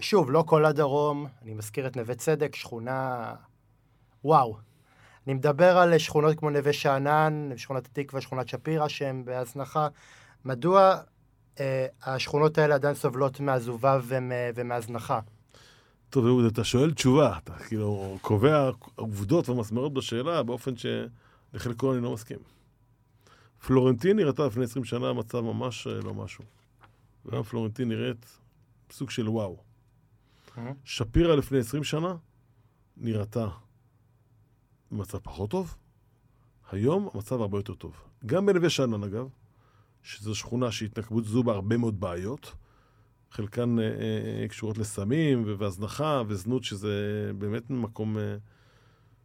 שוב, 0.00 0.30
לא 0.30 0.44
כל 0.46 0.64
הדרום, 0.64 1.26
אני 1.42 1.54
מזכיר 1.54 1.86
את 1.86 1.96
נווה 1.96 2.14
צדק, 2.14 2.54
שכונה 2.54 3.34
וואו. 4.24 4.56
אני 5.26 5.34
מדבר 5.34 5.78
על 5.78 5.98
שכונות 5.98 6.38
כמו 6.38 6.50
נווה 6.50 6.72
שאנן, 6.72 7.50
שכונת 7.56 7.86
התקווה, 7.86 8.20
שכונת 8.20 8.48
שפירא, 8.48 8.88
שהן 8.88 9.24
בהזנחה. 9.24 9.88
מדוע 10.44 10.80
אה, 10.80 11.00
השכונות 12.02 12.58
האלה 12.58 12.74
עדיין 12.74 12.94
סובלות 12.94 13.40
מעזובה 13.40 13.98
ומהזנחה? 14.54 15.20
טוב, 16.10 16.26
אהוד, 16.26 16.44
אתה 16.44 16.64
שואל 16.64 16.94
תשובה, 16.94 17.38
אתה 17.38 17.58
כאילו 17.58 18.18
קובע 18.20 18.70
עובדות 18.94 19.48
ומסמרות 19.48 19.94
בשאלה 19.94 20.42
באופן 20.42 20.72
שלחלקו 20.76 21.94
אני 21.94 22.02
לא 22.02 22.12
מסכים. 22.12 22.38
פלורנטין 23.66 24.16
נראתה 24.16 24.46
לפני 24.46 24.64
20 24.64 24.84
שנה 24.84 25.12
מצב 25.12 25.40
ממש 25.40 25.86
אה, 25.86 25.92
לא 25.92 26.14
משהו. 26.14 26.44
וגם 27.26 27.42
פלורנטין 27.42 27.88
נראית 27.88 28.38
סוג 28.90 29.10
של 29.10 29.28
וואו. 29.28 29.56
שפירא 30.84 31.34
לפני 31.34 31.58
20 31.58 31.84
שנה 31.84 32.14
נראתה 32.96 33.48
במצב 34.90 35.18
פחות 35.18 35.50
טוב, 35.50 35.76
היום 36.70 37.08
המצב 37.14 37.40
הרבה 37.40 37.58
יותר 37.58 37.74
טוב. 37.74 37.96
גם 38.26 38.46
בנווה 38.46 38.70
שאנן, 38.70 39.02
אגב, 39.02 39.28
שזו 40.02 40.34
שכונה 40.34 40.72
שהתנקבות 40.72 41.24
זו 41.24 41.42
בהרבה 41.42 41.76
מאוד 41.76 42.00
בעיות, 42.00 42.54
חלקן 43.30 43.78
אה, 43.78 43.84
אה, 43.84 44.48
קשורות 44.48 44.78
לסמים 44.78 45.44
והזנחה 45.58 46.22
וזנות, 46.28 46.64
שזה 46.64 47.30
באמת 47.38 47.70
מקום 47.70 48.18
אה, 48.18 48.36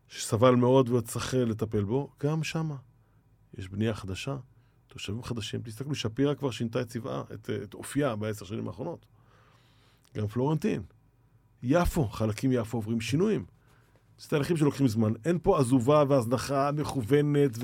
שסבל 0.07 0.55
מאוד 0.55 0.89
וצריך 0.89 1.33
לטפל 1.33 1.83
בו, 1.83 2.09
גם 2.23 2.43
שם 2.43 2.71
יש 3.57 3.69
בנייה 3.69 3.93
חדשה, 3.93 4.37
תושבים 4.87 5.23
חדשים. 5.23 5.61
תסתכלו, 5.61 5.95
שפירא 5.95 6.33
כבר 6.33 6.51
שינתה 6.51 6.81
את 6.81 6.87
צבעה, 6.87 7.23
את, 7.33 7.49
את 7.63 7.73
אופייה 7.73 8.15
בעשר 8.15 8.45
שנים 8.45 8.67
האחרונות. 8.67 9.05
גם 10.15 10.27
פלורנטין. 10.27 10.83
יפו, 11.63 12.07
חלקים 12.07 12.51
יפו 12.51 12.77
עוברים 12.77 13.01
שינויים. 13.01 13.45
זה 14.19 14.29
תהליכים 14.29 14.57
שלוקחים 14.57 14.87
זמן. 14.87 15.13
אין 15.25 15.39
פה 15.43 15.59
עזובה 15.59 16.03
והזנחה 16.07 16.71
מכוונת, 16.71 17.57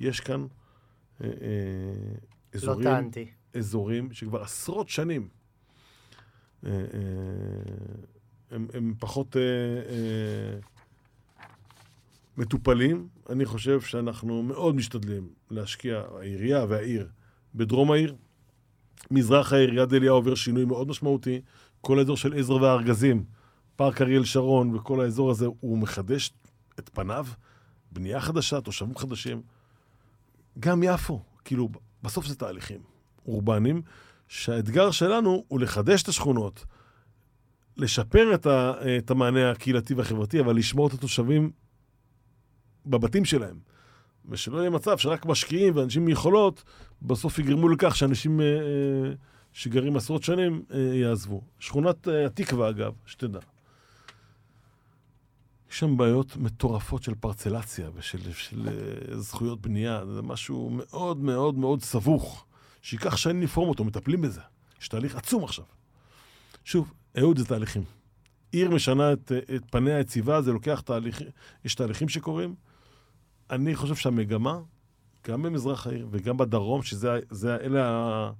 ויש 0.00 0.20
כאן 0.20 0.46
אה, 1.22 1.26
אה, 1.26 1.32
אזורים, 2.54 2.78
לא 2.78 2.90
טענתי. 2.90 3.26
אזורים 3.54 4.12
שכבר 4.12 4.42
עשרות 4.42 4.88
שנים 4.88 5.28
אה, 6.66 6.70
אה, 6.70 6.78
הם, 8.50 8.66
הם 8.74 8.94
פחות 8.98 9.36
אה, 9.36 9.42
אה, 9.42 10.58
מטופלים. 12.36 13.08
אני 13.30 13.44
חושב 13.44 13.80
שאנחנו 13.80 14.42
מאוד 14.42 14.74
משתדלים 14.74 15.28
להשקיע, 15.50 16.02
העירייה 16.18 16.64
והעיר, 16.68 17.08
בדרום 17.54 17.92
העיר. 17.92 18.14
מזרח 19.10 19.52
העיר, 19.52 19.74
יד 19.74 19.94
אליהו 19.94 20.16
עובר 20.16 20.34
שינוי 20.34 20.64
מאוד 20.64 20.88
משמעותי. 20.88 21.40
כל 21.80 21.98
האזור 21.98 22.16
של 22.16 22.38
עזר 22.38 22.54
והארגזים. 22.54 23.24
פארק 23.76 24.02
אריאל 24.02 24.24
שרון 24.24 24.74
וכל 24.74 25.00
האזור 25.00 25.30
הזה, 25.30 25.46
הוא 25.60 25.78
מחדש 25.78 26.32
את 26.78 26.88
פניו, 26.88 27.26
בנייה 27.92 28.20
חדשה, 28.20 28.60
תושבים 28.60 28.96
חדשים. 28.96 29.42
גם 30.58 30.82
יפו, 30.82 31.22
כאילו, 31.44 31.68
בסוף 32.02 32.26
זה 32.26 32.34
תהליכים 32.34 32.80
אורבניים, 33.26 33.82
שהאתגר 34.28 34.90
שלנו 34.90 35.44
הוא 35.48 35.60
לחדש 35.60 36.02
את 36.02 36.08
השכונות, 36.08 36.64
לשפר 37.76 38.34
את, 38.34 38.46
ה, 38.46 38.72
את 38.98 39.10
המענה 39.10 39.50
הקהילתי 39.50 39.94
והחברתי, 39.94 40.40
אבל 40.40 40.56
לשמור 40.56 40.86
את 40.86 40.92
התושבים 40.92 41.50
בבתים 42.86 43.24
שלהם. 43.24 43.58
ושלא 44.28 44.58
יהיה 44.58 44.70
מצב 44.70 44.98
שרק 44.98 45.26
משקיעים 45.26 45.76
ואנשים 45.76 46.02
עם 46.02 46.08
יכולות, 46.08 46.64
בסוף 47.02 47.38
יגרמו 47.38 47.68
לכך 47.68 47.96
שאנשים 47.96 48.40
אה, 48.40 48.46
אה, 48.46 49.12
שגרים 49.52 49.96
עשרות 49.96 50.22
שנים 50.22 50.62
אה, 50.74 50.78
יעזבו. 50.78 51.42
שכונת 51.58 52.08
התקווה, 52.26 52.68
אגב, 52.68 52.92
שתדע. 53.06 53.40
יש 55.70 55.78
שם 55.78 55.96
בעיות 55.96 56.36
מטורפות 56.36 57.02
של 57.02 57.14
פרצלציה 57.14 57.90
ושל 57.94 58.32
של, 58.32 58.68
אה, 58.68 59.20
זכויות 59.20 59.60
בנייה. 59.60 60.06
זה 60.14 60.22
משהו 60.22 60.70
מאוד 60.70 61.18
מאוד 61.18 61.54
מאוד 61.54 61.82
סבוך, 61.82 62.44
שייקח 62.82 63.16
שנים 63.16 63.42
לפרום 63.42 63.68
אותו, 63.68 63.84
מטפלים 63.84 64.22
בזה. 64.22 64.40
יש 64.80 64.88
תהליך 64.88 65.16
עצום 65.16 65.44
עכשיו. 65.44 65.64
שוב, 66.64 66.92
אהוד 67.18 67.38
זה 67.38 67.44
תהליכים. 67.44 67.82
עיר 68.52 68.70
משנה 68.70 69.12
את, 69.12 69.32
את 69.54 69.62
פניה 69.70 69.96
היציבה, 69.96 70.42
זה 70.42 70.52
לוקח 70.52 70.80
תהליכים, 70.80 71.26
יש 71.64 71.74
תהליכים 71.74 72.08
שקורים. 72.08 72.54
אני 73.50 73.76
חושב 73.76 73.94
שהמגמה, 73.94 74.58
גם 75.26 75.42
במזרח 75.42 75.86
העיר 75.86 76.08
וגם 76.10 76.36
בדרום, 76.36 76.82
שזה 76.82 77.18
זה, 77.30 77.56
אלה 77.56 78.30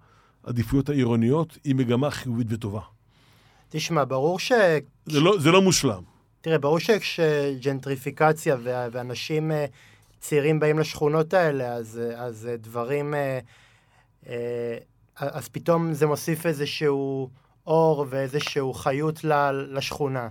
העדיפויות 0.44 0.88
העירוניות, 0.88 1.58
היא 1.64 1.74
מגמה 1.74 2.10
חיובית 2.10 2.46
וטובה. 2.50 2.80
תשמע, 3.68 4.04
ברור 4.04 4.38
ש... 4.38 4.52
זה 5.06 5.20
לא, 5.20 5.38
זה 5.38 5.50
לא 5.50 5.62
מושלם. 5.62 6.02
תראה, 6.44 6.58
ברור 6.58 6.78
שכשג'נטריפיקציה 6.78 8.56
ואנשים 8.62 9.52
אה, 9.52 9.64
צעירים 10.20 10.60
באים 10.60 10.78
לשכונות 10.78 11.34
האלה, 11.34 11.72
אז, 11.72 12.00
אז 12.16 12.48
דברים... 12.58 13.14
אה, 13.14 13.38
אה, 14.28 14.78
אז 15.16 15.48
פתאום 15.48 15.92
זה 15.92 16.06
מוסיף 16.06 16.46
איזשהו 16.46 17.30
אור 17.66 18.06
ואיזשהו 18.08 18.72
חיות 18.72 19.24
לשכונה. 19.68 20.28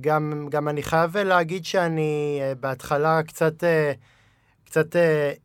גם, 0.00 0.46
גם 0.50 0.68
אני 0.68 0.82
חייב 0.82 1.16
להגיד 1.16 1.64
שאני 1.64 2.40
בהתחלה 2.60 3.22
קצת, 3.22 3.64
קצת 4.64 4.96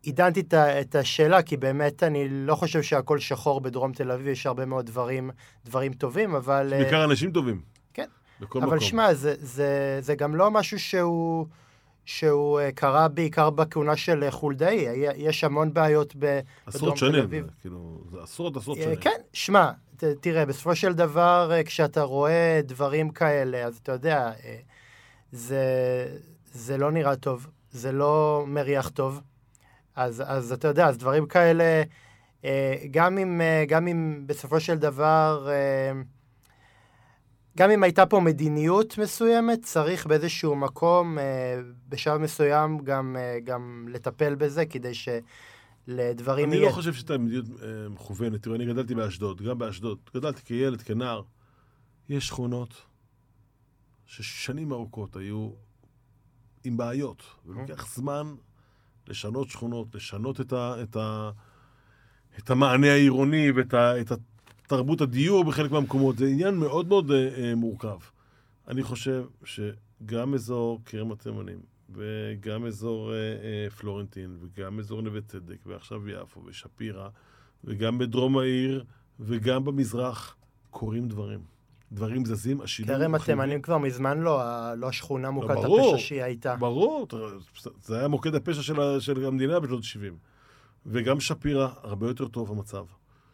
עידנתי 0.02 0.44
את 0.82 0.96
השאלה, 0.96 1.42
כי 1.42 1.58
באמת 1.58 2.04
אני 2.04 2.28
לא 2.30 2.56
חושב 2.56 2.82
שהכל 2.82 3.20
שחור 3.20 3.62
בדרום 3.62 3.94
תל 3.94 4.12
אביב, 4.12 4.28
יש 4.28 4.46
הרבה 4.46 4.66
מאוד 4.66 4.86
דברים, 4.86 5.32
דברים 5.66 5.94
טובים, 5.94 6.36
אבל... 6.36 6.74
בעיקר 6.78 7.04
אנשים 7.04 7.32
טובים. 7.32 7.73
אבל. 8.56 8.80
שמע, 8.80 9.14
זה, 9.14 9.36
זה, 9.40 9.98
זה 10.02 10.16
גם 10.16 10.36
לא 10.36 10.52
משהו 10.52 10.80
שהוא, 10.80 11.46
שהוא 12.06 12.60
uh, 12.60 12.72
קרה 12.76 13.08
בעיקר 13.08 13.50
בכהונה 13.50 13.96
של 13.96 14.30
חולדאי. 14.30 14.86
יש 15.16 15.44
המון 15.44 15.74
בעיות 15.74 16.16
בדרום 16.16 16.32
תל 16.68 16.76
אביב. 16.76 16.96
עשרות 16.96 16.98
שנים, 16.98 17.48
כאילו, 17.62 18.04
זה 18.12 18.24
עשרות 18.24 18.58
עשרות 18.58 18.78
שנים. 18.78 18.96
כן, 18.96 19.22
שמע, 19.34 19.72
תראה, 20.22 20.46
בסופו 20.46 20.76
של 20.76 20.94
דבר, 20.94 21.52
כשאתה 21.66 22.02
רואה 22.02 22.62
דברים 22.64 23.10
כאלה, 23.10 23.66
אז 23.66 23.80
אתה 23.84 23.92
יודע, 23.92 24.32
זה, 25.32 25.66
זה 26.54 26.78
לא 26.78 26.92
נראה 26.92 27.16
טוב, 27.16 27.48
זה 27.72 27.92
לא 27.92 28.44
מריח 28.48 28.90
טוב. 28.90 29.22
אז, 29.96 30.24
אז 30.26 30.52
אתה 30.52 30.68
יודע, 30.68 30.88
אז 30.88 30.98
דברים 30.98 31.26
כאלה, 31.26 31.84
גם 32.92 33.18
אם, 33.18 33.42
גם 33.68 33.88
אם 33.88 34.24
בסופו 34.26 34.60
של 34.60 34.76
דבר... 34.76 35.50
גם 37.58 37.72
אם 37.72 37.84
הייתה 37.84 38.06
פה 38.06 38.20
מדיניות 38.20 38.98
מסוימת, 38.98 39.62
צריך 39.62 40.08
באיזשהו 40.08 40.56
מקום, 40.56 41.20
אה, 41.20 41.62
בשלב 41.90 42.22
מסוים, 42.22 42.78
גם, 42.80 43.16
אה, 43.20 43.40
גם 43.44 43.88
לטפל 43.90 44.36
בזה, 44.36 44.66
כדי 44.66 44.92
שלדברים 44.94 46.46
אני 46.46 46.56
יהיה... 46.56 46.66
אני 46.66 46.72
לא 46.72 46.76
חושב 46.76 46.94
שהייתה 46.94 47.18
מדיניות 47.18 47.46
אה, 47.62 47.90
מכוונת. 47.90 48.44
תראו, 48.44 48.56
אני 48.56 48.66
גדלתי 48.66 48.96
באשדוד, 48.96 49.42
גם 49.42 49.58
באשדוד. 49.58 49.98
גדלתי 50.16 50.42
כילד, 50.42 50.82
כנער. 50.82 51.22
יש 52.10 52.28
שכונות 52.28 52.82
ששנים 54.06 54.72
ארוכות 54.72 55.16
היו 55.16 55.50
עם 56.64 56.78
בעיות, 56.78 57.24
ולוקח 57.46 57.96
זמן 57.96 58.36
לשנות 59.08 59.50
שכונות, 59.50 59.96
לשנות 59.96 60.42
את, 60.42 60.54
ה, 60.54 60.76
את, 60.84 60.96
ה, 60.96 61.32
את 62.40 62.50
המענה 62.50 62.92
העירוני 62.92 63.52
ואת 63.52 63.74
ה, 63.74 64.02
את 64.02 64.12
תרבות 64.68 65.02
הדיור 65.02 65.44
בחלק 65.44 65.72
מהמקומות. 65.72 66.18
זה 66.18 66.26
עניין 66.26 66.56
מאוד 66.56 66.88
מאוד 66.88 67.10
uh, 67.10 67.14
uh, 67.14 67.56
מורכב. 67.56 67.98
אני 68.68 68.84
חושב 68.84 69.26
שגם 69.44 70.34
אזור 70.34 70.82
כרם 70.86 71.12
התימנים, 71.12 71.60
וגם 71.90 72.66
אזור 72.66 73.12
uh, 73.12 73.14
uh, 73.72 73.76
פלורנטין, 73.76 74.38
וגם 74.42 74.80
אזור 74.80 75.02
נווה 75.02 75.22
צדק, 75.22 75.58
ועכשיו 75.66 76.10
יפו 76.10 76.42
ושפירא, 76.46 77.08
וגם 77.64 77.98
בדרום 77.98 78.38
העיר, 78.38 78.84
וגם 79.20 79.66
במזרח, 79.66 80.36
קורים 80.70 81.08
דברים. 81.08 81.40
דברים 81.92 82.26
זזים, 82.26 82.62
השילוב... 82.62 82.98
כרם 82.98 83.16
התימנים 83.16 83.62
כבר 83.62 83.78
מזמן 83.78 84.20
לא, 84.20 84.42
לא 84.78 84.88
השכונה 84.88 85.32
מוכת 85.32 85.50
לא, 85.50 85.92
הפשע 85.94 85.98
שהיא 85.98 86.24
הייתה. 86.24 86.56
ברור, 86.56 87.08
זה 87.82 88.00
היה 88.00 88.08
מוקד 88.08 88.36
הפשע 88.36 88.62
של, 88.62 89.00
של 89.00 89.26
המדינה 89.26 89.60
בשנות 89.60 89.84
ה-70. 89.84 90.14
וגם 90.86 91.20
שפירא, 91.20 91.68
הרבה 91.84 92.08
יותר 92.08 92.28
טוב 92.28 92.52
המצב. 92.52 92.86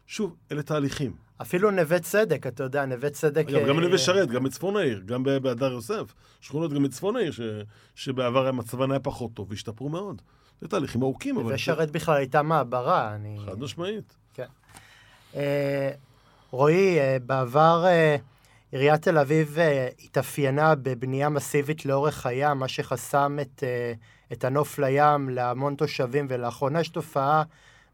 שוב, 0.09 0.35
אלה 0.51 0.63
תהליכים. 0.63 1.13
אפילו 1.41 1.71
נווה 1.71 1.99
צדק, 1.99 2.47
אתה 2.47 2.63
יודע, 2.63 2.85
נווה 2.85 3.09
צדק... 3.09 3.47
גם 3.47 3.79
נווה 3.79 3.93
אה, 3.93 3.97
שרת, 3.97 4.29
גם 4.29 4.43
בצפון 4.43 4.75
העיר, 4.75 5.01
גם 5.05 5.23
בהדר 5.23 5.71
יוסף. 5.71 6.13
שכונות 6.41 6.73
גם 6.73 6.83
בצפון 6.83 7.15
העיר, 7.15 7.31
ש... 7.31 7.41
שבעבר 7.95 8.51
מצבן 8.51 8.91
היה 8.91 8.99
פחות 8.99 9.33
טוב, 9.33 9.47
והשתפרו 9.49 9.89
מאוד. 9.89 10.21
זה 10.61 10.67
תהליכים 10.67 11.01
ארוכים, 11.01 11.35
אבל... 11.35 11.43
נווה 11.43 11.57
שרת 11.57 11.91
בכלל 11.91 12.15
הייתה 12.17 12.41
מעברה, 12.41 13.15
אני... 13.15 13.37
חד 13.45 13.59
משמעית. 13.59 14.15
כן. 14.33 14.45
אה, 15.35 15.91
רועי, 16.51 16.99
אה, 16.99 17.17
בעבר 17.25 17.85
עיריית 18.71 19.01
תל 19.01 19.17
אביב 19.17 19.57
התאפיינה 20.03 20.75
בבנייה 20.75 21.29
מסיבית 21.29 21.85
לאורך 21.85 22.25
הים, 22.25 22.57
מה 22.57 22.67
שחסם 22.67 23.37
את, 23.41 23.63
את 24.33 24.43
הנוף 24.43 24.79
לים 24.79 25.29
להמון 25.29 25.75
תושבים, 25.75 26.27
ולאחרונה 26.29 26.79
יש 26.79 26.89
תופעה... 26.89 27.43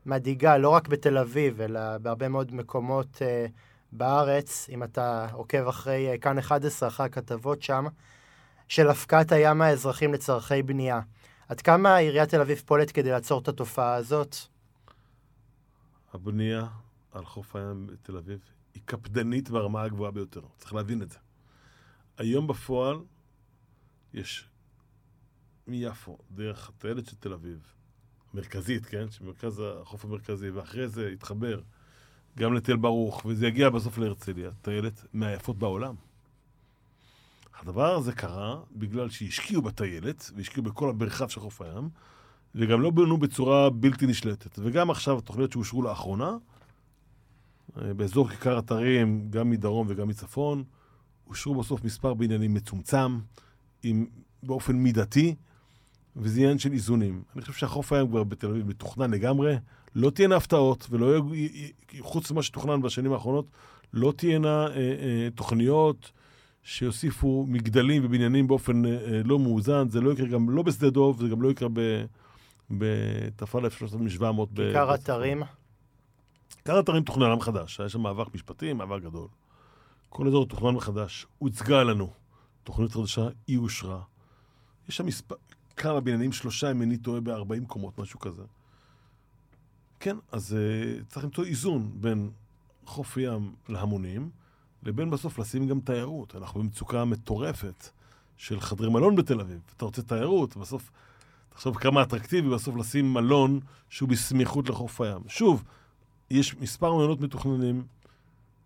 מדאיגה, 0.06 0.58
לא 0.58 0.70
רק 0.70 0.88
בתל 0.88 1.18
אביב, 1.18 1.62
אלא 1.62 1.98
בהרבה 1.98 2.30
מאוד 2.30 2.54
מקומות 2.54 3.16
uh, 3.16 3.52
בארץ, 3.92 4.68
אם 4.70 4.84
אתה 4.84 5.28
עוקב 5.32 5.68
אחרי 5.68 6.16
uh, 6.16 6.22
כאן 6.22 6.38
11, 6.38 6.90
אחרי 6.90 7.06
הכתבות 7.06 7.62
שם, 7.62 7.86
של 8.68 8.90
הפקעת 8.90 9.32
הים 9.32 9.62
האזרחים 9.62 10.14
לצורכי 10.14 10.64
בנייה. 10.64 11.02
עד 11.48 11.62
כמה 11.62 11.96
עיריית 11.96 12.30
תל 12.30 12.42
אביב 12.42 12.62
פועלת 12.66 12.92
כדי 12.92 13.12
לעצור 13.12 13.42
את 13.42 13.48
התופעה 13.48 13.96
הזאת? 13.96 14.36
הבנייה 16.14 16.68
על 17.12 17.26
חוף 17.26 17.56
הים 17.56 17.88
בתל 17.88 18.18
אביב 18.18 18.40
היא 18.74 18.82
קפדנית 18.86 19.50
ברמה 19.50 19.84
הגבוהה 19.84 20.12
ביותר. 20.12 20.42
צריך 20.58 20.74
להבין 20.74 21.02
את 21.02 21.10
זה. 21.10 21.18
היום 22.18 22.48
בפועל 22.48 22.98
יש 24.14 24.50
מיפו, 25.68 26.18
דרך 26.32 26.70
הטיילת 26.70 27.06
של 27.06 27.16
תל 27.16 27.34
אביב, 27.34 27.74
מרכזית, 28.36 28.86
כן? 28.86 29.12
שמרכז 29.12 29.62
החוף 29.82 30.06
המרכזי, 30.06 30.50
ואחרי 30.50 30.88
זה 30.88 31.10
יתחבר 31.10 31.60
גם 32.38 32.54
לתל 32.54 32.76
ברוך, 32.76 33.26
וזה 33.26 33.48
יגיע 33.48 33.70
בסוף 33.70 33.98
להרצליה, 33.98 34.52
טיילת 34.62 35.06
מהיפות 35.14 35.58
בעולם. 35.58 35.96
הדבר 37.60 37.96
הזה 37.96 38.12
קרה 38.12 38.60
בגלל 38.72 39.10
שהשקיעו 39.10 39.62
בטיילת, 39.62 40.32
והשקיעו 40.36 40.64
בכל 40.64 40.90
המרחב 40.90 41.30
של 41.30 41.40
חוף 41.40 41.62
הים, 41.62 41.90
וגם 42.56 42.82
לא 42.82 42.90
בנו 42.90 43.18
בצורה 43.18 43.70
בלתי 43.70 44.08
נשלטת. 44.08 44.60
וגם 44.60 44.92
עכשיו, 44.92 45.18
התוכניות 45.18 45.52
שאושרו 45.52 45.82
לאחרונה, 45.82 46.38
אה, 47.78 47.94
באזור 47.94 48.30
כיכר 48.30 48.60
אתרים, 48.60 49.28
גם 49.30 49.50
מדרום 49.50 49.88
וגם 49.90 50.08
מצפון, 50.08 50.64
אושרו 51.28 51.56
בסוף 51.56 51.84
מספר 51.84 52.14
בניינים 52.14 52.54
מצומצם, 52.54 53.20
עם, 53.84 54.06
באופן 54.44 54.76
מידתי, 54.76 55.36
וזה 56.16 56.40
עניין 56.40 56.58
של 56.58 56.72
איזונים. 56.72 57.24
אני 57.36 57.42
חושב 57.42 57.54
שהחוף 57.54 57.94
הים 57.94 58.08
כבר 58.08 58.24
בתל 58.24 58.48
אביב 58.48 58.68
מתוכנן 58.68 59.12
לגמרי, 59.12 59.56
לא 59.96 60.10
תהיינה 60.10 60.36
הפתעות, 60.36 60.88
ולא 60.90 61.06
יהיו, 61.06 61.70
חוץ 62.00 62.32
ממה 62.32 62.44
שתוכנן 62.44 62.82
בשנים 62.82 63.14
האחרונות, 63.14 63.46
לא 63.94 64.14
תהיינה 64.18 64.68
אה, 64.68 64.76
אה, 64.76 65.28
תוכניות 65.36 66.12
שיוסיפו 66.64 67.46
מגדלים 67.50 68.06
ובניינים 68.06 68.48
באופן 68.48 68.86
אה, 68.86 68.92
אה 68.92 69.22
לא 69.26 69.40
מאוזן, 69.40 69.90
זה 69.90 70.02
לא 70.02 70.12
יקרה 70.12 70.28
גם 70.28 70.50
לא 70.50 70.62
בשדה 70.62 70.90
דוב, 70.90 71.22
זה 71.22 71.28
גם 71.28 71.42
לא 71.42 71.52
יקרה 71.52 71.70
בת"א 72.72 73.70
3700. 73.70 74.50
כיכר 74.56 74.96
אתרים? 74.96 75.44
כיכר 76.50 76.80
אתרים 76.80 77.04
תוכנן 77.04 77.34
מחדש, 77.34 77.80
היה 77.80 77.90
שם 77.90 78.02
מאבק 78.02 78.36
משפטי, 78.36 78.74
מאבק 78.74 79.02
גדול. 79.02 79.28
כל 80.10 80.28
אזור 80.28 80.46
תוכנן 80.46 80.70
מחדש, 80.76 81.26
הוצגה 81.38 81.84
לנו 81.84 82.10
תוכנית 82.64 82.92
חדשה, 82.92 83.28
היא 83.48 83.58
אושרה. 83.58 84.02
יש 84.90 84.98
שם 84.98 85.06
מספר, 85.06 85.36
כמה 85.78 86.00
בניינים, 86.00 86.32
שלושה, 86.32 86.72
אם 86.72 86.82
אני 86.82 86.98
טועה, 86.98 87.22
ב-40 87.22 87.66
קומות, 87.68 88.00
משהו 88.00 88.20
כזה. 88.20 88.44
כן, 90.00 90.18
אז 90.32 90.56
uh, 90.58 91.06
צריך 91.08 91.26
למצוא 91.26 91.46
איזון 91.46 91.92
בין 91.94 92.30
חוף 92.86 93.18
ים 93.18 93.56
להמונים, 93.70 94.30
לבין 94.84 95.10
בסוף 95.10 95.40
לשים 95.40 95.68
גם 95.68 95.80
תיירות. 95.80 96.36
אנחנו 96.36 96.60
במצוקה 96.60 97.06
מטורפת 97.06 97.90
של 98.38 98.60
חדרי 98.60 98.90
מלון 98.90 99.16
בתל 99.16 99.40
אביב. 99.40 99.60
אתה 99.78 99.86
רוצה 99.86 100.02
תיירות, 100.02 100.58
בסוף, 100.58 100.92
תחשוב 101.50 101.78
כמה 101.78 102.02
אטרקטיבי 102.04 102.50
בסוף 102.50 102.76
לשים 102.76 103.14
מלון 103.14 103.60
שהוא 103.90 104.10
בסמיכות 104.10 104.70
לחוף 104.70 105.02
הים. 105.02 105.22
שוב, 105.28 105.64
יש 106.32 106.56
מספר 106.56 106.94
מלונות 106.94 107.22
מתוכננים, 107.22 107.84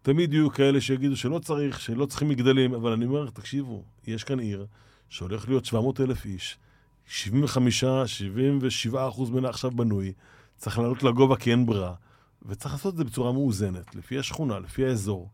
תמיד 0.02 0.34
יהיו 0.34 0.50
כאלה 0.50 0.82
שיגידו 0.82 1.16
שלא 1.16 1.40
צריך, 1.40 1.80
שלא 1.80 2.06
צריכים 2.06 2.30
מגדלים, 2.30 2.74
אבל 2.74 2.92
אני 2.92 3.06
אומר, 3.06 3.30
תקשיבו, 3.30 3.84
יש 4.08 4.24
כאן 4.24 4.40
עיר 4.40 4.66
שהולך 5.10 5.48
להיות 5.48 5.66
700 5.66 6.00
אלף 6.02 6.26
איש, 6.26 6.58
75, 7.10 7.84
77 8.06 9.08
אחוז 9.08 9.30
ממנה 9.30 9.50
עכשיו 9.50 9.72
בנוי, 9.72 10.14
צריך 10.58 10.80
לעלות 10.80 11.04
לגובה 11.04 11.36
כי 11.36 11.52
אין 11.52 11.66
ברירה, 11.66 11.94
וצריך 12.46 12.74
לעשות 12.74 12.94
את 12.94 12.98
זה 12.98 13.04
בצורה 13.04 13.32
מאוזנת, 13.32 13.96
לפי 13.96 14.20
השכונה, 14.20 14.60
לפי 14.60 14.86
האזור. 14.86 15.30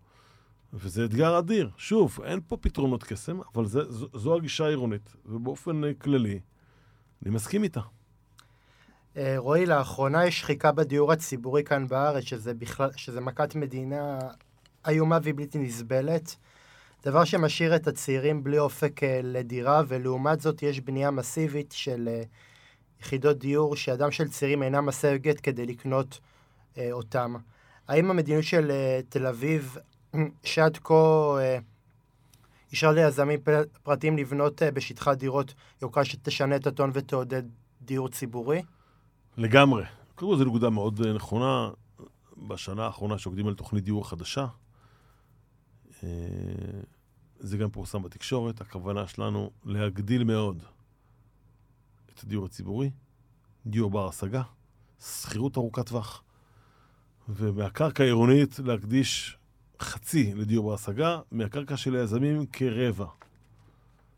וזה 0.74 1.06
אתגר 1.06 1.40
אדיר. 1.40 1.70
שוב, 1.78 2.20
אין 2.24 2.40
פה 2.48 2.58
פתרונות 2.58 3.04
קסם, 3.04 3.40
אבל 3.56 3.66
זה, 3.66 3.92
זו, 3.92 4.08
זו 4.14 4.36
הגישה 4.36 4.66
העירונית, 4.66 5.16
ובאופן 5.26 5.84
אה, 5.84 5.94
כללי, 5.94 6.40
אני 7.24 7.32
מסכים 7.32 7.64
איתה. 7.64 7.82
אה, 9.18 9.36
רועי, 9.38 9.66
לאחרונה 9.66 10.26
יש 10.26 10.40
שחיקה 10.40 10.72
בדיור 10.72 11.12
הציבורי 11.12 11.64
כאן 11.64 11.88
בארץ, 11.88 12.24
שזה 12.24 12.54
בכלל, 12.54 12.90
שזה 12.96 13.22
מכת 13.22 13.56
מדינה 13.56 14.20
איומה 14.88 15.20
ובלתי 15.24 15.58
נסבלת. 15.58 16.36
דבר 17.06 17.24
שמשאיר 17.24 17.76
את 17.76 17.88
הצעירים 17.88 18.44
בלי 18.44 18.60
אופק 18.60 19.04
אה, 19.04 19.20
לדירה, 19.24 19.82
ולעומת 19.88 20.42
זאת 20.42 20.64
יש 20.64 20.80
בנייה 20.80 21.12
מסיבית 21.12 21.72
של 21.72 22.10
אה, 22.12 22.24
יחידות 23.02 23.38
דיור 23.38 23.76
שאדם 23.76 24.12
של 24.12 24.28
צעירים 24.28 24.64
אינה 24.64 24.82
משגת 24.82 25.40
כדי 25.40 25.66
לקנות 25.66 26.20
אה, 26.78 26.92
אותם. 26.92 27.36
האם 27.88 28.12
המדיניות 28.12 28.44
של 28.44 28.72
תל 29.10 29.28
אביב, 29.28 29.78
שעד 30.44 30.78
כה 30.84 30.94
אישרה 32.72 32.92
ליזמים 32.92 33.40
פרטיים 33.84 34.18
לבנות 34.18 34.64
אה, 34.64 34.72
בשטחה 34.72 35.16
דירות 35.16 35.54
יוקרה 35.82 36.06
שתשנה 36.06 36.56
את 36.56 36.68
הטון 36.68 36.92
ותעודד 36.94 37.44
דיור 37.82 38.10
ציבורי? 38.10 38.62
לגמרי. 39.38 39.84
קודם 40.16 40.32
כל 40.32 40.38
זו 40.38 40.46
נקודה 40.46 40.70
מאוד 40.70 41.08
נכונה. 41.08 41.70
בשנה 42.38 42.86
האחרונה 42.86 43.18
שעובדים 43.18 43.48
על 43.48 43.54
תוכנית 43.54 43.84
דיור 43.84 44.10
חדשה, 44.10 44.46
זה 47.40 47.58
גם 47.58 47.70
פורסם 47.70 48.04
בתקשורת, 48.04 48.62
הכוונה 48.62 49.08
שלנו 49.08 49.52
להגדיל 49.66 50.24
מאוד 50.24 50.64
את 52.14 52.24
הדיור 52.24 52.46
הציבורי, 52.46 52.92
דיור 53.66 53.92
בר 53.92 54.08
השגה, 54.08 54.42
שכירות 55.00 55.58
ארוכת 55.58 55.88
טווח, 55.88 56.24
ומהקרקע 57.30 58.04
העירונית 58.04 58.60
להקדיש 58.60 59.38
חצי 59.80 60.34
לדיור 60.34 60.66
בר 60.66 60.74
השגה, 60.74 61.20
מהקרקע 61.32 61.78
של 61.78 61.96
היזמים 61.96 62.46
כרבע. 62.46 63.06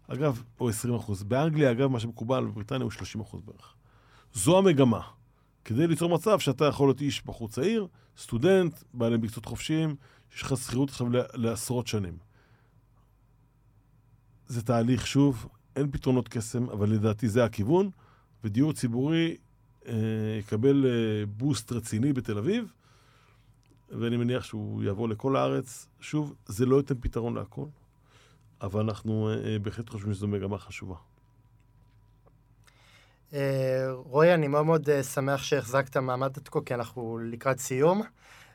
אגב, 0.07 0.43
או 0.59 0.70
20 0.70 0.95
אחוז. 0.95 1.24
באנגליה, 1.24 1.72
אגב, 1.72 1.88
מה 1.88 1.99
שמקובל 1.99 2.45
בבריטניה 2.45 2.84
הוא 2.84 2.91
30 2.91 3.22
אחוז 3.22 3.41
בערך. 3.41 3.74
זו 4.34 4.57
המגמה. 4.57 5.01
כדי 5.65 5.88
ליצור 5.88 6.09
מצב 6.09 6.39
שאתה 6.39 6.65
יכול 6.65 6.88
להיות 6.88 7.01
איש 7.01 7.26
בחור 7.26 7.49
צעיר, 7.49 7.88
סטודנט, 8.18 8.80
בעלי 8.93 9.18
מקצועות 9.18 9.45
חופשיים, 9.45 9.95
יש 10.36 10.41
לך 10.41 10.57
שכירות 10.57 10.89
עכשיו 10.89 11.07
לעשרות 11.34 11.88
שנים. 11.88 12.27
זה 14.48 14.62
תהליך, 14.64 15.08
שוב, 15.08 15.48
אין 15.76 15.91
פתרונות 15.91 16.28
קסם, 16.28 16.70
אבל 16.70 16.89
לדעתי 16.89 17.30
זה 17.30 17.43
הכיוון, 17.43 17.89
ודיור 18.43 18.74
ציבורי 18.74 19.38
אה, 19.88 19.93
יקבל 20.39 20.86
אה, 20.86 20.91
בוסט 21.26 21.72
רציני 21.72 22.14
בתל 22.14 22.38
אביב, 22.38 22.74
ואני 23.89 24.18
מניח 24.18 24.43
שהוא 24.43 24.84
יעבור 24.84 25.10
לכל 25.10 25.36
הארץ. 25.36 25.88
שוב, 26.00 26.34
זה 26.45 26.66
לא 26.66 26.78
ייתן 26.78 26.95
פתרון 27.02 27.36
להכל, 27.36 27.66
אבל 28.62 28.82
אנחנו 28.82 29.30
אה, 29.30 29.45
אה, 29.54 29.60
בהחלט 29.60 29.89
חושבים 29.89 30.14
שזו 30.14 30.28
מגמה 30.28 30.58
חשובה. 30.58 30.95
אה, 33.34 33.86
רועי, 33.91 34.34
אני 34.34 34.48
מאוד 34.48 34.66
מאוד 34.66 34.89
אה, 34.89 35.04
שמח 35.04 35.43
שהחזקת 35.43 35.98
מעמד 35.98 36.38
עד 36.38 36.48
כה, 36.48 36.60
כי 36.66 36.74
אנחנו 36.74 37.18
לקראת 37.18 37.60
סיום. 37.60 38.02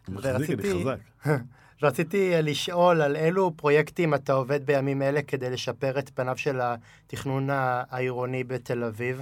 מחזיק, 0.08 0.26
אני 0.34 0.38
ורציתי- 0.44 0.80
חזק. 0.80 0.98
רציתי 1.84 2.34
אה, 2.34 2.40
לשאול 2.40 3.02
על 3.02 3.16
אילו 3.16 3.56
פרויקטים 3.56 4.14
אתה 4.14 4.32
עובד 4.32 4.66
בימים 4.66 5.02
אלה 5.02 5.22
כדי 5.22 5.50
לשפר 5.50 5.98
את 5.98 6.10
פניו 6.14 6.38
של 6.38 6.60
התכנון 6.60 7.48
העירוני 7.50 8.44
בתל 8.44 8.84
אביב. 8.84 9.20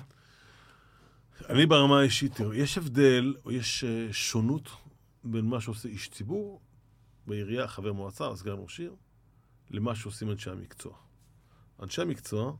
אני 1.49 1.67
ברמה 1.67 2.01
האישית, 2.01 2.35
תראו, 2.35 2.55
יש 2.55 2.79
הבדל, 2.79 3.35
או 3.45 3.53
יש 3.53 3.85
אה, 3.85 4.13
שונות 4.13 4.71
בין 5.25 5.45
מה 5.45 5.61
שעושה 5.61 5.89
איש 5.89 6.09
ציבור 6.09 6.61
בעירייה, 7.27 7.69
חבר 7.69 7.93
מועצה 7.93 8.37
סגן 8.37 8.55
ראש 8.57 8.81
עיר, 8.81 8.95
למה 9.71 9.95
שעושים 9.95 10.31
אנשי 10.31 10.51
המקצוע. 10.51 10.93
אנשי 11.83 12.03
המקצוע 12.03 12.53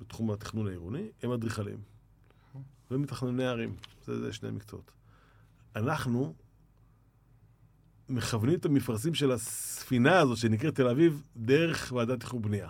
בתחום 0.00 0.30
התכנון 0.30 0.66
העירוני 0.66 1.08
הם 1.22 1.30
אדריכלים 1.30 1.78
ומתכנני 2.90 3.46
ערים. 3.46 3.76
זה, 4.04 4.20
זה 4.20 4.32
שני 4.32 4.50
מקצועות. 4.50 4.90
אנחנו 5.76 6.34
מכוונים 8.08 8.54
את 8.54 8.64
המפרשים 8.64 9.14
של 9.14 9.32
הספינה 9.32 10.18
הזאת 10.18 10.38
שנקראת 10.38 10.74
תל 10.74 10.88
אביב 10.88 11.22
דרך 11.36 11.92
ועדת 11.92 12.20
תכנון 12.20 12.42
בנייה. 12.42 12.68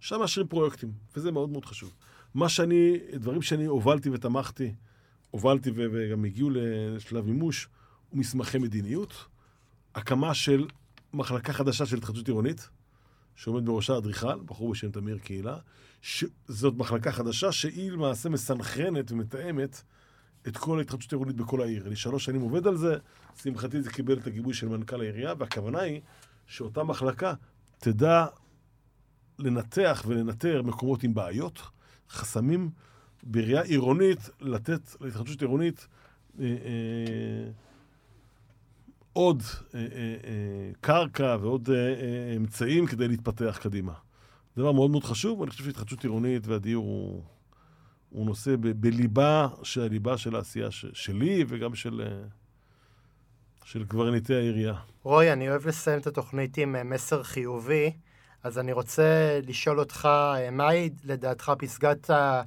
שם 0.00 0.18
מאשרים 0.20 0.46
פרויקטים, 0.46 0.92
וזה 1.16 1.32
מאוד 1.32 1.50
מאוד 1.50 1.64
חשוב. 1.64 1.94
מה 2.34 2.48
שאני, 2.48 2.98
דברים 3.14 3.42
שאני 3.42 3.64
הובלתי 3.64 4.10
ותמכתי, 4.10 4.74
הובלתי 5.30 5.70
וגם 5.74 6.24
הגיעו 6.24 6.50
לשלב 6.52 7.26
מימוש, 7.26 7.68
ומסמכי 8.12 8.58
מדיניות, 8.58 9.24
הקמה 9.94 10.34
של 10.34 10.66
מחלקה 11.14 11.52
חדשה 11.52 11.86
של 11.86 11.96
התחדשות 11.96 12.28
עירונית, 12.28 12.68
שעומד 13.36 13.66
בראשה 13.66 13.98
אדריכל, 13.98 14.40
בחור 14.46 14.70
בשם 14.72 14.90
תמיר 14.90 15.18
קהילה, 15.18 15.58
שזאת 16.02 16.74
מחלקה 16.74 17.12
חדשה 17.12 17.52
שהיא 17.52 17.92
למעשה 17.92 18.28
מסנכרנת 18.28 19.12
ומתאמת 19.12 19.82
את 20.48 20.56
כל 20.56 20.78
ההתחדשות 20.78 21.12
העירונית 21.12 21.36
בכל 21.36 21.62
העיר. 21.62 21.86
אני 21.86 21.96
שלוש 21.96 22.24
שנים 22.24 22.40
עובד 22.40 22.66
על 22.66 22.76
זה, 22.76 22.96
לשמחתי 23.36 23.82
זה 23.82 23.90
קיבל 23.90 24.18
את 24.18 24.26
הגיבוי 24.26 24.54
של 24.54 24.68
מנכ"ל 24.68 25.00
העירייה, 25.00 25.34
והכוונה 25.38 25.80
היא 25.80 26.00
שאותה 26.46 26.84
מחלקה 26.84 27.34
תדע 27.78 28.26
לנתח 29.38 30.04
ולנטר 30.06 30.62
מקומות 30.62 31.02
עם 31.02 31.14
בעיות, 31.14 31.62
חסמים, 32.10 32.70
בראייה 33.22 33.62
עירונית, 33.62 34.30
לתת 34.40 34.80
להתחדשות 35.00 35.40
עירונית 35.40 35.86
אה, 36.40 36.44
אה, 36.44 37.50
עוד 39.12 39.42
אה, 39.74 39.80
אה, 39.80 39.86
אה, 40.24 40.70
קרקע 40.80 41.36
ועוד 41.40 41.70
אה, 41.70 41.76
אה, 41.76 42.36
אמצעים 42.36 42.86
כדי 42.86 43.08
להתפתח 43.08 43.58
קדימה. 43.62 43.92
דבר 44.56 44.72
מאוד 44.72 44.90
מאוד 44.90 45.04
חשוב, 45.04 45.40
ואני 45.40 45.50
חושב 45.50 45.64
שהתחדשות 45.64 46.04
עירונית 46.04 46.46
והדיור 46.46 46.84
הוא, 46.84 47.22
הוא 48.12 48.26
נושא 48.26 48.56
ב, 48.56 48.68
בליבה 48.68 49.48
של 49.62 49.80
הליבה 49.80 50.18
של 50.18 50.36
העשייה 50.36 50.70
ש, 50.70 50.86
שלי 50.92 51.44
וגם 51.48 51.74
של, 51.74 52.02
אה, 52.06 52.28
של 53.64 53.84
קברניטי 53.84 54.34
העירייה. 54.34 54.74
רועי, 55.02 55.32
אני 55.32 55.50
אוהב 55.50 55.66
לסיים 55.66 55.98
את 55.98 56.06
התוכנית 56.06 56.58
עם 56.58 56.76
אה, 56.76 56.84
מסר 56.84 57.22
חיובי, 57.22 57.92
אז 58.42 58.58
אני 58.58 58.72
רוצה 58.72 59.40
לשאול 59.46 59.80
אותך, 59.80 60.08
אה, 60.12 60.50
מהי 60.50 60.90
לדעתך 61.04 61.52
פסגת 61.58 62.10
ה- 62.10 62.42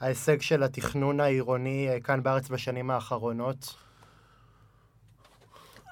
ההישג 0.00 0.40
של 0.40 0.62
התכנון 0.62 1.20
העירוני 1.20 1.88
כאן 2.04 2.22
בארץ 2.22 2.48
בשנים 2.48 2.90
האחרונות? 2.90 3.74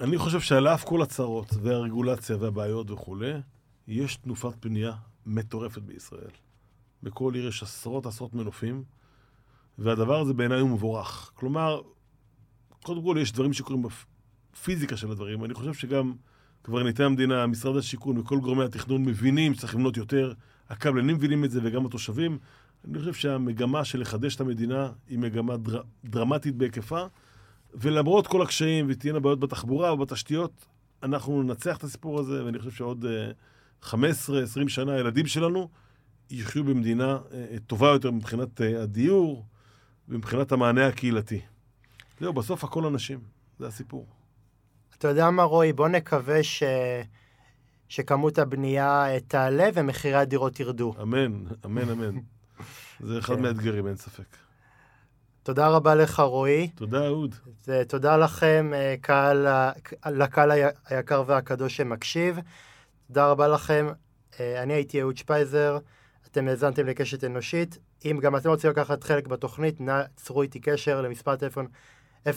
אני 0.00 0.18
חושב 0.18 0.40
שעל 0.40 0.68
אף 0.68 0.84
כל 0.84 1.02
הצרות 1.02 1.54
והרגולציה 1.62 2.36
והבעיות 2.36 2.90
וכולי, 2.90 3.32
יש 3.88 4.16
תנופת 4.16 4.66
בנייה 4.66 4.92
מטורפת 5.26 5.82
בישראל. 5.82 6.30
בכל 7.02 7.34
עיר 7.34 7.48
יש 7.48 7.62
עשרות 7.62 8.06
עשרות 8.06 8.34
מנופים, 8.34 8.84
והדבר 9.78 10.20
הזה 10.20 10.34
בעיניי 10.34 10.60
הוא 10.60 10.70
מבורך. 10.70 11.30
כלומר, 11.34 11.80
קודם 12.82 13.02
כל 13.02 13.16
יש 13.20 13.32
דברים 13.32 13.52
שקורים 13.52 13.82
בפיזיקה 14.52 14.96
של 14.96 15.10
הדברים. 15.10 15.44
אני 15.44 15.54
חושב 15.54 15.74
שגם 15.74 16.12
קברניטי 16.62 17.04
המדינה, 17.04 17.46
משרד 17.46 17.76
השיכון 17.76 18.18
וכל 18.18 18.38
גורמי 18.38 18.64
התכנון 18.64 19.04
מבינים 19.04 19.54
שצריך 19.54 19.74
לבנות 19.74 19.96
יותר. 19.96 20.32
הקבלנים 20.68 21.16
מבינים 21.16 21.44
את 21.44 21.50
זה 21.50 21.60
וגם 21.62 21.86
התושבים. 21.86 22.38
אני 22.88 22.98
חושב 22.98 23.12
שהמגמה 23.14 23.84
של 23.84 24.00
לחדש 24.00 24.36
את 24.36 24.40
המדינה 24.40 24.90
היא 25.08 25.18
מגמה 25.18 25.56
דר... 25.56 25.82
דרמטית 26.04 26.54
בהיקפה. 26.54 27.04
ולמרות 27.74 28.26
כל 28.26 28.42
הקשיים 28.42 28.86
ותהיינה 28.88 29.20
בעיות 29.20 29.40
בתחבורה 29.40 29.94
ובתשתיות, 29.94 30.66
אנחנו 31.02 31.42
ננצח 31.42 31.76
את 31.76 31.84
הסיפור 31.84 32.20
הזה, 32.20 32.44
ואני 32.44 32.58
חושב 32.58 32.70
שעוד 32.70 33.04
uh, 33.84 33.84
15-20 33.84 33.94
שנה 34.68 34.92
הילדים 34.92 35.26
שלנו 35.26 35.68
יחיו 36.30 36.64
במדינה 36.64 37.18
uh, 37.18 37.32
טובה 37.66 37.88
יותר 37.88 38.10
מבחינת 38.10 38.60
uh, 38.60 38.64
הדיור 38.82 39.46
ומבחינת 40.08 40.52
המענה 40.52 40.86
הקהילתי. 40.86 41.40
זהו, 42.20 42.32
בסוף 42.32 42.64
הכל 42.64 42.84
אנשים, 42.86 43.20
זה 43.58 43.66
הסיפור. 43.66 44.06
אתה 44.98 45.08
יודע 45.08 45.30
מה, 45.30 45.42
רועי? 45.42 45.72
בוא 45.72 45.88
נקווה 45.88 46.42
ש... 46.42 46.62
שכמות 47.88 48.38
הבנייה 48.38 49.14
אה, 49.14 49.20
תעלה 49.20 49.68
ומחירי 49.74 50.14
הדירות 50.14 50.60
ירדו. 50.60 50.94
אמן, 51.02 51.44
אמן, 51.64 51.90
אמן. 51.90 52.18
זה 53.06 53.18
אחד 53.18 53.34
כן. 53.36 53.42
מהאתגרים, 53.42 53.86
אין 53.86 53.96
ספק. 53.96 54.36
תודה 55.42 55.68
רבה 55.68 55.94
לך, 55.94 56.20
רועי. 56.20 56.68
תודה, 56.74 57.06
אהוד. 57.06 57.34
ותודה 57.68 58.16
לכם, 58.16 58.70
אה, 58.74 58.94
קהל, 59.00 59.46
לקהל 60.06 60.50
הי- 60.50 60.62
היקר 60.86 61.24
והקדוש 61.26 61.76
שמקשיב. 61.76 62.38
תודה 63.06 63.30
רבה 63.30 63.48
לכם. 63.48 63.86
אה, 64.40 64.62
אני 64.62 64.72
הייתי 64.72 65.00
אהוד 65.00 65.16
שפייזר, 65.16 65.78
אתם 66.30 66.48
האזנתם 66.48 66.86
לקשת 66.86 67.24
אנושית. 67.24 67.78
אם 68.04 68.18
גם 68.22 68.36
אתם 68.36 68.48
רוצים 68.48 68.70
לקחת 68.70 69.04
חלק 69.04 69.26
בתוכנית, 69.26 69.80
נא 69.80 70.02
צרו 70.16 70.42
איתי 70.42 70.60
קשר 70.60 71.00
למספר 71.00 71.36
טלפון 71.36 71.66
050-353-1729, 72.26 72.30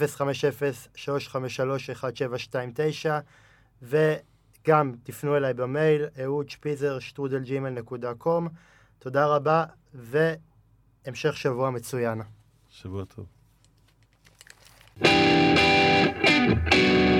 וגם 3.82 4.94
תפנו 5.04 5.38
אליי 5.38 5.54
במייל, 5.54 6.06
אהוד 6.24 6.50
שפיזר, 6.50 7.00
שטרודל 7.00 7.44
ג'ימל 7.44 7.70
נקודה 7.70 8.14
קום. 8.14 8.48
תודה 9.00 9.26
רבה, 9.26 9.66
והמשך 9.94 11.38
שבוע 11.38 11.70
מצוין. 11.70 12.22
שבוע 12.70 13.06
טוב. 13.06 13.26
thank 16.24 16.74
you 16.74 17.11